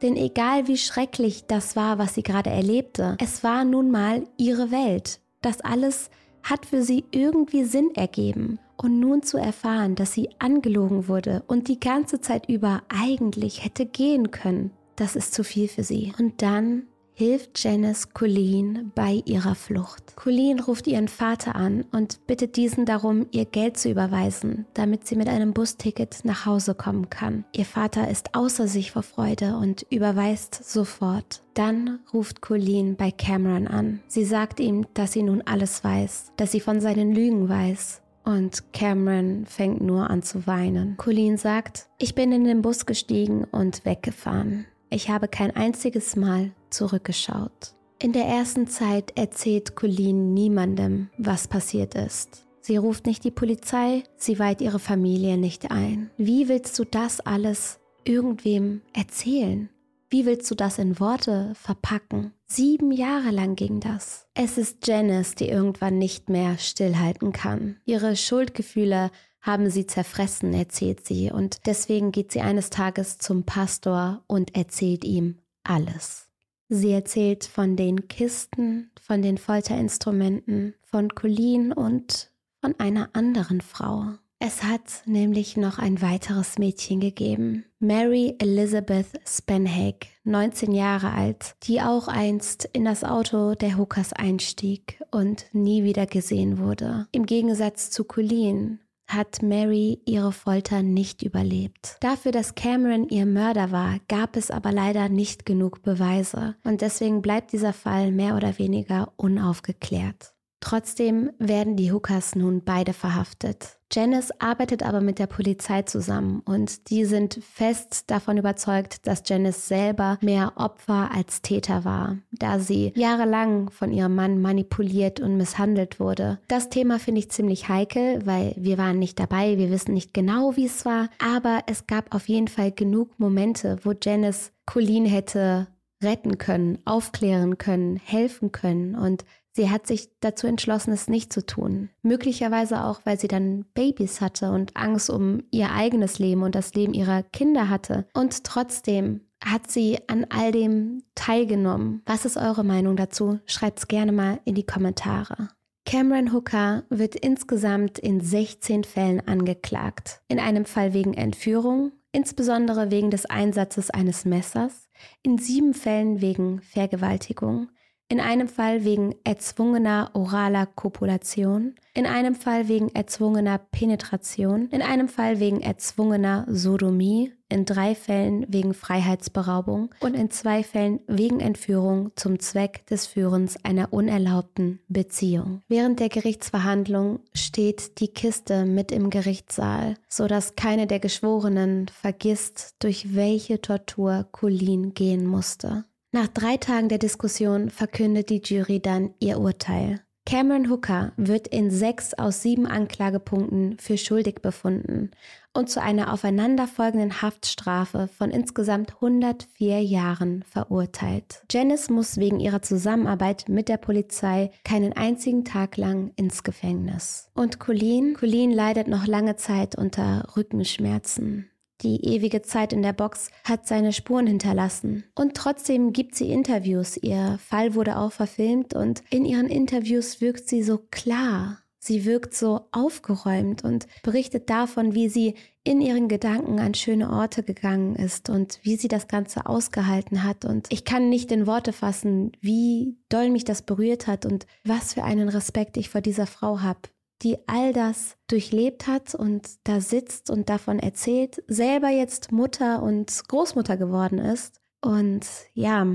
Denn 0.03 0.17
egal 0.17 0.69
wie 0.69 0.77
schrecklich 0.77 1.47
das 1.47 1.77
war, 1.77 1.99
was 1.99 2.15
sie 2.15 2.23
gerade 2.23 2.51
erlebte, 2.51 3.17
es 3.21 3.43
war 3.43 3.65
nun 3.65 3.91
mal 3.91 4.25
ihre 4.37 4.71
Welt. 4.71 5.21
Das 5.41 5.61
alles 5.61 6.11
hat 6.43 6.67
für 6.67 6.83
sie 6.83 7.05
irgendwie 7.11 7.65
Sinn 7.65 7.91
ergeben. 7.95 8.59
Und 8.77 9.01
nun 9.01 9.23
zu 9.23 9.39
erfahren, 9.39 9.97
dass 9.97 10.13
sie 10.13 10.31
angelogen 10.39 11.09
wurde 11.09 11.43
und 11.49 11.67
die 11.67 11.81
ganze 11.81 12.21
Zeit 12.21 12.49
über 12.49 12.83
eigentlich 12.89 13.65
hätte 13.65 13.87
gehen 13.87 14.31
können, 14.31 14.71
das 14.95 15.17
ist 15.17 15.35
zu 15.35 15.43
viel 15.43 15.67
für 15.67 15.83
sie. 15.83 16.13
Und 16.19 16.43
dann 16.43 16.87
hilft 17.19 17.64
Janice 17.64 18.11
Colleen 18.14 18.93
bei 18.95 19.23
ihrer 19.25 19.57
Flucht. 19.57 20.14
Colleen 20.14 20.61
ruft 20.61 20.87
ihren 20.87 21.09
Vater 21.09 21.57
an 21.57 21.85
und 21.91 22.25
bittet 22.29 22.55
diesen 22.55 22.87
darum, 22.87 23.27
ihr 23.33 23.45
Geld 23.45 23.77
zu 23.77 23.91
überweisen, 23.91 24.66
damit 24.75 25.05
sie 25.05 25.16
mit 25.16 25.29
einem 25.29 25.53
Busticket 25.53 26.21
nach 26.23 26.47
Hause 26.47 26.77
kommen 26.77 27.11
kann. 27.11 27.45
Ihr 27.51 27.64
Vater 27.64 28.09
ist 28.09 28.37
außer 28.37 28.69
sich 28.69 28.93
vor 28.93 29.03
Freude 29.03 29.57
und 29.57 29.85
überweist 29.91 30.62
sofort. 30.71 31.43
Dann 31.55 31.99
ruft 32.14 32.41
Colleen 32.41 32.95
bei 32.95 33.11
Cameron 33.11 33.66
an. 33.66 33.99
Sie 34.07 34.25
sagt 34.25 34.61
ihm, 34.61 34.87
dass 34.95 35.11
sie 35.11 35.25
nun 35.25 35.43
alles 35.43 35.83
weiß, 35.83 36.35
dass 36.37 36.53
sie 36.53 36.61
von 36.61 36.81
seinen 36.81 37.12
Lügen 37.12 37.49
weiß 37.49 38.01
und 38.23 38.73
Cameron 38.73 39.45
fängt 39.45 39.81
nur 39.81 40.09
an 40.09 40.23
zu 40.23 40.47
weinen. 40.47 40.97
Colleen 40.99 41.37
sagt, 41.37 41.89
ich 41.99 42.14
bin 42.14 42.31
in 42.31 42.45
den 42.45 42.62
Bus 42.62 42.87
gestiegen 42.87 43.43
und 43.43 43.85
weggefahren. 43.85 44.66
Ich 44.91 45.11
habe 45.11 45.28
kein 45.28 45.55
einziges 45.55 46.16
Mal 46.16 46.53
zurückgeschaut. 46.70 47.74
In 48.01 48.12
der 48.12 48.24
ersten 48.24 48.68
Zeit 48.68 49.18
erzählt 49.18 49.74
Colleen 49.74 50.32
niemandem, 50.32 51.11
was 51.18 51.49
passiert 51.49 51.95
ist. 51.95 52.47
Sie 52.61 52.76
ruft 52.76 53.07
nicht 53.07 53.24
die 53.24 53.30
Polizei, 53.30 54.05
sie 54.16 54.39
weiht 54.39 54.61
ihre 54.61 54.78
Familie 54.78 55.36
nicht 55.36 55.70
ein. 55.70 56.11
Wie 56.16 56.49
willst 56.49 56.78
du 56.78 56.84
das 56.84 57.20
alles 57.20 57.80
irgendwem 58.05 58.82
erzählen? 58.93 59.70
Wie 60.11 60.24
willst 60.24 60.51
du 60.51 60.55
das 60.55 60.78
in 60.78 61.01
Worte 61.01 61.53
verpacken? 61.55 62.32
Sieben 62.47 62.93
Jahre 62.93 63.30
lang 63.30 63.57
ging 63.57 63.80
das. 63.80 64.26
Es 64.32 64.57
ist 64.57 64.86
Janice, 64.86 65.34
die 65.34 65.49
irgendwann 65.49 65.99
nicht 65.99 66.30
mehr 66.30 66.57
stillhalten 66.57 67.32
kann. 67.32 67.76
Ihre 67.84 68.16
Schuldgefühle 68.16 69.11
haben 69.41 69.70
sie 69.70 69.86
zerfressen, 69.86 70.53
erzählt 70.55 71.07
sie, 71.07 71.30
und 71.30 71.66
deswegen 71.66 72.12
geht 72.12 72.32
sie 72.32 72.41
eines 72.41 72.70
Tages 72.70 73.18
zum 73.18 73.45
Pastor 73.45 74.22
und 74.26 74.57
erzählt 74.57 75.05
ihm 75.05 75.39
alles. 75.64 76.28
Sie 76.68 76.93
erzählt 76.93 77.45
von 77.45 77.76
den 77.76 78.09
Kisten, 78.09 78.91
von 79.01 79.22
den 79.22 79.39
Folterinstrumenten, 79.39 80.74
von 80.82 81.09
Colleen 81.14 81.72
und 81.72 82.30
von 82.61 82.74
einer 82.78 83.11
anderen 83.14 83.61
Frau. 83.61 84.05
Es 84.41 84.62
hat 84.62 85.03
nämlich 85.05 85.57
noch 85.57 85.78
ein 85.78 86.01
weiteres 86.01 86.59
Mädchen 86.59 87.01
gegeben, 87.01 87.64
Mary 87.80 88.36
Elizabeth 88.39 89.09
Spanhag, 89.26 90.07
19 90.22 90.70
Jahre 90.70 91.11
alt, 91.11 91.57
die 91.64 91.80
auch 91.80 92.07
einst 92.07 92.64
in 92.72 92.84
das 92.84 93.03
Auto 93.03 93.57
der 93.57 93.76
Hookers 93.76 94.12
einstieg 94.12 95.03
und 95.11 95.47
nie 95.53 95.82
wieder 95.82 96.07
gesehen 96.07 96.59
wurde. 96.59 97.09
Im 97.11 97.26
Gegensatz 97.26 97.91
zu 97.91 98.05
Colleen 98.05 98.78
hat 99.09 99.43
Mary 99.43 100.01
ihre 100.05 100.33
Folter 100.33 100.83
nicht 100.83 101.23
überlebt. 101.23 101.97
Dafür, 102.01 102.31
dass 102.31 102.55
Cameron 102.55 103.09
ihr 103.09 103.27
Mörder 103.27 103.73
war, 103.73 103.99
gab 104.09 104.37
es 104.37 104.51
aber 104.51 104.71
leider 104.71 105.09
nicht 105.09 105.47
genug 105.47 105.83
Beweise 105.83 106.57
und 106.65 106.83
deswegen 106.83 107.23
bleibt 107.23 107.53
dieser 107.53 107.73
Fall 107.73 108.13
mehr 108.13 108.37
oder 108.37 108.59
weniger 108.59 109.13
unaufgeklärt. 109.17 110.35
Trotzdem 110.61 111.31
werden 111.39 111.77
die 111.77 111.93
Hookers 111.93 112.35
nun 112.35 112.63
beide 112.65 112.93
verhaftet. 112.93 113.79
Janice 113.91 114.33
arbeitet 114.39 114.83
aber 114.83 115.01
mit 115.01 115.19
der 115.19 115.27
Polizei 115.27 115.83
zusammen 115.83 116.43
und 116.45 116.91
die 116.91 117.07
sind 117.07 117.41
fest 117.43 118.11
davon 118.11 118.37
überzeugt, 118.37 119.07
dass 119.07 119.23
Janice 119.25 119.67
selber 119.67 120.19
mehr 120.21 120.53
Opfer 120.57 121.11
als 121.15 121.41
Täter 121.41 121.85
war, 121.85 122.19
da 122.31 122.59
sie 122.59 122.93
jahrelang 122.97 123.71
von 123.71 123.91
ihrem 123.93 124.15
Mann 124.15 124.43
manipuliert 124.43 125.21
und 125.21 125.39
misshandelt 125.39 126.01
wurde. 126.01 126.39
Das 126.49 126.69
Thema 126.69 126.99
finde 126.99 127.21
ich 127.21 127.31
ziemlich 127.31 127.69
heikel, 127.71 128.27
weil 128.27 128.55
wir 128.59 128.77
waren 128.77 128.99
nicht 128.99 129.19
dabei, 129.19 129.57
wir 129.57 129.71
wissen 129.71 129.95
nicht 129.95 130.13
genau, 130.13 130.55
wie 130.57 130.67
es 130.67 130.85
war, 130.85 131.09
aber 131.19 131.63
es 131.67 131.87
gab 131.87 132.15
auf 132.15 132.29
jeden 132.29 132.49
Fall 132.49 132.73
genug 132.73 133.19
Momente, 133.19 133.79
wo 133.85 133.95
Janice 133.99 134.53
Colleen 134.67 135.07
hätte 135.07 135.69
retten 136.03 136.39
können, 136.39 136.79
aufklären 136.85 137.59
können, 137.59 137.97
helfen 137.97 138.53
können 138.53 138.95
und 138.95 139.25
Sie 139.59 139.71
hat 139.71 139.89
sich 139.89 140.11
dazu 140.21 140.47
entschlossen, 140.47 140.93
es 140.93 141.09
nicht 141.09 141.33
zu 141.33 141.45
tun. 141.45 141.91
Möglicherweise 142.03 142.85
auch, 142.85 143.01
weil 143.03 143.19
sie 143.19 143.27
dann 143.27 143.65
Babys 143.75 144.21
hatte 144.21 144.53
und 144.53 144.77
Angst 144.77 145.11
um 145.11 145.43
ihr 145.51 145.73
eigenes 145.73 146.21
Leben 146.21 146.45
und 146.45 146.55
das 146.55 146.75
Leben 146.75 146.95
ihrer 146.95 147.25
Kinder 147.25 147.69
hatte. 147.69 148.07
Und 148.15 148.45
trotzdem 148.45 149.23
hat 149.45 149.69
sie 149.69 149.99
an 150.07 150.27
all 150.29 150.53
dem 150.53 151.03
teilgenommen. 151.17 152.03
Was 152.07 152.25
ist 152.25 152.37
eure 152.37 152.63
Meinung 152.63 152.95
dazu? 152.95 153.41
Schreibt 153.47 153.81
es 153.81 153.89
gerne 153.89 154.13
mal 154.13 154.39
in 154.45 154.55
die 154.55 154.67
Kommentare. 154.67 155.49
Cameron 155.85 156.33
Hooker 156.33 156.85
wird 156.89 157.17
insgesamt 157.17 157.99
in 157.99 158.21
16 158.21 158.85
Fällen 158.85 159.27
angeklagt. 159.27 160.21
In 160.29 160.39
einem 160.39 160.67
Fall 160.67 160.93
wegen 160.93 161.15
Entführung, 161.15 161.91
insbesondere 162.13 162.91
wegen 162.91 163.11
des 163.11 163.27
Einsatzes 163.27 163.91
eines 163.91 164.25
Messers, 164.25 164.89
in 165.23 165.39
sieben 165.39 165.75
Fällen 165.75 166.21
wegen 166.21 166.61
Vergewaltigung, 166.63 167.69
in 168.09 168.21
einem 168.21 168.49
Fall 168.49 168.85
wegen 168.85 169.15
erzwungener 169.25 170.11
oraler 170.15 170.67
Kopulation, 170.67 171.75
in 171.93 172.07
einem 172.07 172.35
Fall 172.35 172.69
wegen 172.69 172.89
erzwungener 172.95 173.59
Penetration, 173.59 174.69
in 174.71 174.81
einem 174.81 175.09
Fall 175.09 175.41
wegen 175.41 175.61
erzwungener 175.61 176.47
Sodomie, 176.49 177.33
in 177.51 177.65
drei 177.65 177.95
Fällen 177.95 178.47
wegen 178.49 178.73
Freiheitsberaubung 178.73 179.91
und 180.01 180.15
in 180.15 180.31
zwei 180.31 180.63
Fällen 180.63 181.01
wegen 181.07 181.41
Entführung 181.41 182.13
zum 182.15 182.39
Zweck 182.39 182.87
des 182.87 183.07
Führens 183.07 183.63
einer 183.63 183.93
unerlaubten 183.93 184.81
Beziehung. 184.89 185.63
Während 185.69 186.01
der 186.01 186.09
Gerichtsverhandlung 186.09 187.21
steht 187.35 188.01
die 188.01 188.09
Kiste 188.09 188.65
mit 188.65 188.93
im 188.93 189.11
Gerichtssaal, 189.11 189.95
so 190.09 190.27
dass 190.27 190.57
keine 190.57 190.87
der 190.87 191.01
Geschworenen 191.01 191.89
vergisst, 191.89 192.75
durch 192.81 193.15
welche 193.15 193.61
Tortur 193.61 194.27
Colleen 194.31 194.95
gehen 194.95 195.27
musste. 195.27 195.85
Nach 196.11 196.29
drei 196.29 196.57
Tagen 196.57 196.89
der 196.89 196.99
Diskussion 196.99 197.69
verkündet 197.69 198.31
die 198.31 198.41
Jury 198.43 198.81
dann 198.81 199.15
ihr 199.21 199.39
Urteil. 199.39 200.01
Cameron 200.25 200.71
Hooker 200.71 201.13
wird 201.17 201.49
in 201.49 201.71
sechs 201.71 202.13
aus 202.13 202.43
sieben 202.43 202.67
Anklagepunkten 202.67 203.79
für 203.79 203.97
schuldig 203.97 204.37
befunden 204.43 205.11
und 205.55 205.71
zu 205.71 205.81
einer 205.81 206.13
aufeinanderfolgenden 206.13 207.23
Haftstrafe 207.23 208.09
von 208.09 208.31
insgesamt 208.31 208.97
104 208.97 209.83
Jahren 209.83 210.43
verurteilt. 210.43 211.43
Janice 211.51 211.89
muss 211.89 212.19
wegen 212.19 212.41
ihrer 212.41 212.61
Zusammenarbeit 212.61 213.49
mit 213.49 213.69
der 213.69 213.79
Polizei 213.79 214.51
keinen 214.65 214.95
einzigen 214.95 215.45
Tag 215.45 215.79
lang 215.79 216.13
ins 216.17 216.43
Gefängnis. 216.43 217.31
Und 217.35 217.59
Colleen? 217.59 218.15
Colleen 218.15 218.51
leidet 218.51 218.87
noch 218.87 219.07
lange 219.07 219.37
Zeit 219.37 219.77
unter 219.77 220.27
Rückenschmerzen. 220.37 221.51
Die 221.83 222.05
ewige 222.05 222.43
Zeit 222.43 222.72
in 222.72 222.83
der 222.83 222.93
Box 222.93 223.31
hat 223.45 223.66
seine 223.66 223.93
Spuren 223.93 224.26
hinterlassen. 224.26 225.05
Und 225.14 225.35
trotzdem 225.35 225.93
gibt 225.93 226.16
sie 226.16 226.33
Interviews. 226.33 226.97
Ihr 226.97 227.39
Fall 227.39 227.74
wurde 227.74 227.97
auch 227.99 228.12
verfilmt 228.12 228.74
und 228.74 229.03
in 229.11 229.24
ihren 229.24 229.47
Interviews 229.47 230.20
wirkt 230.20 230.49
sie 230.49 230.62
so 230.62 230.79
klar. 230.91 231.59
Sie 231.81 232.05
wirkt 232.05 232.35
so 232.35 232.62
aufgeräumt 232.72 233.62
und 233.62 233.87
berichtet 234.03 234.51
davon, 234.51 234.95
wie 234.95 235.09
sie 235.09 235.35
in 235.62 235.81
ihren 235.81 236.09
Gedanken 236.09 236.59
an 236.59 236.74
schöne 236.74 237.11
Orte 237.11 237.45
gegangen 237.45 237.95
ist 237.95 238.29
und 238.29 238.59
wie 238.62 238.76
sie 238.76 238.89
das 238.89 239.07
Ganze 239.07 239.47
ausgehalten 239.47 240.24
hat. 240.24 240.45
Und 240.45 240.66
ich 240.70 240.85
kann 240.85 241.09
nicht 241.09 241.31
in 241.31 241.47
Worte 241.47 241.72
fassen, 241.72 242.33
wie 242.41 242.97
doll 243.09 243.31
mich 243.31 243.45
das 243.45 243.62
berührt 243.62 244.09
hat 244.09 244.26
und 244.26 244.47
was 244.64 244.95
für 244.95 245.05
einen 245.05 245.29
Respekt 245.29 245.76
ich 245.76 245.89
vor 245.89 246.01
dieser 246.01 246.26
Frau 246.26 246.61
habe 246.61 246.81
die 247.23 247.39
all 247.49 247.73
das 247.73 248.16
durchlebt 248.29 248.87
hat 248.87 249.14
und 249.14 249.49
da 249.64 249.81
sitzt 249.81 250.31
und 250.31 250.49
davon 250.49 250.79
erzählt, 250.79 251.43
selber 251.49 251.89
jetzt 251.89 252.33
Mutter 252.33 252.83
und 252.83 253.23
Großmutter 253.29 253.77
geworden 253.77 254.19
ist. 254.19 254.61
Und 254.81 255.27
ja, 255.55 255.87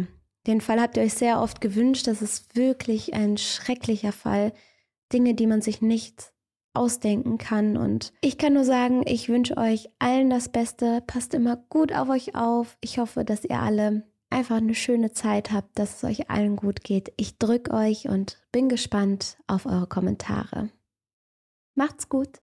den 0.48 0.62
Fall 0.62 0.82
habt 0.82 0.98
ihr 0.98 1.04
euch 1.04 1.14
sehr 1.14 1.42
oft 1.42 1.62
gewünscht. 1.62 2.08
Das 2.08 2.22
ist 2.22 2.56
wirklich 2.56 3.14
ein 3.14 3.38
schrecklicher 3.38 4.12
Fall. 4.12 4.54
Dinge, 5.14 5.36
die 5.36 5.48
man 5.48 5.62
sich 5.62 5.82
nicht 5.82 6.34
ausdenken 6.74 7.38
kann. 7.38 7.78
Und 7.78 8.12
ich 8.22 8.38
kann 8.38 8.54
nur 8.54 8.66
sagen, 8.66 9.04
ich 9.06 9.30
wünsche 9.30 9.58
euch 9.58 9.90
allen 10.00 10.30
das 10.30 10.50
Beste. 10.50 11.02
Passt 11.06 11.34
immer 11.34 11.56
gut 11.56 11.94
auf 11.94 12.10
euch 12.10 12.36
auf. 12.36 12.78
Ich 12.82 12.98
hoffe, 12.98 13.24
dass 13.24 13.46
ihr 13.46 13.60
alle 13.60 14.04
einfach 14.30 14.58
eine 14.58 14.76
schöne 14.76 15.12
Zeit 15.12 15.52
habt, 15.52 15.78
dass 15.78 15.98
es 15.98 16.04
euch 16.04 16.30
allen 16.30 16.56
gut 16.56 16.84
geht. 16.84 17.14
Ich 17.18 17.38
drücke 17.38 17.72
euch 17.72 18.10
und 18.10 18.40
bin 18.52 18.68
gespannt 18.68 19.38
auf 19.48 19.66
eure 19.66 19.88
Kommentare. 19.88 20.70
Macht's 21.76 22.08
gut! 22.08 22.40